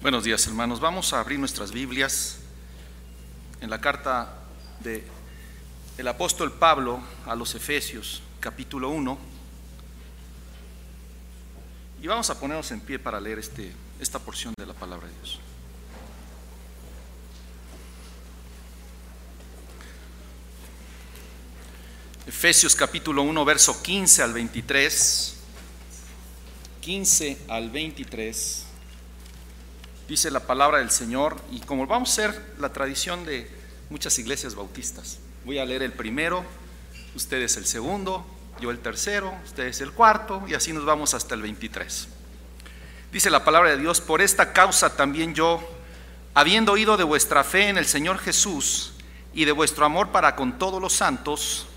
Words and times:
Buenos 0.00 0.22
días 0.22 0.46
hermanos, 0.46 0.78
vamos 0.78 1.12
a 1.12 1.18
abrir 1.18 1.40
nuestras 1.40 1.72
Biblias 1.72 2.38
en 3.60 3.68
la 3.68 3.80
carta 3.80 4.32
de 4.78 5.02
el 5.98 6.06
apóstol 6.06 6.52
Pablo 6.52 7.02
a 7.26 7.34
los 7.34 7.56
Efesios, 7.56 8.22
capítulo 8.38 8.90
1. 8.90 9.18
Y 12.00 12.06
vamos 12.06 12.30
a 12.30 12.38
ponernos 12.38 12.70
en 12.70 12.78
pie 12.80 13.00
para 13.00 13.18
leer 13.18 13.40
este, 13.40 13.72
esta 13.98 14.20
porción 14.20 14.54
de 14.56 14.66
la 14.66 14.72
palabra 14.72 15.08
de 15.08 15.14
Dios. 15.14 15.40
Efesios 22.24 22.76
capítulo 22.76 23.22
1, 23.22 23.44
verso 23.44 23.82
15 23.82 24.22
al 24.22 24.32
23. 24.32 25.34
15 26.82 27.38
al 27.48 27.70
23 27.70 28.67
dice 30.08 30.30
la 30.30 30.40
palabra 30.40 30.78
del 30.78 30.90
Señor, 30.90 31.36
y 31.52 31.60
como 31.60 31.86
vamos 31.86 32.10
a 32.10 32.14
ser 32.14 32.54
la 32.58 32.72
tradición 32.72 33.26
de 33.26 33.48
muchas 33.90 34.18
iglesias 34.18 34.54
bautistas, 34.54 35.18
voy 35.44 35.58
a 35.58 35.66
leer 35.66 35.82
el 35.82 35.92
primero, 35.92 36.44
ustedes 37.14 37.56
el 37.58 37.66
segundo, 37.66 38.26
yo 38.60 38.70
el 38.70 38.78
tercero, 38.78 39.32
ustedes 39.44 39.80
el 39.82 39.92
cuarto, 39.92 40.42
y 40.48 40.54
así 40.54 40.72
nos 40.72 40.84
vamos 40.84 41.14
hasta 41.14 41.34
el 41.34 41.42
23. 41.42 42.08
Dice 43.12 43.30
la 43.30 43.44
palabra 43.44 43.70
de 43.70 43.78
Dios, 43.78 44.00
por 44.00 44.20
esta 44.20 44.52
causa 44.52 44.96
también 44.96 45.34
yo, 45.34 45.60
habiendo 46.34 46.72
oído 46.72 46.96
de 46.96 47.04
vuestra 47.04 47.44
fe 47.44 47.68
en 47.68 47.78
el 47.78 47.86
Señor 47.86 48.18
Jesús 48.18 48.94
y 49.34 49.44
de 49.44 49.52
vuestro 49.52 49.84
amor 49.84 50.08
para 50.08 50.36
con 50.36 50.58
todos 50.58 50.80
los 50.80 50.94
santos, 50.94 51.67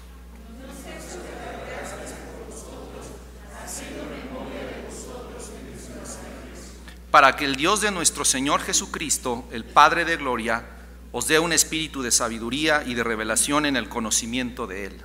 para 7.12 7.36
que 7.36 7.44
el 7.44 7.58
Dios 7.58 7.82
de 7.82 7.92
nuestro 7.92 8.24
Señor 8.24 8.62
Jesucristo, 8.62 9.46
el 9.52 9.66
Padre 9.66 10.06
de 10.06 10.16
Gloria, 10.16 10.64
os 11.12 11.28
dé 11.28 11.40
un 11.40 11.52
espíritu 11.52 12.02
de 12.02 12.10
sabiduría 12.10 12.84
y 12.86 12.94
de 12.94 13.04
revelación 13.04 13.66
en 13.66 13.76
el 13.76 13.90
conocimiento 13.90 14.66
de 14.66 14.86
Él. 14.86 15.02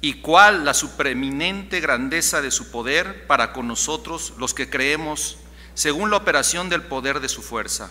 y 0.00 0.20
cuál 0.22 0.64
la 0.64 0.74
supreeminente 0.74 1.80
grandeza 1.80 2.40
de 2.40 2.52
su 2.52 2.70
poder 2.70 3.26
para 3.26 3.52
con 3.52 3.66
nosotros 3.66 4.32
los 4.38 4.54
que 4.54 4.70
creemos, 4.70 5.38
según 5.74 6.10
la 6.10 6.16
operación 6.16 6.68
del 6.68 6.82
poder 6.82 7.18
de 7.18 7.28
su 7.28 7.42
fuerza 7.42 7.90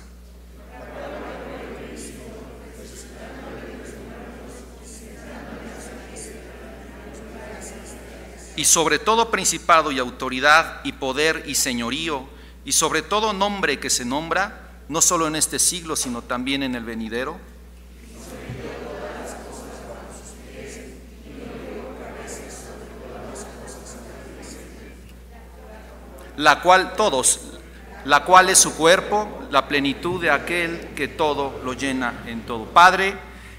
y 8.57 8.65
sobre 8.65 8.97
todo 8.97 9.29
principado 9.29 9.91
y 9.91 9.99
autoridad 9.99 10.81
y 10.83 10.93
poder 10.93 11.43
y 11.45 11.53
señorío, 11.53 12.27
y 12.65 12.71
sobre 12.71 13.03
todo 13.03 13.31
nombre 13.31 13.79
que 13.79 13.91
se 13.91 14.03
nombra, 14.03 14.81
no 14.89 14.99
solo 14.99 15.27
en 15.27 15.35
este 15.35 15.59
siglo, 15.59 15.95
sino 15.95 16.23
también 16.23 16.63
en 16.63 16.73
el 16.73 16.83
venidero. 16.83 17.37
La 26.35 26.61
cual 26.61 26.95
todos, 26.95 27.39
la 28.05 28.23
cual 28.25 28.49
es 28.49 28.57
su 28.57 28.75
cuerpo, 28.75 29.43
la 29.51 29.67
plenitud 29.67 30.19
de 30.19 30.31
aquel 30.31 30.93
que 30.95 31.07
todo 31.07 31.61
lo 31.63 31.73
llena 31.73 32.23
en 32.25 32.43
todo. 32.43 32.65
Padre, 32.65 33.13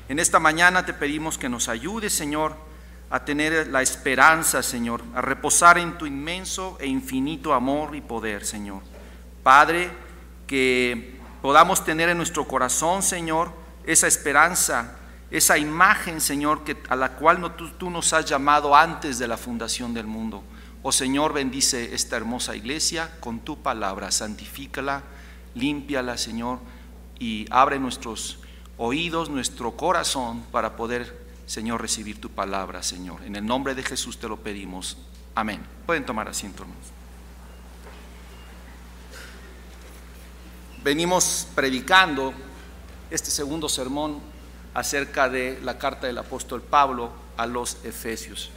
en 0.09 0.19
esta 0.19 0.41
mañana 0.41 0.85
te 0.85 0.93
pedimos 0.93 1.39
que 1.39 1.49
nos 1.49 1.69
ayude, 1.69 2.11
Señor, 2.11 2.68
a 3.11 3.25
tener 3.25 3.69
la 3.69 3.83
esperanza, 3.83 4.63
Señor, 4.63 5.03
a 5.15 5.23
reposar 5.23 5.79
en 5.79 5.97
tu 5.97 6.07
inmenso 6.07 6.77
e 6.81 6.87
infinito 6.87 7.55
amor 7.55 7.97
y 7.97 8.01
poder, 8.01 8.45
Señor. 8.45 8.83
Padre, 9.43 9.91
que 10.47 11.19
podamos 11.41 11.85
tener 11.85 12.11
en 12.11 12.19
nuestro 12.19 12.47
corazón, 12.47 13.03
Señor, 13.03 13.53
esa 13.85 14.07
esperanza, 14.07 14.97
esa 15.31 15.57
imagen, 15.57 16.21
Señor, 16.21 16.65
que, 16.65 16.77
a 16.89 16.97
la 16.97 17.13
cual 17.13 17.55
tú, 17.57 17.71
tú 17.71 17.91
nos 17.91 18.13
has 18.13 18.27
llamado 18.27 18.77
antes 18.77 19.19
de 19.19 19.29
la 19.29 19.39
fundación 19.39 19.95
del 19.95 20.07
mundo. 20.07 20.43
Oh 20.83 20.93
Señor, 20.93 21.33
bendice 21.33 21.95
esta 21.95 22.17
hermosa 22.17 22.55
iglesia 22.55 23.11
con 23.21 23.41
tu 23.41 23.63
palabra, 23.63 24.11
santifícala, 24.11 25.03
límpiala, 25.55 26.17
Señor, 26.17 26.61
y 27.19 27.47
abre 27.51 27.79
nuestros 27.79 28.41
oídos, 28.77 29.29
nuestro 29.29 29.73
corazón 29.73 30.45
para 30.53 30.77
poder 30.77 31.28
Señor, 31.49 31.81
recibir 31.81 32.21
tu 32.21 32.29
palabra, 32.29 32.83
Señor. 32.83 33.25
En 33.25 33.35
el 33.35 33.47
nombre 33.47 33.75
de 33.75 33.83
Jesús 33.83 34.19
te 34.19 34.29
lo 34.29 34.37
pedimos. 34.37 34.99
Amén. 35.35 35.65
Pueden 35.87 36.05
tomar 36.05 36.29
asiento, 36.29 36.63
hermanos. 36.63 36.85
Venimos 40.85 41.49
predicando 41.55 42.35
este 43.11 43.31
segundo 43.31 43.67
sermón 43.71 44.21
acerca 44.75 45.31
de 45.31 45.59
la 45.63 45.79
carta 45.79 46.07
del 46.07 46.19
apóstol 46.19 46.61
Pablo 46.61 47.13
a 47.39 47.47
los 47.47 47.79
Efesios. 47.83 48.51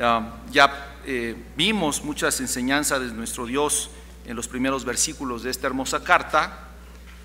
Ah, 0.00 0.36
ya 0.52 0.98
eh, 1.04 1.34
vimos 1.56 2.04
muchas 2.04 2.38
enseñanzas 2.38 3.00
de 3.00 3.08
nuestro 3.08 3.44
Dios 3.44 3.90
en 4.24 4.36
los 4.36 4.46
primeros 4.46 4.84
versículos 4.84 5.42
de 5.42 5.50
esta 5.50 5.66
hermosa 5.66 6.04
carta 6.04 6.68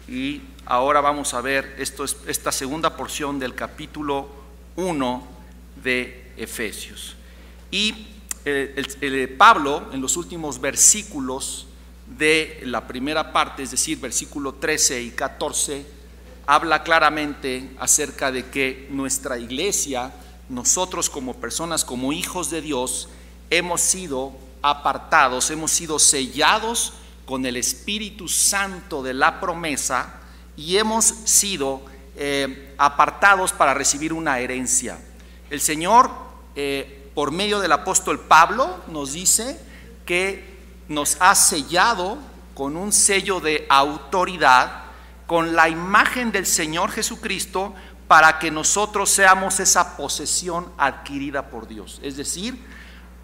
y 0.08 0.42
ahora 0.66 1.00
vamos 1.00 1.36
a 1.36 1.42
ver 1.42 1.76
esta 1.78 2.52
segunda 2.52 2.98
porción 2.98 3.38
del 3.38 3.54
capítulo 3.54 4.39
1 4.76 5.28
de 5.84 6.32
Efesios. 6.38 7.16
Y 7.72 7.94
eh, 8.46 8.84
el, 9.02 9.30
Pablo, 9.30 9.90
en 9.92 10.02
los 10.02 10.18
últimos 10.18 10.60
versículos 10.60 11.68
de 12.18 12.62
la 12.64 12.88
primera 12.88 13.32
parte, 13.32 13.64
es 13.64 13.72
decir, 13.72 14.00
versículo 14.00 14.54
13 14.54 15.02
y 15.04 15.12
14, 15.12 15.86
habla 16.48 16.84
claramente 16.84 17.72
acerca 17.80 18.32
de 18.32 18.50
que 18.50 18.88
nuestra 18.90 19.38
iglesia, 19.38 20.12
nosotros 20.50 21.10
como 21.10 21.36
personas, 21.36 21.86
como 21.86 22.12
hijos 22.12 22.50
de 22.50 22.62
Dios, 22.62 23.10
hemos 23.50 23.82
sido 23.82 24.34
apartados, 24.62 25.52
hemos 25.52 25.72
sido 25.72 26.00
sellados 26.00 26.94
con 27.26 27.46
el 27.46 27.58
Espíritu 27.58 28.28
Santo 28.28 29.04
de 29.04 29.14
la 29.14 29.40
promesa 29.40 30.22
y 30.58 30.78
hemos 30.78 31.06
sido 31.06 31.82
eh, 32.22 32.76
apartados 32.78 33.54
para 33.54 33.74
recibir 33.74 34.12
una 34.12 34.40
herencia. 34.40 34.98
El 35.50 35.62
Señor, 35.62 36.12
eh, 36.54 37.10
por 37.16 37.32
medio 37.32 37.62
del 37.62 37.72
apóstol 37.72 38.20
Pablo, 38.20 38.84
nos 38.90 39.14
dice 39.14 39.58
que 40.06 40.44
nos 40.90 41.16
ha 41.22 41.34
sellado 41.34 42.18
con 42.56 42.76
un 42.76 42.92
sello 42.92 43.40
de 43.40 43.66
autoridad, 43.70 44.84
con 45.28 45.56
la 45.56 45.70
imagen 45.70 46.34
del 46.34 46.46
Señor 46.46 46.92
Jesucristo, 46.92 47.74
para 48.10 48.38
que 48.38 48.52
nosotros 48.52 49.10
seamos 49.10 49.62
esa 49.62 49.96
posesión 49.96 50.74
adquirida 50.78 51.50
por 51.50 51.70
Dios. 51.70 52.02
Es 52.04 52.18
decir, 52.18 52.60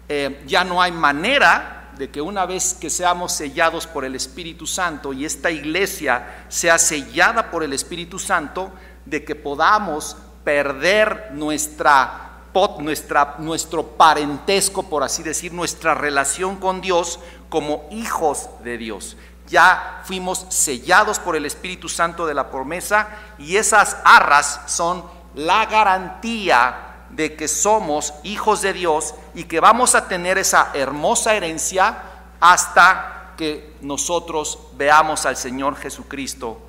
eh, 0.08 0.42
ya 0.46 0.64
no 0.64 0.80
hay 0.80 0.92
manera 0.92 1.75
de 1.98 2.10
que 2.10 2.20
una 2.20 2.46
vez 2.46 2.74
que 2.74 2.90
seamos 2.90 3.32
sellados 3.32 3.86
por 3.86 4.04
el 4.04 4.14
Espíritu 4.14 4.66
Santo 4.66 5.12
y 5.12 5.24
esta 5.24 5.50
iglesia 5.50 6.44
sea 6.48 6.78
sellada 6.78 7.50
por 7.50 7.62
el 7.62 7.72
Espíritu 7.72 8.18
Santo, 8.18 8.70
de 9.04 9.24
que 9.24 9.34
podamos 9.34 10.16
perder 10.44 11.30
nuestra, 11.32 12.42
nuestra, 12.78 13.36
nuestro 13.38 13.86
parentesco, 13.96 14.84
por 14.84 15.02
así 15.02 15.22
decir, 15.22 15.52
nuestra 15.52 15.94
relación 15.94 16.56
con 16.56 16.80
Dios 16.80 17.18
como 17.48 17.88
hijos 17.90 18.48
de 18.62 18.78
Dios. 18.78 19.16
Ya 19.48 20.02
fuimos 20.04 20.46
sellados 20.50 21.18
por 21.18 21.36
el 21.36 21.46
Espíritu 21.46 21.88
Santo 21.88 22.26
de 22.26 22.34
la 22.34 22.50
promesa 22.50 23.08
y 23.38 23.56
esas 23.56 23.96
arras 24.04 24.60
son 24.66 25.04
la 25.34 25.66
garantía 25.66 26.85
de 27.16 27.34
que 27.34 27.48
somos 27.48 28.12
hijos 28.22 28.60
de 28.60 28.74
Dios 28.74 29.14
y 29.34 29.44
que 29.44 29.58
vamos 29.58 29.94
a 29.94 30.06
tener 30.06 30.36
esa 30.38 30.70
hermosa 30.74 31.34
herencia 31.34 32.02
hasta 32.38 33.32
que 33.36 33.74
nosotros 33.80 34.58
veamos 34.76 35.24
al 35.26 35.36
Señor 35.36 35.76
Jesucristo 35.76 36.60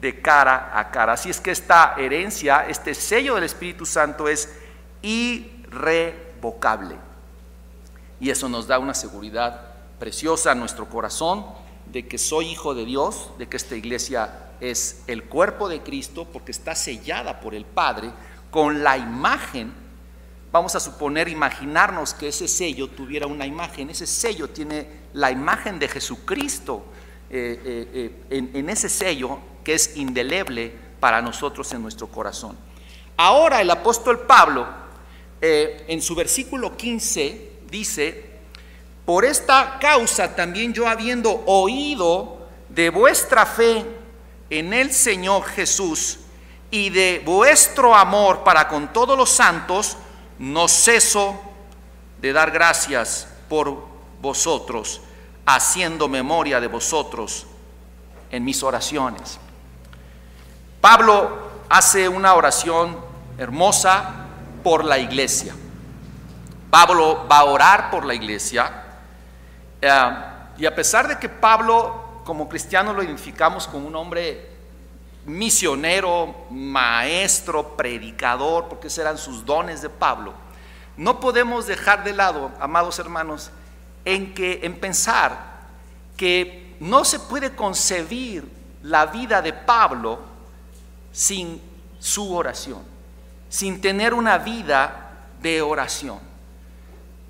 de 0.00 0.20
cara 0.20 0.72
a 0.74 0.90
cara. 0.90 1.12
Así 1.12 1.30
es 1.30 1.40
que 1.40 1.50
esta 1.50 1.94
herencia, 1.98 2.66
este 2.68 2.94
sello 2.94 3.34
del 3.34 3.44
Espíritu 3.44 3.86
Santo 3.86 4.26
es 4.28 4.48
irrevocable. 5.02 6.96
Y 8.18 8.30
eso 8.30 8.48
nos 8.48 8.66
da 8.66 8.78
una 8.78 8.94
seguridad 8.94 9.60
preciosa 9.98 10.52
a 10.52 10.54
nuestro 10.54 10.88
corazón 10.88 11.44
de 11.86 12.08
que 12.08 12.18
soy 12.18 12.46
hijo 12.46 12.74
de 12.74 12.84
Dios, 12.84 13.30
de 13.38 13.48
que 13.48 13.56
esta 13.56 13.76
iglesia 13.76 14.52
es 14.60 15.02
el 15.06 15.24
cuerpo 15.24 15.68
de 15.68 15.82
Cristo 15.82 16.26
porque 16.32 16.52
está 16.52 16.74
sellada 16.74 17.40
por 17.40 17.54
el 17.54 17.64
Padre 17.64 18.10
con 18.50 18.82
la 18.82 18.96
imagen. 18.96 19.81
Vamos 20.52 20.76
a 20.76 20.80
suponer, 20.80 21.28
imaginarnos 21.28 22.12
que 22.12 22.28
ese 22.28 22.46
sello 22.46 22.88
tuviera 22.88 23.26
una 23.26 23.46
imagen. 23.46 23.88
Ese 23.88 24.06
sello 24.06 24.50
tiene 24.50 24.86
la 25.14 25.30
imagen 25.30 25.78
de 25.78 25.88
Jesucristo. 25.88 26.84
Eh, 27.30 27.58
eh, 27.64 28.12
eh, 28.28 28.50
en 28.52 28.68
ese 28.68 28.90
sello 28.90 29.38
que 29.64 29.72
es 29.72 29.96
indeleble, 29.96 30.70
para 31.00 31.22
nosotros 31.22 31.72
en 31.72 31.80
nuestro 31.80 32.06
corazón. 32.06 32.56
Ahora 33.16 33.62
el 33.62 33.70
apóstol 33.70 34.20
Pablo, 34.20 34.66
en 35.40 36.00
su 36.00 36.14
versículo 36.14 36.76
15, 36.76 37.52
dice, 37.68 38.30
por 39.04 39.24
esta 39.24 39.78
causa 39.80 40.36
también 40.36 40.72
yo 40.72 40.86
habiendo 40.86 41.42
oído 41.46 42.46
de 42.68 42.90
vuestra 42.90 43.46
fe 43.46 43.84
en 44.50 44.72
el 44.72 44.92
Señor 44.92 45.44
Jesús 45.44 46.20
y 46.70 46.90
de 46.90 47.20
vuestro 47.24 47.96
amor 47.96 48.44
para 48.44 48.68
con 48.68 48.92
todos 48.92 49.16
los 49.18 49.30
santos, 49.30 49.96
no 50.42 50.66
ceso 50.66 51.40
de 52.20 52.32
dar 52.32 52.50
gracias 52.50 53.28
por 53.48 53.86
vosotros, 54.20 55.00
haciendo 55.46 56.08
memoria 56.08 56.60
de 56.60 56.66
vosotros 56.66 57.46
en 58.28 58.44
mis 58.44 58.60
oraciones. 58.64 59.38
Pablo 60.80 61.48
hace 61.68 62.08
una 62.08 62.34
oración 62.34 62.98
hermosa 63.38 64.26
por 64.64 64.84
la 64.84 64.98
iglesia. 64.98 65.54
Pablo 66.70 67.24
va 67.30 67.38
a 67.38 67.44
orar 67.44 67.90
por 67.92 68.04
la 68.04 68.14
iglesia. 68.14 68.82
Eh, 69.80 70.14
y 70.58 70.66
a 70.66 70.74
pesar 70.74 71.06
de 71.06 71.20
que 71.20 71.28
Pablo 71.28 72.22
como 72.24 72.48
cristiano 72.48 72.92
lo 72.92 73.04
identificamos 73.04 73.68
como 73.68 73.86
un 73.86 73.94
hombre 73.94 74.51
misionero, 75.24 76.46
maestro, 76.50 77.76
predicador, 77.76 78.68
porque 78.68 78.88
esos 78.88 78.98
eran 78.98 79.18
sus 79.18 79.44
dones 79.44 79.82
de 79.82 79.88
Pablo, 79.88 80.34
no 80.96 81.20
podemos 81.20 81.66
dejar 81.66 82.04
de 82.04 82.12
lado, 82.12 82.50
amados 82.60 82.98
hermanos, 82.98 83.50
en 84.04 84.34
que 84.34 84.60
en 84.62 84.78
pensar 84.78 85.52
que 86.16 86.76
no 86.80 87.04
se 87.04 87.18
puede 87.18 87.54
concebir 87.54 88.44
la 88.82 89.06
vida 89.06 89.40
de 89.40 89.52
Pablo 89.52 90.20
sin 91.12 91.60
su 91.98 92.34
oración, 92.34 92.82
sin 93.48 93.80
tener 93.80 94.12
una 94.12 94.38
vida 94.38 95.28
de 95.40 95.62
oración. 95.62 96.18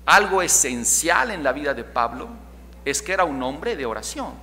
Algo 0.05 0.41
esencial 0.41 1.31
en 1.31 1.43
la 1.43 1.53
vida 1.53 1.73
de 1.73 1.83
Pablo 1.83 2.27
es 2.83 3.01
que 3.01 3.13
era 3.13 3.23
un 3.23 3.41
hombre 3.41 3.75
de 3.75 3.85
oración. 3.85 4.33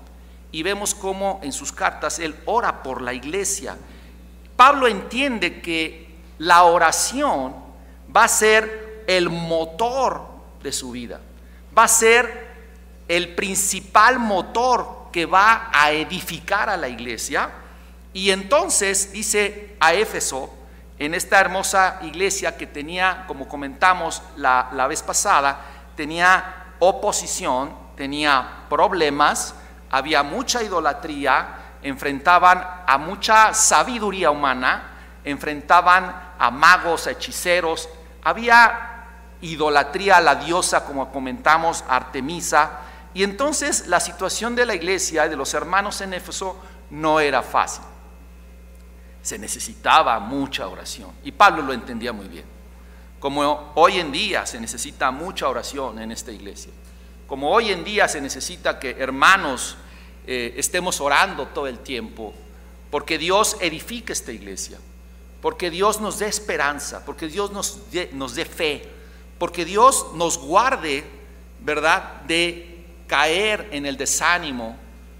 Y 0.52 0.62
vemos 0.62 0.94
cómo 0.94 1.41
en 1.43 1.52
sus 1.52 1.73
cartas 1.73 2.19
él 2.19 2.35
ora 2.47 2.82
por 2.82 3.02
la 3.02 3.12
iglesia. 3.14 3.76
Pablo 4.56 4.87
entiende 4.88 5.61
que 5.61 6.08
la 6.38 6.64
oración 6.64 7.55
va 8.14 8.25
a 8.25 8.29
ser 8.29 9.05
el 9.06 9.31
motor 9.31 10.26
de 10.62 10.73
su 10.73 10.91
vida 10.91 11.20
va 11.76 11.85
a 11.85 11.88
ser 11.88 12.49
el 13.08 13.35
principal 13.35 14.19
motor 14.19 15.08
que 15.12 15.26
va 15.26 15.70
a 15.73 15.91
edificar 15.93 16.70
a 16.70 16.76
la 16.76 16.88
iglesia. 16.88 17.50
Y 18.12 18.31
entonces 18.31 19.12
dice 19.12 19.76
a 19.81 19.94
Éfeso, 19.94 20.53
en 20.99 21.14
esta 21.14 21.41
hermosa 21.41 21.99
iglesia 22.03 22.56
que 22.56 22.67
tenía, 22.67 23.25
como 23.26 23.49
comentamos 23.49 24.23
la, 24.37 24.69
la 24.73 24.87
vez 24.87 25.03
pasada, 25.03 25.61
tenía 25.96 26.75
oposición, 26.79 27.75
tenía 27.96 28.67
problemas, 28.69 29.55
había 29.90 30.22
mucha 30.22 30.62
idolatría, 30.62 31.76
enfrentaban 31.82 32.64
a 32.87 32.98
mucha 32.98 33.52
sabiduría 33.54 34.31
humana, 34.31 34.82
enfrentaban 35.25 36.34
a 36.38 36.50
magos, 36.50 37.06
a 37.06 37.12
hechiceros, 37.12 37.88
había 38.22 38.90
idolatría 39.40 40.19
a 40.19 40.20
la 40.20 40.34
diosa, 40.37 40.84
como 40.84 41.10
comentamos, 41.10 41.84
Artemisa. 41.88 42.70
Y 43.14 43.22
entonces 43.22 43.87
la 43.88 44.00
situación 44.00 44.54
de 44.54 44.66
la 44.66 44.75
iglesia 44.75 45.26
y 45.26 45.28
de 45.28 45.37
los 45.37 45.52
hermanos 45.54 46.00
en 46.00 46.14
Éfeso 46.14 46.56
no 46.90 47.20
era 47.20 47.43
fácil. 47.43 47.84
Se 49.22 49.38
necesitaba 49.38 50.19
mucha 50.20 50.69
oración. 50.69 51.10
Y 51.25 51.32
Pablo 51.32 51.62
lo 51.62 51.72
entendía 51.72 52.12
muy 52.12 52.28
bien. 52.28 52.44
Como 53.19 53.72
hoy 53.75 53.98
en 53.98 54.12
día 54.12 54.46
se 54.46 54.60
necesita 54.60 55.10
mucha 55.10 55.48
oración 55.48 55.98
en 55.98 56.12
esta 56.12 56.31
iglesia. 56.31 56.72
Como 57.31 57.50
hoy 57.50 57.71
en 57.71 57.82
día 57.82 58.09
se 58.09 58.21
necesita 58.21 58.79
que 58.79 58.91
hermanos 58.99 59.79
eh, 60.27 60.53
estemos 60.59 61.00
orando 61.00 61.47
todo 61.47 61.67
el 61.67 61.79
tiempo. 61.79 62.35
Porque 62.91 63.17
Dios 63.17 63.56
edifique 63.61 64.12
esta 64.12 64.32
iglesia. 64.32 64.79
Porque 65.41 65.71
Dios 65.71 66.00
nos 66.00 66.19
dé 66.19 66.27
esperanza. 66.27 67.06
Porque 67.06 67.29
Dios 67.29 67.53
nos 67.53 67.79
nos 68.12 68.35
dé 68.35 68.44
fe 68.44 69.00
porque 69.41 69.65
Dios 69.65 70.09
nos 70.17 70.37
guarde, 70.37 71.03
¿verdad?, 71.61 72.21
de 72.27 72.85
caer 73.06 73.71
en 73.73 73.87
el 73.87 73.97
desánimo, 73.97 74.77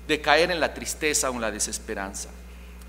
de 0.07 0.21
caer 0.21 0.51
en 0.51 0.61
la 0.61 0.75
tristeza 0.75 1.31
o 1.31 1.35
en 1.37 1.41
la 1.41 1.51
desesperanza. 1.51 2.29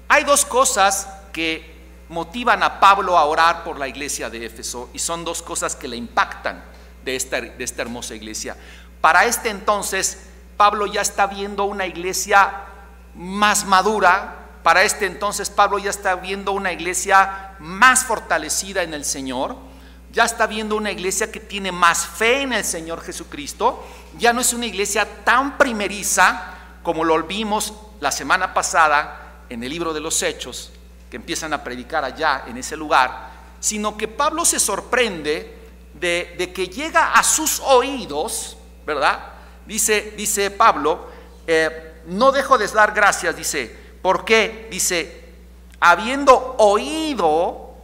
Hay 0.09 0.25
dos 0.25 0.43
cosas 0.43 1.07
que 1.31 1.73
motivan 2.09 2.61
a 2.63 2.81
Pablo 2.81 3.17
a 3.17 3.23
orar 3.23 3.63
por 3.63 3.79
la 3.79 3.87
iglesia 3.87 4.29
de 4.29 4.45
Éfeso 4.45 4.89
y 4.93 4.99
son 4.99 5.23
dos 5.23 5.41
cosas 5.41 5.73
que 5.73 5.87
le 5.87 5.95
impactan 5.95 6.65
de 7.05 7.15
esta, 7.15 7.39
de 7.39 7.63
esta 7.63 7.81
hermosa 7.81 8.13
iglesia. 8.13 8.57
Para 9.01 9.25
este 9.25 9.49
entonces, 9.49 10.19
Pablo 10.57 10.85
ya 10.85 11.01
está 11.01 11.27
viendo 11.27 11.65
una 11.65 11.85
iglesia 11.85 12.51
más 13.15 13.65
madura, 13.65 14.37
para 14.63 14.83
este 14.83 15.07
entonces 15.07 15.49
Pablo 15.49 15.79
ya 15.79 15.89
está 15.89 16.15
viendo 16.15 16.51
una 16.51 16.71
iglesia 16.71 17.55
más 17.59 18.05
fortalecida 18.05 18.83
en 18.83 18.93
el 18.93 19.05
Señor. 19.05 19.55
Ya 20.11 20.25
está 20.25 20.45
viendo 20.45 20.75
una 20.75 20.91
iglesia 20.91 21.31
que 21.31 21.39
tiene 21.39 21.71
más 21.71 22.05
fe 22.05 22.41
en 22.41 22.53
el 22.53 22.65
Señor 22.65 23.01
Jesucristo, 23.01 23.83
ya 24.17 24.33
no 24.33 24.41
es 24.41 24.51
una 24.51 24.65
iglesia 24.65 25.07
tan 25.23 25.57
primeriza 25.57 26.53
como 26.83 27.05
lo 27.05 27.23
vimos 27.23 27.73
la 28.01 28.11
semana 28.11 28.53
pasada 28.53 29.43
en 29.49 29.63
el 29.63 29.69
libro 29.69 29.93
de 29.93 30.01
los 30.01 30.21
Hechos, 30.21 30.73
que 31.09 31.15
empiezan 31.15 31.53
a 31.53 31.63
predicar 31.63 32.03
allá 32.03 32.43
en 32.47 32.57
ese 32.57 32.75
lugar, 32.75 33.29
sino 33.61 33.95
que 33.95 34.09
Pablo 34.09 34.43
se 34.43 34.59
sorprende 34.59 35.57
de, 35.93 36.51
que 36.53 36.67
llega 36.67 37.13
a 37.13 37.23
sus 37.23 37.61
oídos, 37.61 38.57
¿verdad? 38.93 39.33
Dice, 39.65 40.13
dice 40.17 40.51
Pablo, 40.51 41.07
eh, 41.47 42.01
no 42.07 42.31
dejo 42.31 42.57
de 42.57 42.67
dar 42.67 42.93
gracias, 42.93 43.35
dice, 43.35 43.75
¿por 44.01 44.25
qué? 44.25 44.67
Dice, 44.71 45.21
habiendo 45.79 46.55
oído 46.57 47.75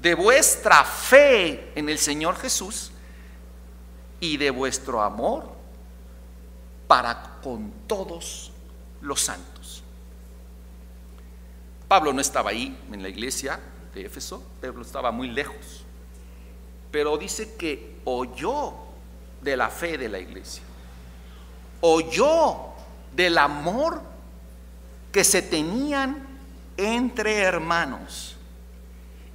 de 0.00 0.14
vuestra 0.14 0.84
fe 0.84 1.72
en 1.74 1.88
el 1.88 1.98
Señor 1.98 2.36
Jesús 2.36 2.90
y 4.20 4.36
de 4.36 4.50
vuestro 4.50 5.00
amor 5.00 5.52
para 6.86 7.38
con 7.42 7.72
todos 7.86 8.50
los 9.00 9.20
santos. 9.20 9.82
Pablo 11.88 12.12
no 12.12 12.20
estaba 12.20 12.50
ahí 12.50 12.76
en 12.90 13.02
la 13.02 13.08
iglesia 13.08 13.60
de 13.94 14.06
Éfeso, 14.06 14.42
Pablo 14.60 14.82
estaba 14.82 15.10
muy 15.10 15.28
lejos, 15.28 15.84
pero 16.90 17.18
dice 17.18 17.54
que 17.54 18.00
oyó 18.04 18.74
de 19.42 19.56
la 19.56 19.68
fe 19.68 19.98
de 19.98 20.08
la 20.08 20.18
iglesia, 20.18 20.62
oyó 21.80 22.72
del 23.14 23.36
amor 23.38 24.00
que 25.10 25.24
se 25.24 25.42
tenían 25.42 26.26
entre 26.76 27.40
hermanos. 27.42 28.36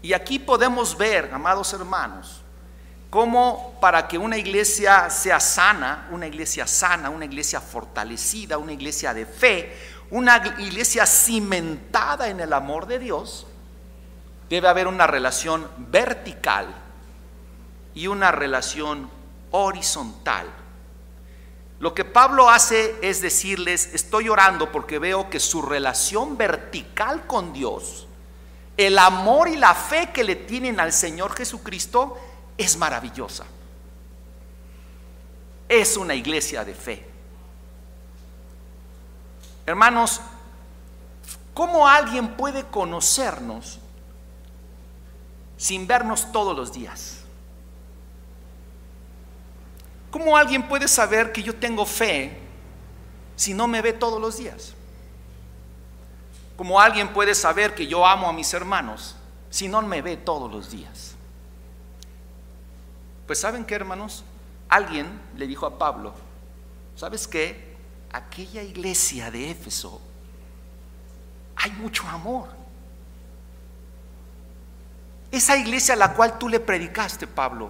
Y 0.01 0.13
aquí 0.13 0.39
podemos 0.39 0.97
ver, 0.97 1.29
amados 1.33 1.73
hermanos, 1.73 2.41
cómo 3.09 3.77
para 3.79 4.07
que 4.07 4.17
una 4.17 4.37
iglesia 4.37 5.09
sea 5.09 5.39
sana, 5.39 6.07
una 6.11 6.27
iglesia 6.27 6.65
sana, 6.65 7.09
una 7.09 7.25
iglesia 7.25 7.61
fortalecida, 7.61 8.57
una 8.57 8.73
iglesia 8.73 9.13
de 9.13 9.25
fe, 9.25 9.77
una 10.09 10.55
iglesia 10.59 11.05
cimentada 11.05 12.29
en 12.29 12.39
el 12.39 12.53
amor 12.53 12.87
de 12.87 12.99
Dios, 12.99 13.45
debe 14.49 14.67
haber 14.67 14.87
una 14.87 15.07
relación 15.07 15.69
vertical 15.77 16.67
y 17.93 18.07
una 18.07 18.31
relación 18.31 19.09
horizontal. 19.51 20.47
Lo 21.79 21.93
que 21.93 22.05
Pablo 22.05 22.49
hace 22.49 22.95
es 23.01 23.21
decirles, 23.21 23.93
estoy 23.93 24.29
orando 24.29 24.71
porque 24.71 24.99
veo 24.99 25.29
que 25.29 25.39
su 25.39 25.61
relación 25.61 26.37
vertical 26.37 27.27
con 27.27 27.53
Dios 27.53 28.07
el 28.77 28.99
amor 28.99 29.49
y 29.49 29.57
la 29.57 29.73
fe 29.73 30.11
que 30.13 30.23
le 30.23 30.35
tienen 30.35 30.79
al 30.79 30.93
Señor 30.93 31.35
Jesucristo 31.35 32.15
es 32.55 32.77
maravillosa. 32.77 33.45
Es 35.67 35.97
una 35.97 36.13
iglesia 36.13 36.63
de 36.63 36.75
fe. 36.75 37.09
Hermanos, 39.65 40.21
¿cómo 41.55 41.87
alguien 41.87 42.37
puede 42.37 42.65
conocernos 42.67 43.79
sin 45.57 45.87
vernos 45.87 46.31
todos 46.31 46.55
los 46.55 46.71
días? 46.71 47.16
¿Cómo 50.17 50.35
alguien 50.35 50.67
puede 50.67 50.87
saber 50.87 51.31
que 51.31 51.43
yo 51.43 51.55
tengo 51.55 51.85
fe 51.85 52.35
si 53.35 53.53
no 53.53 53.67
me 53.67 53.83
ve 53.83 53.93
todos 53.93 54.19
los 54.19 54.37
días? 54.37 54.73
Como 56.55 56.79
alguien 56.79 57.13
puede 57.13 57.35
saber 57.35 57.75
que 57.75 57.85
yo 57.85 58.03
amo 58.03 58.27
a 58.27 58.33
mis 58.33 58.51
hermanos 58.51 59.15
si 59.51 59.67
no 59.67 59.79
me 59.83 60.01
ve 60.01 60.17
todos 60.17 60.51
los 60.51 60.71
días? 60.71 61.13
Pues 63.27 63.39
saben 63.39 63.63
qué, 63.63 63.75
hermanos, 63.75 64.23
alguien 64.67 65.07
le 65.35 65.45
dijo 65.45 65.67
a 65.67 65.77
Pablo, 65.77 66.15
¿sabes 66.95 67.27
qué? 67.27 67.77
Aquella 68.11 68.63
iglesia 68.63 69.29
de 69.29 69.51
Éfeso 69.51 70.01
hay 71.57 71.69
mucho 71.73 72.07
amor. 72.07 72.47
esa 75.29 75.55
iglesia 75.57 75.93
a 75.93 75.97
la 75.97 76.15
cual 76.15 76.39
tú 76.39 76.49
le 76.49 76.59
predicaste, 76.59 77.27
Pablo, 77.27 77.69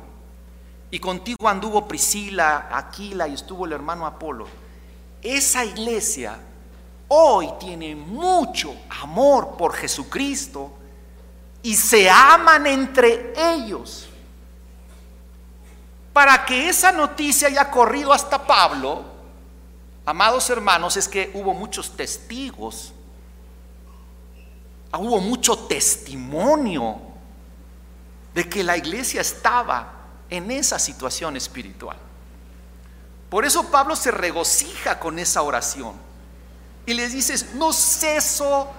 y 0.90 1.00
contigo 1.00 1.48
anduvo 1.48 1.88
Priscila, 1.88 2.70
Aquila 2.72 3.28
y 3.28 3.34
estuvo 3.34 3.66
el 3.66 3.74
hermano 3.74 4.06
Apolo, 4.06 4.48
esa 5.22 5.66
iglesia 5.66 6.40
hoy 7.10 7.50
tiene 7.60 7.96
mucho 7.96 8.74
amor 9.02 9.58
por 9.58 9.74
Jesucristo 9.74 10.72
y 11.62 11.76
se 11.76 12.10
aman 12.10 12.68
entre 12.68 13.34
ellos. 13.36 14.08
Para 16.14 16.46
que 16.46 16.70
esa 16.70 16.92
noticia 16.92 17.48
haya 17.48 17.70
corrido 17.70 18.14
hasta 18.14 18.46
Pablo, 18.46 19.04
amados 20.06 20.50
hermanos, 20.50 20.98
es 20.98 21.08
que 21.08 21.32
hubo 21.34 21.54
muchos 21.54 21.96
testigos, 21.96 22.94
hubo 24.98 25.20
mucho 25.20 25.58
testimonio 25.68 27.00
de 28.34 28.48
que 28.48 28.64
la 28.64 28.78
iglesia 28.78 29.22
estaba 29.22 29.97
en 30.30 30.52
esa 30.52 30.80
situación 30.80 31.38
espiritual. 31.38 31.98
Por 33.30 33.46
eso 33.46 33.70
Pablo 33.70 33.96
se 33.96 34.12
regocija 34.12 35.00
con 35.00 35.20
esa 35.20 35.42
oración 35.42 35.94
y 36.86 36.94
les 36.94 37.12
dice, 37.12 37.36
no 37.56 37.74
ceso 37.74 38.70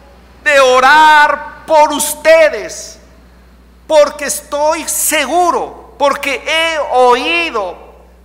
de 0.43 0.59
orar 0.61 1.65
por 1.67 1.93
ustedes, 1.93 2.99
porque 3.87 4.27
estoy 4.27 4.89
seguro 4.89 5.89
porque 5.99 6.43
he 6.47 6.79
oído 6.79 7.77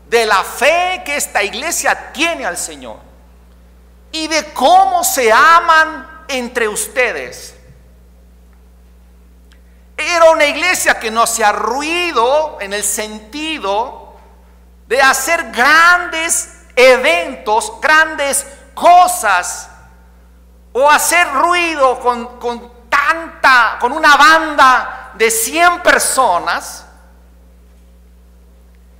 de 0.07 0.25
la 0.27 0.43
fe 0.43 1.01
que 1.03 1.15
esta 1.15 1.43
iglesia 1.43 2.13
tiene 2.13 2.45
al 2.45 2.55
Señor 2.55 2.97
y 4.11 4.27
de 4.27 4.53
cómo 4.53 5.03
se 5.03 5.33
aman 5.33 6.25
entre 6.27 6.67
ustedes. 6.67 7.52
Era 10.11 10.31
una 10.31 10.45
iglesia 10.45 10.99
que 10.99 11.11
no 11.11 11.23
hacía 11.23 11.51
ruido 11.51 12.57
en 12.59 12.73
el 12.73 12.83
sentido 12.83 14.15
de 14.87 15.01
hacer 15.01 15.51
grandes 15.51 16.65
eventos, 16.75 17.73
grandes 17.81 18.45
cosas, 18.73 19.69
o 20.73 20.89
hacer 20.89 21.31
ruido 21.31 21.99
con, 21.99 22.39
con 22.39 22.71
tanta, 22.89 23.77
con 23.79 23.91
una 23.91 24.15
banda 24.17 25.11
de 25.13 25.29
100 25.29 25.81
personas, 25.81 26.85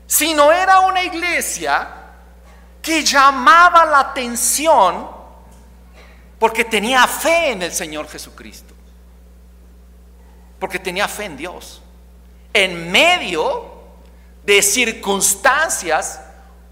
sino 0.06 0.52
era 0.52 0.80
una 0.82 1.02
iglesia 1.02 1.88
que 2.82 3.04
llamaba 3.04 3.86
la 3.86 4.00
atención 4.00 5.10
porque 6.38 6.66
tenía 6.66 7.08
fe 7.08 7.52
en 7.52 7.62
el 7.64 7.72
Señor 7.72 8.10
Jesucristo, 8.10 8.73
porque 10.64 10.80
tenía 10.80 11.10
fe 11.10 11.26
en 11.26 11.36
Dios, 11.36 11.82
en 12.54 12.90
medio 12.90 13.74
de 14.46 14.62
circunstancias 14.62 16.22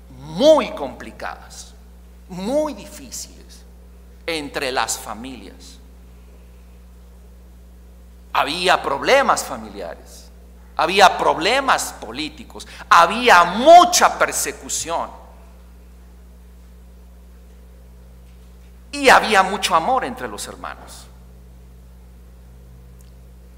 muy 0.07 0.71
complicadas, 0.71 1.73
muy 2.29 2.73
difíciles 2.73 3.65
entre 4.25 4.71
las 4.71 4.97
familias. 4.97 5.77
Había 8.31 8.81
problemas 8.81 9.43
familiares 9.43 10.31
había 10.77 11.17
problemas 11.17 11.91
políticos, 11.99 12.65
había 12.87 13.43
mucha 13.43 14.17
persecución. 14.17 15.09
Y 18.93 19.09
había 19.09 19.43
mucho 19.43 19.75
amor 19.75 20.05
entre 20.05 20.29
los 20.29 20.47
hermanos. 20.47 21.10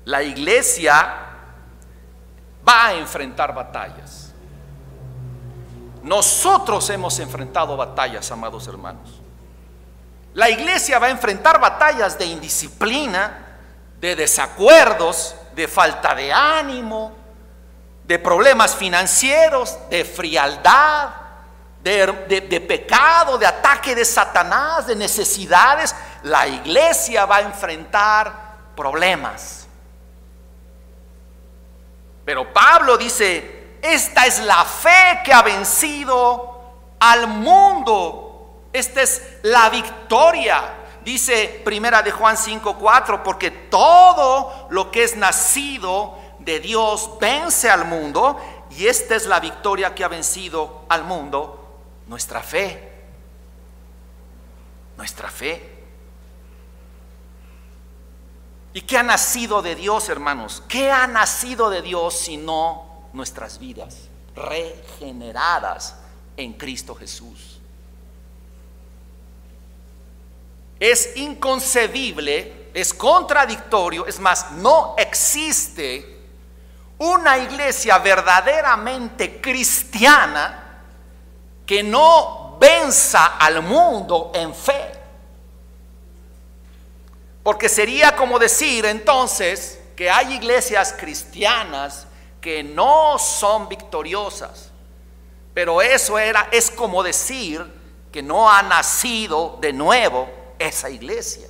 La 0.06 0.22
iglesia 0.24 1.16
va 2.68 2.88
a 2.88 2.94
enfrentar 2.96 3.54
batallas. 3.54 4.34
Nosotros 6.02 6.90
hemos 6.90 7.18
enfrentado 7.20 7.78
batallas, 7.78 8.30
amados 8.32 8.68
hermanos. 8.68 9.22
La 10.34 10.50
iglesia 10.50 11.00
va 11.00 11.08
a 11.08 11.12
enfrentar 11.12 11.60
batallas 11.60 12.18
de 12.18 12.26
indisciplina, 12.26 13.58
de 14.00 14.16
desacuerdos, 14.16 15.36
de 15.56 15.68
falta 15.68 16.14
de 16.16 16.34
ánimo, 16.34 17.14
de 18.04 18.20
problemas 18.20 18.76
financieros, 18.76 19.78
de 19.90 20.04
frialdad, 20.04 21.10
de, 21.82 22.66
pecado, 22.68 23.38
de 23.38 23.46
ataque 23.46 23.96
de 23.96 24.04
Satanás, 24.04 24.88
de 24.88 24.96
necesidades. 24.96 25.96
La 26.24 26.48
iglesia 26.48 27.26
va 27.26 27.38
a 27.38 27.42
enfrentar 27.42 28.74
problemas. 28.76 29.63
Pero 32.26 32.52
Pablo 32.54 32.98
dice, 32.98 33.78
esta 33.82 34.26
es 34.26 34.40
la 34.40 34.64
fe 34.64 35.22
que 35.24 35.34
ha 35.34 35.42
vencido 35.42 36.54
al 37.00 37.28
mundo. 37.28 38.70
Esta 38.72 39.02
es 39.02 39.22
la 39.44 39.70
victoria. 39.70 40.80
Dice 41.04 41.62
Primera 41.66 42.02
de 42.02 42.12
Juan 42.12 42.38
5:4, 42.38 43.24
porque 43.24 43.52
todo 43.52 44.68
lo 44.70 44.90
que 44.90 45.04
es 45.04 45.18
nacido 45.18 46.18
de 46.40 46.60
Dios 46.60 47.12
vence 47.20 47.70
al 47.70 47.86
mundo 47.86 48.38
y 48.72 48.88
esta 48.88 49.16
es 49.16 49.26
la 49.26 49.40
victoria 49.40 49.94
que 49.94 50.04
ha 50.04 50.08
vencido 50.08 50.86
al 50.90 51.04
mundo, 51.04 51.82
nuestra 52.08 52.42
fe. 52.42 52.92
Nuestra 54.98 55.30
fe. 55.30 55.73
¿Y 58.74 58.82
qué 58.82 58.98
ha 58.98 59.04
nacido 59.04 59.62
de 59.62 59.76
Dios, 59.76 60.10
hermanos? 60.10 60.64
¿Qué 60.68 60.92
ha 60.92 61.06
nacido 61.08 61.70
de 61.70 61.82
Dios 61.82 62.16
sino 62.16 63.08
nuestras 63.14 63.60
vidas 63.60 64.10
regeneradas 64.36 65.96
en 66.36 66.54
Cristo 66.54 66.96
Jesús? 66.96 67.54
es 70.84 71.16
inconcebible, 71.16 72.70
es 72.74 72.94
contradictorio, 72.94 74.06
es 74.06 74.20
más, 74.20 74.52
no 74.52 74.96
existe 74.98 76.20
una 76.98 77.38
iglesia 77.38 78.00
verdaderamente 78.00 79.40
cristiana 79.40 80.82
que 81.66 81.84
no 81.84 82.58
venza 82.60 83.38
al 83.38 83.62
mundo 83.62 84.34
en 84.36 84.54
fe. 84.54 85.03
Porque 87.44 87.68
sería 87.68 88.16
como 88.16 88.40
decir 88.40 88.86
entonces 88.86 89.80
que 89.96 90.10
hay 90.10 90.34
iglesias 90.34 90.96
cristianas 90.98 92.08
que 92.40 92.64
no 92.64 93.20
son 93.20 93.68
victoriosas. 93.68 94.72
Pero 95.54 95.82
eso 95.82 96.18
era 96.18 96.48
es 96.52 96.72
como 96.72 97.04
decir 97.04 97.64
que 98.12 98.24
no 98.24 98.50
ha 98.50 98.64
nacido 98.64 99.58
de 99.60 99.74
nuevo 99.74 100.30
esa 100.58 100.90
iglesia. 100.90 101.48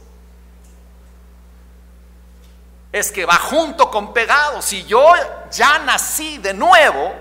Es 2.91 3.11
que 3.11 3.25
va 3.25 3.37
junto 3.37 3.89
con 3.89 4.13
pegado. 4.13 4.61
Si 4.61 4.83
yo 4.85 5.03
ya 5.51 5.79
nací 5.79 6.37
de 6.37 6.53
nuevo, 6.53 7.13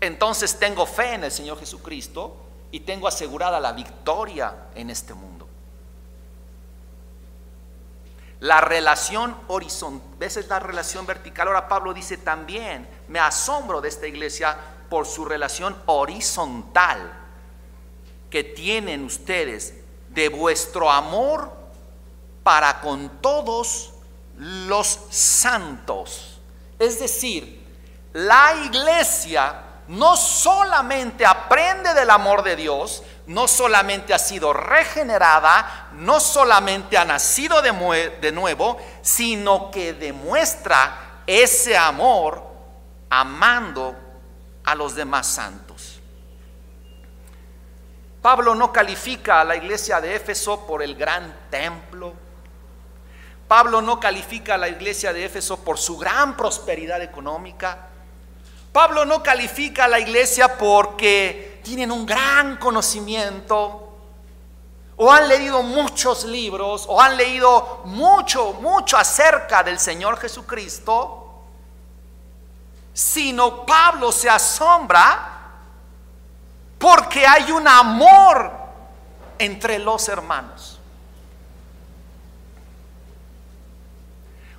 entonces 0.00 0.58
tengo 0.58 0.86
fe 0.86 1.14
en 1.14 1.24
el 1.24 1.32
Señor 1.32 1.58
Jesucristo 1.58 2.36
y 2.70 2.80
tengo 2.80 3.08
asegurada 3.08 3.58
la 3.58 3.72
victoria 3.72 4.68
en 4.74 4.90
este 4.90 5.14
mundo. 5.14 5.27
La 8.40 8.60
relación 8.60 9.36
horizontal, 9.48 10.08
esa 10.20 10.40
es 10.40 10.48
la 10.48 10.60
relación 10.60 11.06
vertical. 11.06 11.48
Ahora 11.48 11.68
Pablo 11.68 11.92
dice 11.92 12.16
también, 12.16 12.88
me 13.08 13.18
asombro 13.18 13.80
de 13.80 13.88
esta 13.88 14.06
iglesia 14.06 14.56
por 14.88 15.06
su 15.06 15.24
relación 15.24 15.76
horizontal 15.86 17.12
que 18.30 18.44
tienen 18.44 19.04
ustedes 19.04 19.74
de 20.10 20.28
vuestro 20.28 20.90
amor 20.90 21.52
para 22.42 22.80
con 22.80 23.20
todos 23.20 23.92
los 24.38 24.98
santos. 25.10 26.40
Es 26.78 27.00
decir, 27.00 27.62
la 28.12 28.54
iglesia 28.64 29.62
no 29.88 30.16
solamente 30.16 31.26
aprende 31.26 31.94
del 31.94 32.10
amor 32.10 32.42
de 32.42 32.56
Dios, 32.56 33.02
no 33.28 33.46
solamente 33.46 34.14
ha 34.14 34.18
sido 34.18 34.54
regenerada, 34.54 35.90
no 35.92 36.18
solamente 36.18 36.96
ha 36.96 37.04
nacido 37.04 37.60
de, 37.60 38.32
nuevo, 38.32 38.78
sino 39.02 39.70
que 39.70 39.92
demuestra 39.92 41.22
ese 41.26 41.76
amor 41.76 42.42
amando 43.10 43.94
a 44.64 44.74
los 44.74 44.94
demás 44.94 45.26
santos. 45.26 46.00
Pablo 48.22 48.54
no 48.54 48.72
califica 48.72 49.42
a 49.42 49.44
la 49.44 49.56
iglesia 49.56 50.00
de 50.00 50.16
Éfeso 50.16 50.66
por 50.66 50.82
el 50.82 50.94
gran 50.94 51.50
templo. 51.50 52.14
Pablo 53.46 53.82
no 53.82 54.00
califica 54.00 54.54
a 54.54 54.58
la 54.58 54.68
iglesia 54.68 55.12
de 55.12 55.26
Éfeso 55.26 55.62
por 55.62 55.76
su 55.76 55.98
gran 55.98 56.34
prosperidad 56.34 57.02
económica. 57.02 57.88
Pablo 58.72 59.04
no 59.04 59.22
califica 59.22 59.84
a 59.84 59.88
la 59.88 60.00
iglesia 60.00 60.56
porque 60.56 61.47
tienen 61.68 61.92
un 61.92 62.06
gran 62.06 62.56
conocimiento 62.56 63.92
o 64.96 65.12
han 65.12 65.28
leído 65.28 65.62
muchos 65.62 66.24
libros 66.24 66.86
o 66.88 66.98
han 66.98 67.14
leído 67.14 67.82
mucho, 67.84 68.54
mucho 68.54 68.96
acerca 68.96 69.62
del 69.62 69.78
Señor 69.78 70.18
Jesucristo. 70.18 71.26
sino 72.94 73.66
Pablo 73.66 74.10
se 74.10 74.30
asombra 74.30 75.50
porque 76.78 77.26
hay 77.26 77.52
un 77.52 77.68
amor 77.68 78.50
entre 79.38 79.78
los 79.78 80.08
hermanos. 80.08 80.80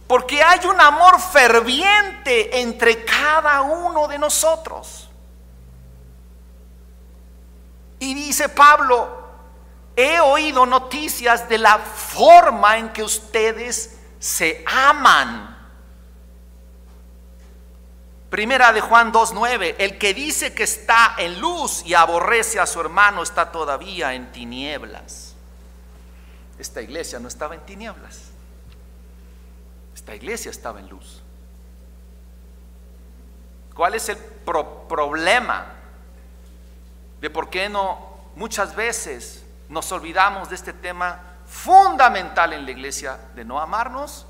Porque 0.08 0.44
hay 0.44 0.66
un 0.68 0.80
amor 0.80 1.20
ferviente 1.20 2.62
entre 2.62 3.04
cada 3.04 3.62
uno 3.62 4.08
de 4.08 4.20
nosotros. 4.20 5.09
Y 8.00 8.14
dice 8.14 8.50
Pablo, 8.50 9.20
he 9.96 10.20
oído 10.22 10.66
noticias 10.66 11.50
de 11.50 11.58
la 11.58 11.78
forma 11.78 12.78
en 12.78 12.90
que 12.90 13.04
ustedes 13.04 13.98
se 14.18 14.64
aman. 14.66 15.58
Primera 18.30 18.72
de 18.72 18.80
Juan 18.80 19.12
2.9, 19.12 19.76
el 19.80 19.98
que 19.98 20.14
dice 20.14 20.54
que 20.54 20.64
está 20.64 21.16
en 21.18 21.42
luz 21.42 21.84
y 21.86 21.96
aborrece 21.96 22.60
a 22.60 22.66
su 22.66 22.80
hermano 22.80 23.24
está 23.24 23.52
todavía 23.52 24.14
en 24.14 24.32
tinieblas. 24.32 25.34
Esta 26.60 26.82
iglesia 26.82 27.20
no 27.20 27.28
estaba 27.28 27.56
en 27.56 27.62
tinieblas. 27.62 28.20
Esta 29.96 30.16
iglesia 30.16 30.52
estaba 30.52 30.80
en 30.80 30.90
luz. 30.90 31.22
¿Cuál 33.74 33.96
es 33.96 34.10
el 34.10 34.18
problema 34.18 35.79
de 37.22 37.30
por 37.30 37.50
qué 37.50 37.70
no 37.70 38.00
muchas 38.36 38.76
veces 38.76 39.44
nos 39.68 39.92
olvidamos 39.92 40.50
de 40.50 40.56
este 40.56 40.74
tema 40.74 41.38
fundamental 41.46 42.54
en 42.54 42.66
la 42.66 42.72
iglesia 42.72 43.20
de 43.36 43.44
no 43.44 43.60
amarnos? 43.60 44.26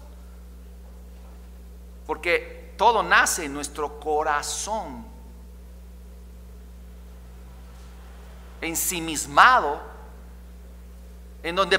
Porque 2.05 2.73
todo 2.77 3.03
nace 3.03 3.45
en 3.45 3.53
nuestro 3.53 3.99
corazón, 3.99 5.05
ensimismado, 8.61 9.81
en 11.43 11.55
donde 11.55 11.77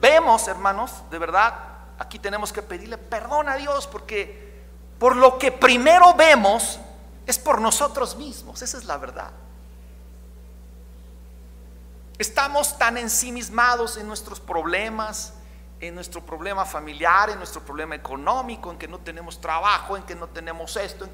vemos, 0.00 0.46
hermanos, 0.48 0.92
de 1.10 1.18
verdad, 1.18 1.54
aquí 1.98 2.18
tenemos 2.18 2.52
que 2.52 2.62
pedirle 2.62 2.98
perdón 2.98 3.48
a 3.48 3.56
Dios 3.56 3.86
porque 3.86 4.50
por 4.98 5.16
lo 5.16 5.38
que 5.38 5.52
primero 5.52 6.14
vemos 6.14 6.78
es 7.26 7.38
por 7.38 7.60
nosotros 7.60 8.16
mismos, 8.16 8.62
esa 8.62 8.78
es 8.78 8.84
la 8.84 8.96
verdad. 8.96 9.30
Estamos 12.20 12.76
tan 12.76 12.98
ensimismados 12.98 13.96
en 13.96 14.06
nuestros 14.06 14.40
problemas, 14.40 15.32
en 15.80 15.94
nuestro 15.94 16.20
problema 16.20 16.66
familiar, 16.66 17.30
en 17.30 17.38
nuestro 17.38 17.62
problema 17.62 17.94
económico, 17.94 18.70
en 18.70 18.76
que 18.76 18.86
no 18.86 18.98
tenemos 18.98 19.40
trabajo, 19.40 19.96
en 19.96 20.02
que 20.02 20.14
no 20.14 20.28
tenemos 20.28 20.76
esto, 20.76 21.08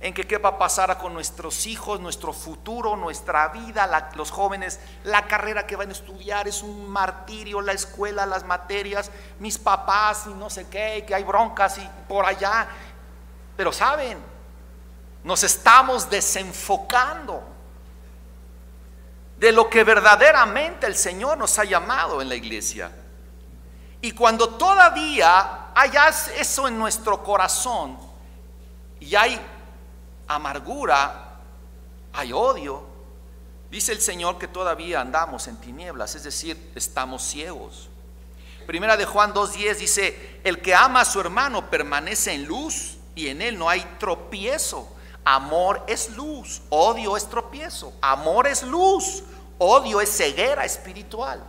en 0.00 0.14
que, 0.14 0.26
qué 0.28 0.38
va 0.38 0.50
a 0.50 0.58
pasar 0.60 0.96
con 0.98 1.12
nuestros 1.12 1.66
hijos, 1.66 1.98
nuestro 1.98 2.32
futuro, 2.32 2.94
nuestra 2.94 3.48
vida, 3.48 4.12
los 4.14 4.30
jóvenes, 4.30 4.78
la 5.02 5.26
carrera 5.26 5.66
que 5.66 5.74
van 5.74 5.88
a 5.88 5.92
estudiar 5.92 6.46
es 6.46 6.62
un 6.62 6.88
martirio, 6.88 7.60
la 7.60 7.72
escuela, 7.72 8.24
las 8.24 8.44
materias, 8.44 9.10
mis 9.40 9.58
papás 9.58 10.26
y 10.28 10.34
no 10.34 10.48
sé 10.50 10.68
qué, 10.68 11.04
que 11.04 11.16
hay 11.16 11.24
broncas 11.24 11.78
y 11.78 11.90
por 12.06 12.26
allá. 12.26 12.68
Pero 13.56 13.72
saben, 13.72 14.18
nos 15.24 15.42
estamos 15.42 16.08
desenfocando 16.08 17.53
de 19.38 19.52
lo 19.52 19.68
que 19.68 19.84
verdaderamente 19.84 20.86
el 20.86 20.96
Señor 20.96 21.38
nos 21.38 21.58
ha 21.58 21.64
llamado 21.64 22.22
en 22.22 22.28
la 22.28 22.34
iglesia. 22.34 22.90
Y 24.00 24.12
cuando 24.12 24.50
todavía 24.50 25.70
hay 25.74 25.90
eso 26.36 26.68
en 26.68 26.78
nuestro 26.78 27.22
corazón 27.22 27.98
y 29.00 29.14
hay 29.14 29.40
amargura, 30.28 31.40
hay 32.12 32.32
odio, 32.32 32.86
dice 33.70 33.92
el 33.92 34.00
Señor 34.00 34.38
que 34.38 34.46
todavía 34.46 35.00
andamos 35.00 35.48
en 35.48 35.56
tinieblas, 35.56 36.14
es 36.14 36.24
decir, 36.24 36.72
estamos 36.74 37.22
ciegos. 37.22 37.88
Primera 38.66 38.96
de 38.96 39.04
Juan 39.04 39.34
2.10 39.34 39.76
dice, 39.76 40.40
el 40.44 40.60
que 40.62 40.74
ama 40.74 41.00
a 41.00 41.04
su 41.04 41.20
hermano 41.20 41.68
permanece 41.68 42.32
en 42.32 42.46
luz 42.46 42.96
y 43.14 43.28
en 43.28 43.42
él 43.42 43.58
no 43.58 43.68
hay 43.68 43.80
tropiezo. 43.98 44.93
Amor 45.24 45.82
es 45.86 46.10
luz, 46.10 46.60
odio 46.68 47.16
es 47.16 47.28
tropiezo. 47.28 47.92
Amor 48.02 48.46
es 48.46 48.62
luz, 48.62 49.22
odio 49.58 50.00
es 50.00 50.14
ceguera 50.14 50.64
espiritual. 50.64 51.42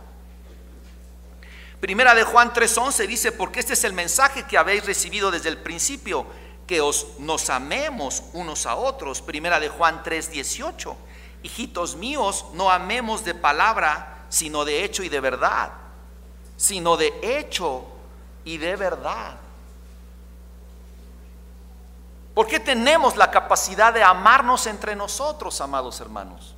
Primera 1.80 2.14
de 2.14 2.24
Juan 2.24 2.52
3:11 2.52 3.06
dice, 3.06 3.32
porque 3.32 3.60
este 3.60 3.74
es 3.74 3.84
el 3.84 3.92
mensaje 3.92 4.44
que 4.44 4.56
habéis 4.56 4.86
recibido 4.86 5.30
desde 5.30 5.50
el 5.50 5.58
principio, 5.58 6.26
que 6.66 6.80
os 6.80 7.18
nos 7.18 7.50
amemos 7.50 8.22
unos 8.32 8.64
a 8.64 8.76
otros. 8.76 9.20
Primera 9.20 9.60
de 9.60 9.68
Juan 9.68 10.02
3:18, 10.02 10.96
hijitos 11.42 11.96
míos, 11.96 12.46
no 12.54 12.70
amemos 12.70 13.24
de 13.24 13.34
palabra, 13.34 14.24
sino 14.30 14.64
de 14.64 14.84
hecho 14.84 15.02
y 15.02 15.10
de 15.10 15.20
verdad, 15.20 15.70
sino 16.56 16.96
de 16.96 17.12
hecho 17.22 17.84
y 18.44 18.56
de 18.56 18.74
verdad. 18.76 19.38
¿Por 22.36 22.46
qué 22.46 22.60
tenemos 22.60 23.16
la 23.16 23.30
capacidad 23.30 23.94
de 23.94 24.02
amarnos 24.02 24.66
entre 24.66 24.94
nosotros, 24.94 25.58
amados 25.62 25.98
hermanos? 26.02 26.54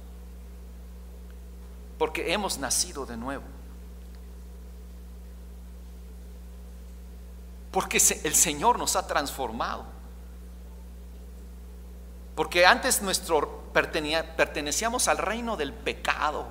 Porque 1.96 2.32
hemos 2.32 2.58
nacido 2.58 3.06
de 3.06 3.16
nuevo. 3.16 3.44
Porque 7.70 7.98
el 8.24 8.34
Señor 8.34 8.76
nos 8.76 8.96
ha 8.96 9.06
transformado. 9.06 9.84
Porque 12.34 12.66
antes 12.66 13.00
nuestro 13.00 13.70
pertenecíamos 13.72 15.06
al 15.06 15.18
reino 15.18 15.56
del 15.56 15.72
pecado. 15.72 16.48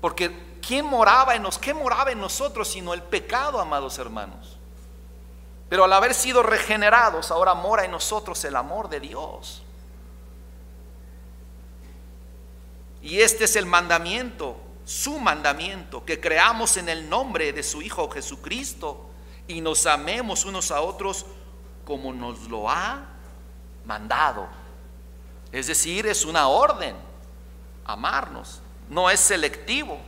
Porque 0.00 0.60
¿quién 0.64 0.86
moraba 0.86 1.34
en 1.34 1.42
nos? 1.42 1.58
¿Qué 1.58 1.74
moraba 1.74 2.12
en 2.12 2.20
nosotros 2.20 2.68
sino 2.68 2.94
el 2.94 3.02
pecado, 3.02 3.58
amados 3.58 3.98
hermanos? 3.98 4.59
Pero 5.70 5.84
al 5.84 5.92
haber 5.92 6.14
sido 6.14 6.42
regenerados, 6.42 7.30
ahora 7.30 7.54
mora 7.54 7.84
en 7.84 7.92
nosotros 7.92 8.44
el 8.44 8.56
amor 8.56 8.88
de 8.88 8.98
Dios. 8.98 9.62
Y 13.00 13.20
este 13.20 13.44
es 13.44 13.54
el 13.54 13.66
mandamiento, 13.66 14.60
su 14.84 15.20
mandamiento, 15.20 16.04
que 16.04 16.20
creamos 16.20 16.76
en 16.76 16.88
el 16.88 17.08
nombre 17.08 17.52
de 17.52 17.62
su 17.62 17.82
Hijo 17.82 18.10
Jesucristo 18.10 19.08
y 19.46 19.60
nos 19.60 19.86
amemos 19.86 20.44
unos 20.44 20.72
a 20.72 20.80
otros 20.80 21.24
como 21.84 22.12
nos 22.12 22.48
lo 22.48 22.68
ha 22.68 23.06
mandado. 23.84 24.48
Es 25.52 25.68
decir, 25.68 26.04
es 26.08 26.24
una 26.24 26.48
orden, 26.48 26.96
amarnos, 27.84 28.60
no 28.88 29.08
es 29.08 29.20
selectivo. 29.20 30.00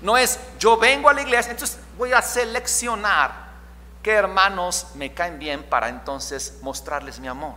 No 0.00 0.16
es 0.16 0.40
yo 0.58 0.78
vengo 0.78 1.10
a 1.10 1.12
la 1.12 1.20
iglesia, 1.20 1.52
entonces 1.52 1.78
voy 1.98 2.14
a 2.14 2.22
seleccionar 2.22 3.41
qué 4.02 4.12
hermanos 4.12 4.88
me 4.94 5.14
caen 5.14 5.38
bien 5.38 5.62
para 5.62 5.88
entonces 5.88 6.58
mostrarles 6.62 7.20
mi 7.20 7.28
amor. 7.28 7.54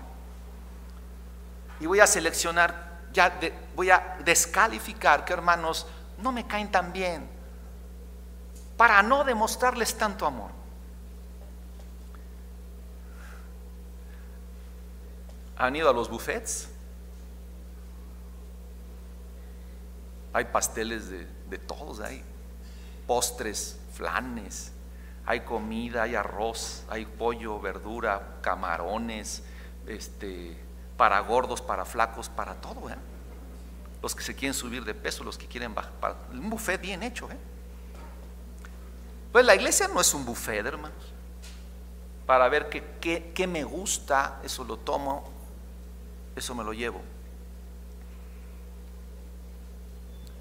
Y 1.79 1.87
voy 1.87 1.99
a 1.99 2.07
seleccionar, 2.07 3.01
ya 3.11 3.37
voy 3.75 3.89
a 3.89 4.17
descalificar 4.23 5.25
qué 5.25 5.33
hermanos 5.33 5.87
no 6.19 6.31
me 6.31 6.45
caen 6.45 6.71
tan 6.71 6.93
bien 6.93 7.27
para 8.77 9.01
no 9.01 9.23
demostrarles 9.23 9.97
tanto 9.97 10.25
amor. 10.25 10.51
¿Han 15.57 15.75
ido 15.75 15.89
a 15.89 15.93
los 15.93 16.09
buffets? 16.09 16.69
Hay 20.33 20.45
pasteles 20.45 21.09
de, 21.09 21.25
de 21.49 21.57
todos 21.57 22.01
ahí, 22.01 22.21
postres, 23.07 23.79
flanes, 23.93 24.73
hay 25.25 25.41
comida, 25.41 26.03
hay 26.03 26.15
arroz, 26.15 26.83
hay 26.89 27.05
pollo, 27.05 27.59
verdura, 27.59 28.37
camarones, 28.41 29.43
este, 29.87 30.55
para 30.97 31.19
gordos, 31.21 31.61
para 31.61 31.85
flacos, 31.85 32.29
para 32.29 32.55
todo. 32.55 32.89
¿eh? 32.89 32.95
Los 34.01 34.13
que 34.13 34.23
se 34.23 34.35
quieren 34.35 34.53
subir 34.53 34.83
de 34.83 34.93
peso, 34.93 35.23
los 35.23 35.37
que 35.37 35.47
quieren 35.47 35.73
bajar. 35.73 36.15
un 36.31 36.49
buffet 36.49 36.79
bien 36.79 37.01
hecho. 37.01 37.29
¿eh? 37.31 37.37
Pues 39.31 39.45
la 39.45 39.55
iglesia 39.55 39.87
no 39.87 39.99
es 39.99 40.13
un 40.13 40.25
buffet, 40.25 40.65
hermanos. 40.65 41.13
Para 42.27 42.47
ver 42.49 42.69
qué, 42.69 43.47
me 43.47 43.63
gusta, 43.63 44.39
eso 44.43 44.63
lo 44.63 44.77
tomo, 44.77 45.29
eso 46.35 46.53
me 46.55 46.63
lo 46.63 46.73
llevo. 46.73 47.01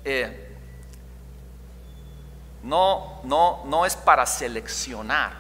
Eh, 0.05 0.54
no, 2.65 3.21
no, 3.25 3.63
no 3.67 3.85
es 3.85 3.95
para 3.95 4.25
seleccionar. 4.25 5.33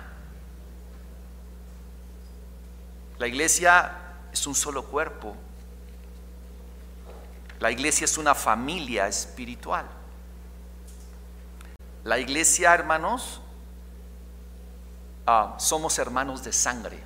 La 3.19 3.27
iglesia 3.27 3.93
es 4.31 4.47
un 4.47 4.55
solo 4.55 4.85
cuerpo. 4.85 5.35
La 7.61 7.71
iglesia 7.71 8.05
es 8.05 8.19
una 8.19 8.35
familia 8.35 9.09
espiritual. 9.09 9.87
La 12.05 12.19
iglesia, 12.19 12.75
hermanos, 12.75 13.41
ah, 15.27 15.55
somos 15.59 15.99
hermanos 15.99 16.45
de 16.45 16.53
sangre. 16.53 17.03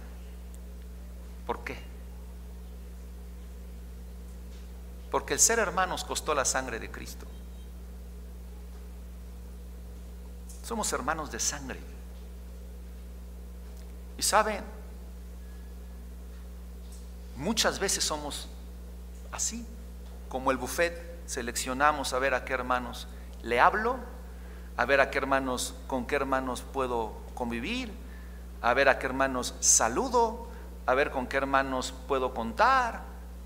¿Por 1.46 1.62
qué? 1.62 1.78
Porque 5.12 5.35
el 5.35 5.38
ser 5.38 5.61
hermanos 5.61 6.02
costó 6.02 6.35
la 6.35 6.44
sangre 6.44 6.81
de 6.81 6.90
Cristo. 6.90 7.24
Somos 10.68 10.92
hermanos 10.92 11.31
de 11.31 11.40
sangre. 11.40 11.81
Y 14.18 14.22
saben, 14.22 14.62
muchas 17.37 17.78
veces 17.78 18.04
somos 18.04 18.48
así, 19.33 19.66
como 20.28 20.50
el 20.50 20.59
buffet, 20.59 21.22
seleccionamos 21.24 22.12
a 22.12 22.18
ver 22.18 22.35
a 22.35 22.44
qué 22.44 22.52
hermanos 22.52 23.09
le 23.40 23.59
hablo, 23.59 23.96
a 24.76 24.85
ver 24.85 25.00
a 25.00 25.09
qué 25.09 25.16
hermanos, 25.16 25.74
con 25.87 26.04
qué 26.04 26.16
hermanos 26.16 26.61
puedo 26.61 27.14
convivir, 27.35 27.90
a 28.61 28.74
ver 28.74 28.90
a 28.90 28.98
qué 28.98 29.07
hermanos 29.07 29.54
saludo, 29.61 30.48
a 30.85 30.92
ver 30.92 31.11
con 31.11 31.26
qué 31.26 31.38
hermanos 31.38 31.94
puedo 32.07 32.35
contar. 32.35 33.04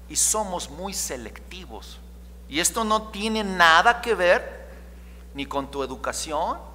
Y 0.08 0.16
somos 0.16 0.70
muy 0.70 0.92
selectivos. 0.92 2.00
Y 2.48 2.58
esto 2.58 2.82
no 2.82 3.10
tiene 3.10 3.44
nada 3.44 4.00
que 4.00 4.16
ver 4.16 4.68
ni 5.34 5.46
con 5.46 5.70
tu 5.70 5.84
educación, 5.84 6.71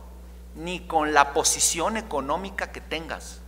ni 0.57 0.81
con 0.81 1.13
la 1.13 1.33
posición 1.33 1.97
económica 1.97 2.71
que 2.71 2.81
tengas. 2.81 3.39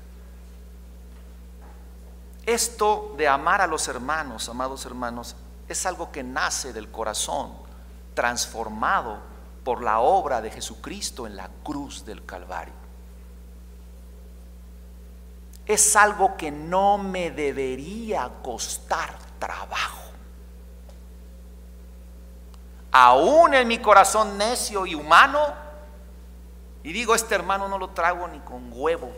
Esto 2.45 3.13
de 3.17 3.27
amar 3.27 3.61
a 3.61 3.67
los 3.67 3.87
hermanos, 3.87 4.47
amados 4.47 4.85
hermanos, 4.85 5.35
es 5.67 5.85
algo 5.85 6.11
que 6.11 6.23
nace 6.23 6.71
del 6.71 6.89
corazón, 6.89 7.53
transformado 8.13 9.19
por 9.63 9.83
la 9.83 9.99
obra 9.99 10.41
de 10.41 10.51
Jesucristo 10.51 11.27
en 11.27 11.35
la 11.35 11.49
cruz 11.63 12.05
del 12.05 12.25
Calvario. 12.25 12.73
Es 15.65 15.95
algo 15.95 16.35
que 16.35 16.49
no 16.51 16.97
me 16.97 17.31
debería 17.31 18.31
costar 18.41 19.15
trabajo. 19.37 20.09
Aún 22.91 23.53
en 23.53 23.67
mi 23.67 23.77
corazón 23.77 24.37
necio 24.37 24.87
y 24.87 24.95
humano, 24.95 25.68
y 26.83 26.93
digo, 26.93 27.13
este 27.13 27.35
hermano 27.35 27.67
no 27.67 27.77
lo 27.77 27.89
trago 27.89 28.27
ni 28.27 28.39
con 28.39 28.69
huevo. 28.71 29.11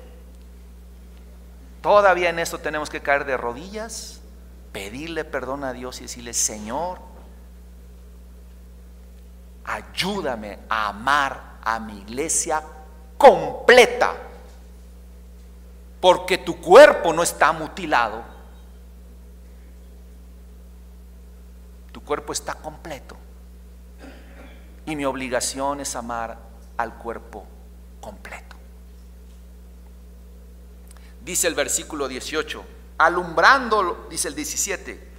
Todavía 1.81 2.29
en 2.29 2.39
esto 2.39 2.59
tenemos 2.59 2.89
que 2.89 3.01
caer 3.01 3.25
de 3.25 3.37
rodillas, 3.37 4.21
pedirle 4.71 5.25
perdón 5.25 5.63
a 5.63 5.73
Dios 5.73 5.99
y 5.99 6.03
decirle, 6.03 6.33
Señor, 6.33 6.99
ayúdame 9.63 10.59
a 10.69 10.89
amar 10.89 11.59
a 11.63 11.79
mi 11.79 11.99
iglesia 11.99 12.63
completa, 13.17 14.15
porque 15.99 16.39
tu 16.39 16.59
cuerpo 16.59 17.13
no 17.13 17.21
está 17.21 17.51
mutilado, 17.51 18.23
tu 21.91 22.01
cuerpo 22.03 22.33
está 22.33 22.55
completo. 22.55 23.17
Y 24.85 24.95
mi 24.95 25.05
obligación 25.05 25.79
es 25.79 25.95
amar 25.95 26.50
al 26.81 26.95
cuerpo 26.95 27.47
completo. 27.99 28.55
Dice 31.21 31.47
el 31.47 31.55
versículo 31.55 32.07
18, 32.07 32.63
alumbrando, 32.97 34.07
dice 34.09 34.27
el 34.27 34.35
17, 34.35 35.11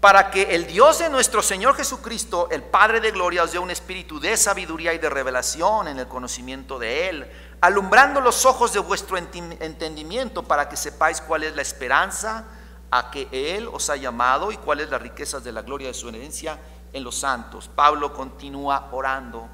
para 0.00 0.30
que 0.30 0.54
el 0.54 0.66
Dios 0.66 0.98
de 0.98 1.08
nuestro 1.08 1.42
Señor 1.42 1.76
Jesucristo, 1.76 2.48
el 2.50 2.62
Padre 2.62 3.00
de 3.00 3.12
gloria, 3.12 3.44
os 3.44 3.52
dé 3.52 3.58
un 3.58 3.70
espíritu 3.70 4.18
de 4.18 4.36
sabiduría 4.36 4.92
y 4.92 4.98
de 4.98 5.08
revelación 5.08 5.88
en 5.88 5.98
el 5.98 6.08
conocimiento 6.08 6.78
de 6.78 7.08
Él, 7.08 7.32
alumbrando 7.60 8.20
los 8.20 8.44
ojos 8.44 8.72
de 8.72 8.80
vuestro 8.80 9.16
entendimiento 9.16 10.42
para 10.42 10.68
que 10.68 10.76
sepáis 10.76 11.20
cuál 11.20 11.44
es 11.44 11.54
la 11.54 11.62
esperanza 11.62 12.44
a 12.90 13.10
que 13.10 13.28
Él 13.30 13.68
os 13.72 13.88
ha 13.88 13.96
llamado 13.96 14.52
y 14.52 14.56
cuáles 14.56 14.90
las 14.90 15.00
riquezas 15.00 15.44
de 15.44 15.52
la 15.52 15.62
gloria 15.62 15.88
de 15.88 15.94
su 15.94 16.08
herencia 16.08 16.58
en 16.92 17.04
los 17.04 17.14
santos. 17.14 17.70
Pablo 17.74 18.12
continúa 18.12 18.88
orando 18.92 19.48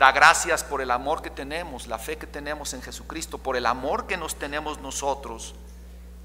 Da 0.00 0.12
gracias 0.12 0.64
por 0.64 0.80
el 0.80 0.90
amor 0.92 1.20
que 1.20 1.28
tenemos, 1.28 1.86
la 1.86 1.98
fe 1.98 2.16
que 2.16 2.26
tenemos 2.26 2.72
en 2.72 2.80
Jesucristo, 2.80 3.36
por 3.36 3.54
el 3.54 3.66
amor 3.66 4.06
que 4.06 4.16
nos 4.16 4.34
tenemos 4.34 4.80
nosotros, 4.80 5.54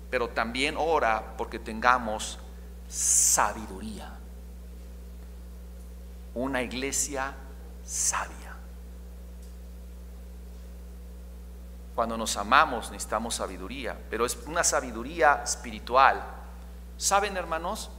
pero 0.10 0.30
también 0.30 0.76
ora 0.78 1.34
porque 1.36 1.60
tengamos 1.60 2.40
sabiduría. 2.88 4.14
Una 6.36 6.62
iglesia 6.62 7.34
sabia. 7.84 8.56
Cuando 11.96 12.16
nos 12.16 12.38
amamos 12.38 12.92
necesitamos 12.92 13.36
sabiduría, 13.36 14.00
pero 14.10 14.26
es 14.26 14.38
una 14.46 14.64
sabiduría 14.64 15.42
espiritual. 15.44 16.24
¿Saben, 16.96 17.36
hermanos? 17.36 17.92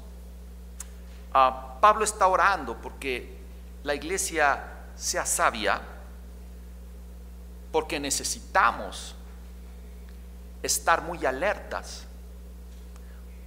Ah, 1.35 1.77
Pablo 1.83 2.03
está 2.03 2.29
orando 2.29 2.79
porque 2.81 3.43
la 3.83 3.95
iglesia 3.95 4.73
sea 4.97 5.27
sabia, 5.27 5.81
porque 7.71 8.01
necesitamos 8.01 9.15
estar 10.63 11.03
muy 11.03 11.25
alertas, 11.27 12.07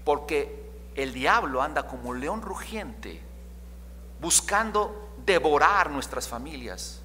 porque 0.05 0.69
el 0.95 1.13
diablo 1.13 1.61
anda 1.61 1.87
como 1.87 2.13
león 2.13 2.41
rugiente 2.41 3.21
buscando 4.19 5.13
devorar 5.25 5.89
nuestras 5.89 6.27
familias, 6.27 7.01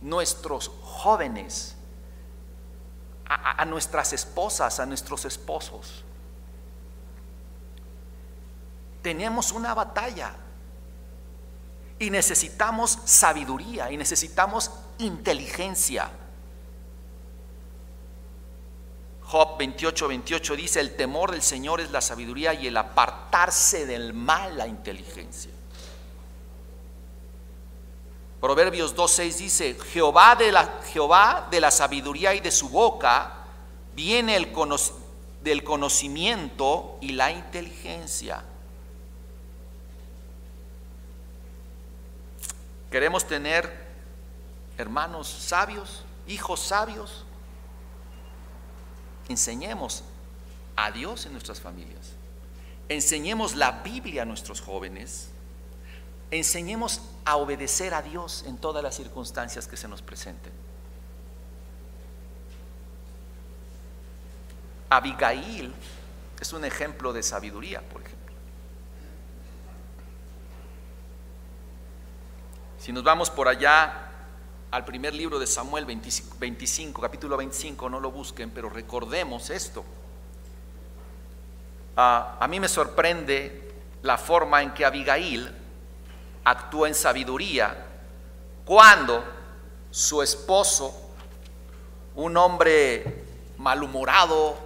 nuestros 0.00 0.70
jóvenes, 0.82 1.76
a, 3.26 3.62
a, 3.62 3.64
nuestras 3.64 4.12
esposas, 4.12 4.80
a 4.80 4.86
nuestros 4.86 5.24
esposos. 5.24 6.04
Tenemos 9.00 9.52
una 9.52 9.72
batalla 9.74 10.34
y 12.02 12.10
necesitamos 12.10 12.98
sabiduría 13.04 13.90
y 13.90 13.96
necesitamos 13.96 14.70
inteligencia. 14.98 16.10
Job 19.22 19.56
28, 19.56 20.08
28 20.08 20.56
dice, 20.56 20.80
el 20.80 20.94
temor 20.94 21.30
del 21.30 21.42
Señor 21.42 21.80
es 21.80 21.90
la 21.90 22.00
sabiduría 22.00 22.52
y 22.52 22.66
el 22.66 22.76
apartarse 22.76 23.86
del 23.86 24.12
mal 24.12 24.58
la 24.58 24.66
inteligencia. 24.66 25.50
Proverbios 28.40 28.96
2.6 28.96 29.36
dice, 29.36 29.76
Jehová 29.92 30.34
de, 30.34 30.50
la, 30.50 30.80
Jehová 30.92 31.46
de 31.50 31.60
la 31.60 31.70
sabiduría 31.70 32.34
y 32.34 32.40
de 32.40 32.50
su 32.50 32.68
boca 32.68 33.46
viene 33.94 34.36
el 34.36 34.52
del 35.42 35.62
conocimiento 35.62 36.98
y 37.00 37.12
la 37.12 37.30
inteligencia. 37.30 38.44
Queremos 42.92 43.26
tener 43.26 43.72
hermanos 44.76 45.26
sabios, 45.26 46.04
hijos 46.26 46.60
sabios. 46.60 47.24
Enseñemos 49.30 50.04
a 50.76 50.90
Dios 50.90 51.24
en 51.24 51.32
nuestras 51.32 51.58
familias. 51.58 52.12
Enseñemos 52.90 53.56
la 53.56 53.82
Biblia 53.82 54.22
a 54.22 54.24
nuestros 54.26 54.60
jóvenes. 54.60 55.28
Enseñemos 56.30 57.00
a 57.24 57.36
obedecer 57.36 57.94
a 57.94 58.02
Dios 58.02 58.44
en 58.46 58.58
todas 58.58 58.82
las 58.82 58.94
circunstancias 58.94 59.66
que 59.66 59.78
se 59.78 59.88
nos 59.88 60.02
presenten. 60.02 60.52
Abigail 64.90 65.72
es 66.38 66.52
un 66.52 66.66
ejemplo 66.66 67.14
de 67.14 67.22
sabiduría, 67.22 67.80
por 67.80 68.02
ejemplo. 68.02 68.11
Si 72.82 72.92
nos 72.92 73.04
vamos 73.04 73.30
por 73.30 73.46
allá 73.46 74.10
al 74.72 74.84
primer 74.84 75.14
libro 75.14 75.38
de 75.38 75.46
Samuel 75.46 75.86
25, 75.86 77.00
capítulo 77.00 77.36
25, 77.36 77.88
no 77.88 78.00
lo 78.00 78.10
busquen, 78.10 78.50
pero 78.50 78.68
recordemos 78.68 79.50
esto. 79.50 79.84
Ah, 81.96 82.38
a 82.40 82.48
mí 82.48 82.58
me 82.58 82.66
sorprende 82.66 83.72
la 84.02 84.18
forma 84.18 84.62
en 84.62 84.74
que 84.74 84.84
Abigail 84.84 85.48
actúa 86.42 86.88
en 86.88 86.96
sabiduría 86.96 87.86
cuando 88.64 89.22
su 89.92 90.20
esposo, 90.20 90.92
un 92.16 92.36
hombre 92.36 93.26
malhumorado, 93.58 94.58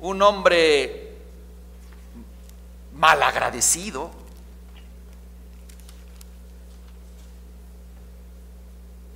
un 0.00 0.20
hombre 0.20 1.16
malagradecido, 2.92 4.10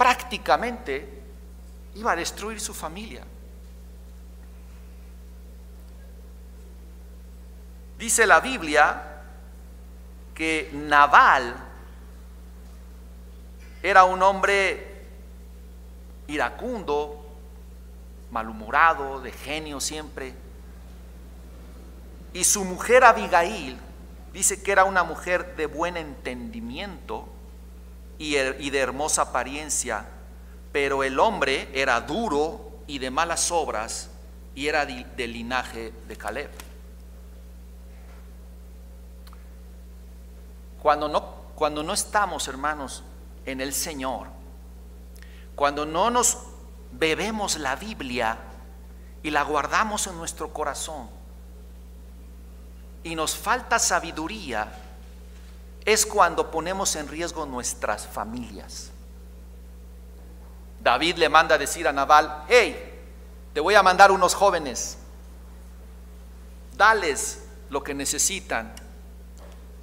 prácticamente 0.03 1.23
iba 1.95 2.11
a 2.11 2.17
destruir 2.17 2.61
su 2.61 2.75
familia. 2.75 3.23
Dice 7.97 8.27
la 8.27 8.41
Biblia 8.41 9.01
que 10.35 10.71
Naval 10.73 11.55
era 13.81 14.03
un 14.03 14.21
hombre 14.25 15.07
iracundo, 16.27 17.25
malhumorado, 18.33 19.21
de 19.21 19.31
genio 19.31 19.79
siempre. 19.79 20.35
Y 22.33 22.43
su 22.43 22.65
mujer 22.65 23.05
Abigail 23.05 23.79
dice 24.33 24.65
que 24.65 24.73
era 24.73 24.83
una 24.83 25.05
mujer 25.05 25.55
de 25.55 25.67
buen 25.67 25.97
entendimiento 25.97 27.29
y, 28.23 28.71
de 28.71 28.79
hermosa 28.79 29.23
apariencia, 29.23 30.07
pero 30.71 31.03
el 31.03 31.19
hombre 31.19 31.69
era 31.75 32.01
duro 32.01 32.71
y 32.87 33.01
de 33.01 33.11
malas 33.11 33.51
obras 33.51 34.11
y 34.55 34.69
era 34.69 34.87
del 34.87 35.33
linaje 35.33 35.93
de 36.07 36.17
Caleb. 36.17 36.51
Cuando 40.81 41.09
no, 41.09 41.25
cuando 41.57 41.83
no 41.83 41.93
estamos, 41.93 42.47
hermanos, 42.47 43.03
en 43.45 43.61
el 43.61 43.75
Señor, 43.75 44.29
cuando 45.57 45.85
no 45.85 46.09
nos 46.11 46.39
bebemos 46.93 47.59
la 47.59 47.75
Biblia 47.75 48.39
y 49.25 49.31
la 49.31 49.43
guardamos 49.43 50.07
en 50.07 50.17
nuestro 50.17 50.53
corazón 50.53 51.11
y 53.03 53.17
nos 53.17 53.35
falta 53.37 53.81
sabiduría, 53.81 54.73
es 55.85 56.07
cuando 56.07 56.51
ponemos 56.51 56.95
en 56.97 57.09
riesgo 57.09 57.47
nuestras 57.47 58.07
familias. 58.07 58.91
David 60.81 61.17
le 61.17 61.29
manda 61.29 61.55
a 61.55 61.59
decir 61.59 61.87
a 61.87 61.93
Nabal, 61.93 62.45
hey, 62.49 63.01
te 63.53 63.61
voy 63.61 63.75
a 63.75 63.83
mandar 63.83 64.11
unos 64.11 64.35
jóvenes, 64.35 64.99
dales 66.77 67.45
lo 67.69 67.83
que 67.83 67.95
necesitan, 67.95 68.73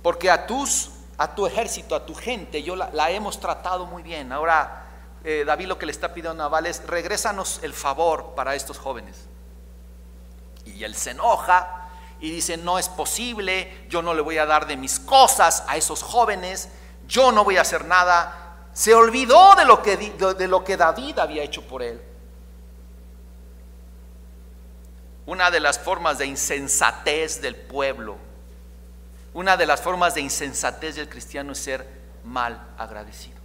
porque 0.02 0.30
a 0.30 0.46
tus, 0.46 0.92
a 1.18 1.34
tu 1.36 1.46
ejército, 1.46 1.96
a 1.96 2.06
tu 2.06 2.14
gente, 2.16 2.64
yo 2.64 2.76
la, 2.76 3.10
hemos 3.12 3.40
tratado 3.40 3.86
muy 3.86 4.04
bien. 4.04 4.32
Ahora 4.32 4.86
eh, 5.24 5.44
David 5.46 5.68
lo 5.68 5.78
que 5.78 5.86
le 5.86 5.92
está 5.92 6.14
pidiendo 6.14 6.32
a 6.32 6.46
Nabal 6.46 6.66
es, 6.66 6.86
regrésanos 6.86 7.60
el 7.64 7.74
favor 7.74 8.34
para 8.36 8.56
estos 8.56 8.78
jóvenes. 8.78 9.28
Y 10.66 10.84
él 10.84 10.96
se 10.96 11.12
enoja 11.12 11.89
y 12.20 12.32
dice, 12.32 12.58
no 12.58 12.80
es 12.80 12.90
posible, 12.90 13.86
yo 13.90 14.02
no 14.02 14.14
le 14.14 14.22
voy 14.22 14.38
a 14.38 14.46
dar 14.46 14.68
de 14.68 14.78
mis 14.78 15.00
cosas 15.00 15.64
a 15.68 15.78
esos 15.78 16.04
jóvenes, 16.04 16.70
yo 17.08 17.32
no 17.32 17.44
voy 17.44 17.58
a 17.58 17.62
hacer 17.62 17.86
nada 17.86 18.50
se 18.80 18.94
olvidó 18.94 19.56
de 19.56 19.66
lo 19.66 19.82
que, 19.82 19.98
de 19.98 20.48
lo 20.48 20.64
que 20.64 20.78
David 20.78 21.20
había 21.20 21.44
hecho 21.44 21.68
por 21.68 21.84
él. 21.84 22.02
Una 25.26 25.52
de 25.52 25.60
las 25.60 25.78
formas 25.78 26.18
de 26.18 26.26
insensatez 26.26 27.42
del 27.42 27.58
pueblo, 27.58 28.18
una 29.34 29.58
de 29.58 29.66
las 29.66 29.82
formas 29.82 30.16
de 30.16 30.22
insensatez 30.22 30.96
del 30.96 31.10
cristiano 31.10 31.52
es 31.52 31.58
ser 31.60 31.88
mal 32.24 32.70
agradecido. 32.78 33.38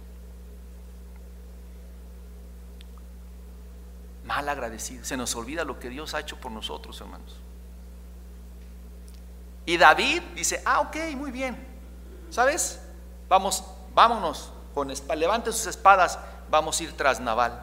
Mal 4.23 4.47
agradecido. 4.47 5.03
Se 5.03 5.17
nos 5.17 5.35
olvida 5.35 5.63
lo 5.65 5.79
que 5.79 5.89
Dios 5.89 6.13
ha 6.13 6.21
hecho 6.21 6.37
por 6.37 6.51
nosotros, 6.51 6.99
hermanos. 7.01 7.41
Y 9.65 9.77
David 9.77 10.21
dice, 10.35 10.61
ah, 10.65 10.81
ok, 10.81 10.95
muy 11.15 11.31
bien. 11.31 11.57
¿Sabes? 12.29 12.79
Vamos, 13.27 13.63
vámonos 13.93 14.51
con 14.73 14.91
levante 15.15 15.51
sus 15.51 15.67
espadas, 15.67 16.19
vamos 16.49 16.79
a 16.79 16.83
ir 16.83 16.95
tras 16.97 17.19
Naval 17.19 17.61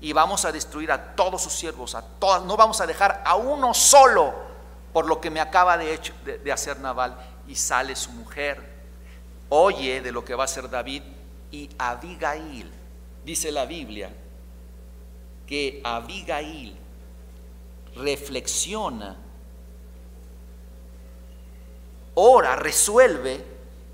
y 0.00 0.12
vamos 0.12 0.44
a 0.44 0.52
destruir 0.52 0.92
a 0.92 1.16
todos 1.16 1.42
sus 1.42 1.54
siervos, 1.54 1.94
a 1.94 2.02
todas, 2.02 2.42
no 2.42 2.58
vamos 2.58 2.80
a 2.82 2.86
dejar 2.86 3.22
a 3.24 3.36
uno 3.36 3.72
solo 3.72 4.34
por 4.92 5.06
lo 5.06 5.18
que 5.18 5.30
me 5.30 5.40
acaba 5.40 5.78
de, 5.78 5.94
hecho, 5.94 6.12
de, 6.24 6.52
hacer 6.52 6.78
Naval. 6.78 7.16
Y 7.48 7.56
sale 7.56 7.96
su 7.96 8.10
mujer, 8.12 8.62
oye 9.48 10.00
de 10.00 10.12
lo 10.12 10.24
que 10.24 10.34
va 10.34 10.44
a 10.44 10.46
hacer 10.46 10.68
David 10.68 11.02
y 11.50 11.70
Abigail, 11.78 12.70
dice 13.24 13.50
la 13.50 13.64
Biblia, 13.64 14.10
que 15.46 15.80
Abigail 15.82 16.76
reflexiona, 17.96 19.16
ora, 22.14 22.56
resuelve 22.56 23.44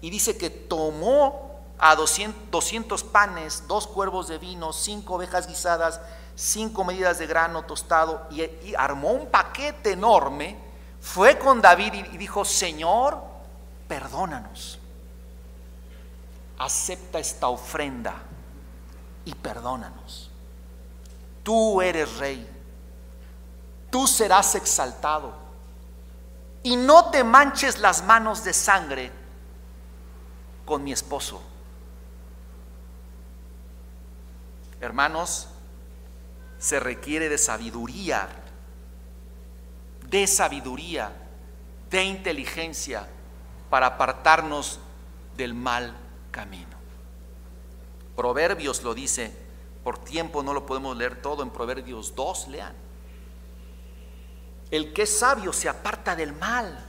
y 0.00 0.10
dice 0.10 0.36
que 0.36 0.50
tomó 0.50 1.50
a 1.78 1.94
200, 1.94 3.04
panes, 3.04 3.66
dos 3.66 3.86
cuervos 3.86 4.28
de 4.28 4.38
vino, 4.38 4.72
cinco 4.72 5.14
ovejas 5.14 5.46
guisadas, 5.46 6.00
cinco 6.36 6.84
medidas 6.84 7.18
de 7.18 7.26
grano 7.26 7.64
tostado 7.64 8.26
y, 8.30 8.42
y 8.42 8.74
armó 8.76 9.12
un 9.12 9.26
paquete 9.26 9.92
enorme. 9.92 10.58
Fue 11.00 11.38
con 11.38 11.62
David 11.62 11.94
y 12.12 12.18
dijo, 12.18 12.44
Señor, 12.44 13.22
perdónanos. 13.88 14.78
Acepta 16.58 17.18
esta 17.18 17.48
ofrenda 17.48 18.14
y 19.24 19.34
perdónanos. 19.34 20.30
Tú 21.42 21.80
eres 21.80 22.18
rey. 22.18 22.48
Tú 23.90 24.06
serás 24.06 24.54
exaltado. 24.54 25.32
Y 26.62 26.76
no 26.76 27.10
te 27.10 27.24
manches 27.24 27.78
las 27.78 28.04
manos 28.04 28.44
de 28.44 28.52
sangre 28.52 29.10
con 30.64 30.84
mi 30.84 30.92
esposo. 30.92 31.42
Hermanos, 34.80 35.48
se 36.58 36.78
requiere 36.78 37.28
de 37.28 37.38
sabiduría, 37.38 38.28
de 40.08 40.26
sabiduría, 40.26 41.12
de 41.90 42.04
inteligencia 42.04 43.08
para 43.68 43.86
apartarnos 43.86 44.78
del 45.36 45.54
mal 45.54 45.94
camino. 46.30 46.76
Proverbios 48.16 48.82
lo 48.82 48.94
dice, 48.94 49.34
por 49.82 49.98
tiempo 49.98 50.42
no 50.42 50.52
lo 50.52 50.66
podemos 50.66 50.96
leer 50.96 51.22
todo, 51.22 51.42
en 51.42 51.50
Proverbios 51.50 52.14
2 52.14 52.48
lean. 52.48 52.74
El 54.70 54.92
que 54.92 55.02
es 55.02 55.18
sabio 55.18 55.52
se 55.52 55.68
aparta 55.68 56.14
del 56.14 56.32
mal. 56.32 56.86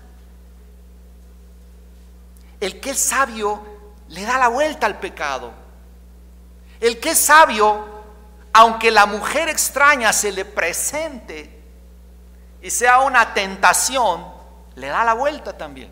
El 2.59 2.79
que 2.79 2.91
es 2.91 2.99
sabio 2.99 3.61
le 4.09 4.23
da 4.23 4.37
la 4.37 4.49
vuelta 4.49 4.85
al 4.85 4.99
pecado. 4.99 5.51
El 6.79 6.99
que 6.99 7.11
es 7.11 7.17
sabio, 7.17 7.85
aunque 8.53 8.91
la 8.91 9.05
mujer 9.05 9.49
extraña 9.49 10.13
se 10.13 10.31
le 10.31 10.45
presente 10.45 11.59
y 12.61 12.69
sea 12.69 12.99
una 12.99 13.33
tentación, 13.33 14.25
le 14.75 14.87
da 14.87 15.03
la 15.03 15.13
vuelta 15.13 15.57
también. 15.57 15.91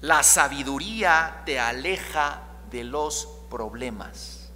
La 0.00 0.22
sabiduría 0.22 1.42
te 1.44 1.58
aleja 1.58 2.40
de 2.70 2.84
los 2.84 3.28
problemas. 3.50 4.50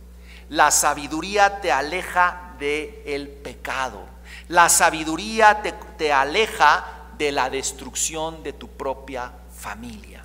La 0.49 0.71
sabiduría 0.71 1.61
te 1.61 1.73
aleja 1.73 2.50
del 2.61 3.03
el 3.05 3.29
pecado. 3.29 4.07
La 4.49 4.69
sabiduría 4.69 5.63
te, 5.97 6.13
aleja 6.13 6.85
de 7.19 7.33
la 7.33 7.51
destrucción 7.51 8.43
de 8.43 8.53
tu 8.53 8.69
propia 8.69 9.33
familia. 9.53 10.25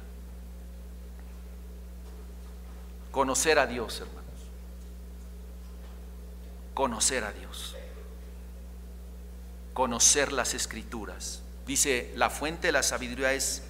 Conocer 3.12 3.60
a 3.60 3.66
Dios, 3.66 4.02
hermanos. 4.02 4.24
Conocer 6.74 7.24
a 7.24 7.32
Dios. 7.32 7.76
Conocer 9.74 10.32
las 10.32 10.54
escrituras. 10.54 11.42
Dice, 11.66 12.14
la 12.16 12.30
fuente 12.30 12.68
de 12.68 12.74
la 12.74 12.84
sabiduría 12.84 13.34
es, 13.34 13.64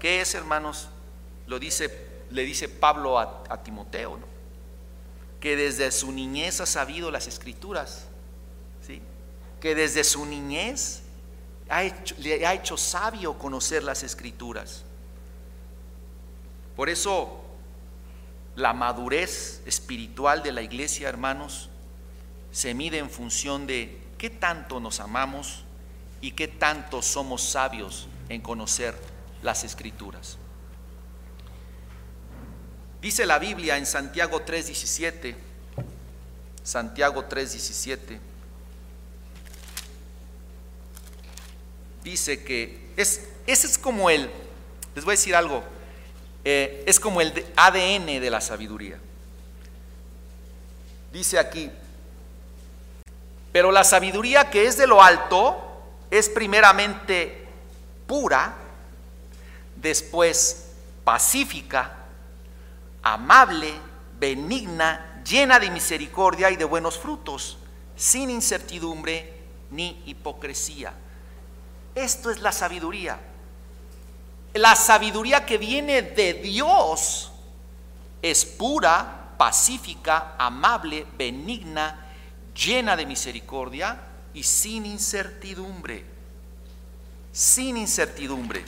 ¿qué 0.00 0.20
es, 0.20 0.34
hermanos? 0.34 0.88
Lo 1.46 1.58
dice, 1.58 2.24
le 2.30 2.42
dice 2.42 2.68
Pablo 2.68 3.18
a, 3.18 3.62
Timoteo, 3.62 4.16
¿no? 4.16 4.27
Que 5.40 5.56
desde 5.56 5.90
su 5.92 6.12
niñez 6.12 6.60
ha 6.60 6.66
sabido 6.66 7.10
las 7.10 7.26
escrituras, 7.26 8.06
¿sí? 8.86 9.00
Que 9.60 9.74
desde 9.74 10.04
su 10.04 10.26
niñez 10.26 11.02
le 12.18 12.46
ha 12.46 12.54
hecho 12.54 12.76
sabio 12.76 13.38
conocer 13.38 13.82
las 13.82 14.02
escrituras. 14.02 14.84
Por 16.76 16.88
eso 16.88 17.44
la 18.56 18.72
madurez 18.72 19.62
espiritual 19.66 20.42
de 20.42 20.52
la 20.52 20.62
iglesia, 20.62 21.08
hermanos, 21.08 21.70
se 22.50 22.74
mide 22.74 22.98
en 22.98 23.10
función 23.10 23.66
de 23.66 24.00
qué 24.16 24.30
tanto 24.30 24.80
nos 24.80 25.00
amamos 25.00 25.64
y 26.20 26.32
qué 26.32 26.48
tanto 26.48 27.02
somos 27.02 27.42
sabios 27.42 28.08
en 28.28 28.40
conocer 28.40 28.96
las 29.42 29.62
escrituras. 29.64 30.38
Dice 33.00 33.26
la 33.26 33.38
Biblia 33.38 33.76
en 33.76 33.86
Santiago 33.86 34.40
3:17, 34.40 35.36
Santiago 36.64 37.24
3:17, 37.28 38.18
dice 42.02 42.42
que 42.42 42.90
es, 42.96 43.28
ese 43.46 43.66
es 43.68 43.78
como 43.78 44.10
el, 44.10 44.28
les 44.96 45.04
voy 45.04 45.12
a 45.12 45.16
decir 45.16 45.36
algo, 45.36 45.62
eh, 46.44 46.82
es 46.86 46.98
como 46.98 47.20
el 47.20 47.46
ADN 47.56 48.20
de 48.20 48.30
la 48.30 48.40
sabiduría. 48.40 48.98
Dice 51.12 51.38
aquí, 51.38 51.70
pero 53.52 53.70
la 53.70 53.84
sabiduría 53.84 54.50
que 54.50 54.66
es 54.66 54.76
de 54.76 54.86
lo 54.86 55.02
alto 55.02 55.64
es 56.10 56.28
primeramente 56.28 57.46
pura, 58.06 58.54
después 59.76 60.66
pacífica, 61.04 61.97
amable, 63.14 63.72
benigna, 64.18 65.22
llena 65.24 65.58
de 65.58 65.70
misericordia 65.70 66.50
y 66.50 66.56
de 66.56 66.64
buenos 66.64 66.98
frutos, 66.98 67.58
sin 67.96 68.30
incertidumbre 68.30 69.34
ni 69.70 70.02
hipocresía. 70.06 70.92
Esto 71.94 72.30
es 72.30 72.40
la 72.40 72.52
sabiduría. 72.52 73.18
La 74.54 74.74
sabiduría 74.74 75.44
que 75.44 75.58
viene 75.58 76.02
de 76.02 76.34
Dios 76.34 77.30
es 78.22 78.44
pura, 78.44 79.34
pacífica, 79.36 80.34
amable, 80.38 81.06
benigna, 81.16 82.06
llena 82.54 82.96
de 82.96 83.06
misericordia 83.06 84.00
y 84.34 84.42
sin 84.42 84.86
incertidumbre. 84.86 86.04
Sin 87.32 87.76
incertidumbre. 87.76 88.64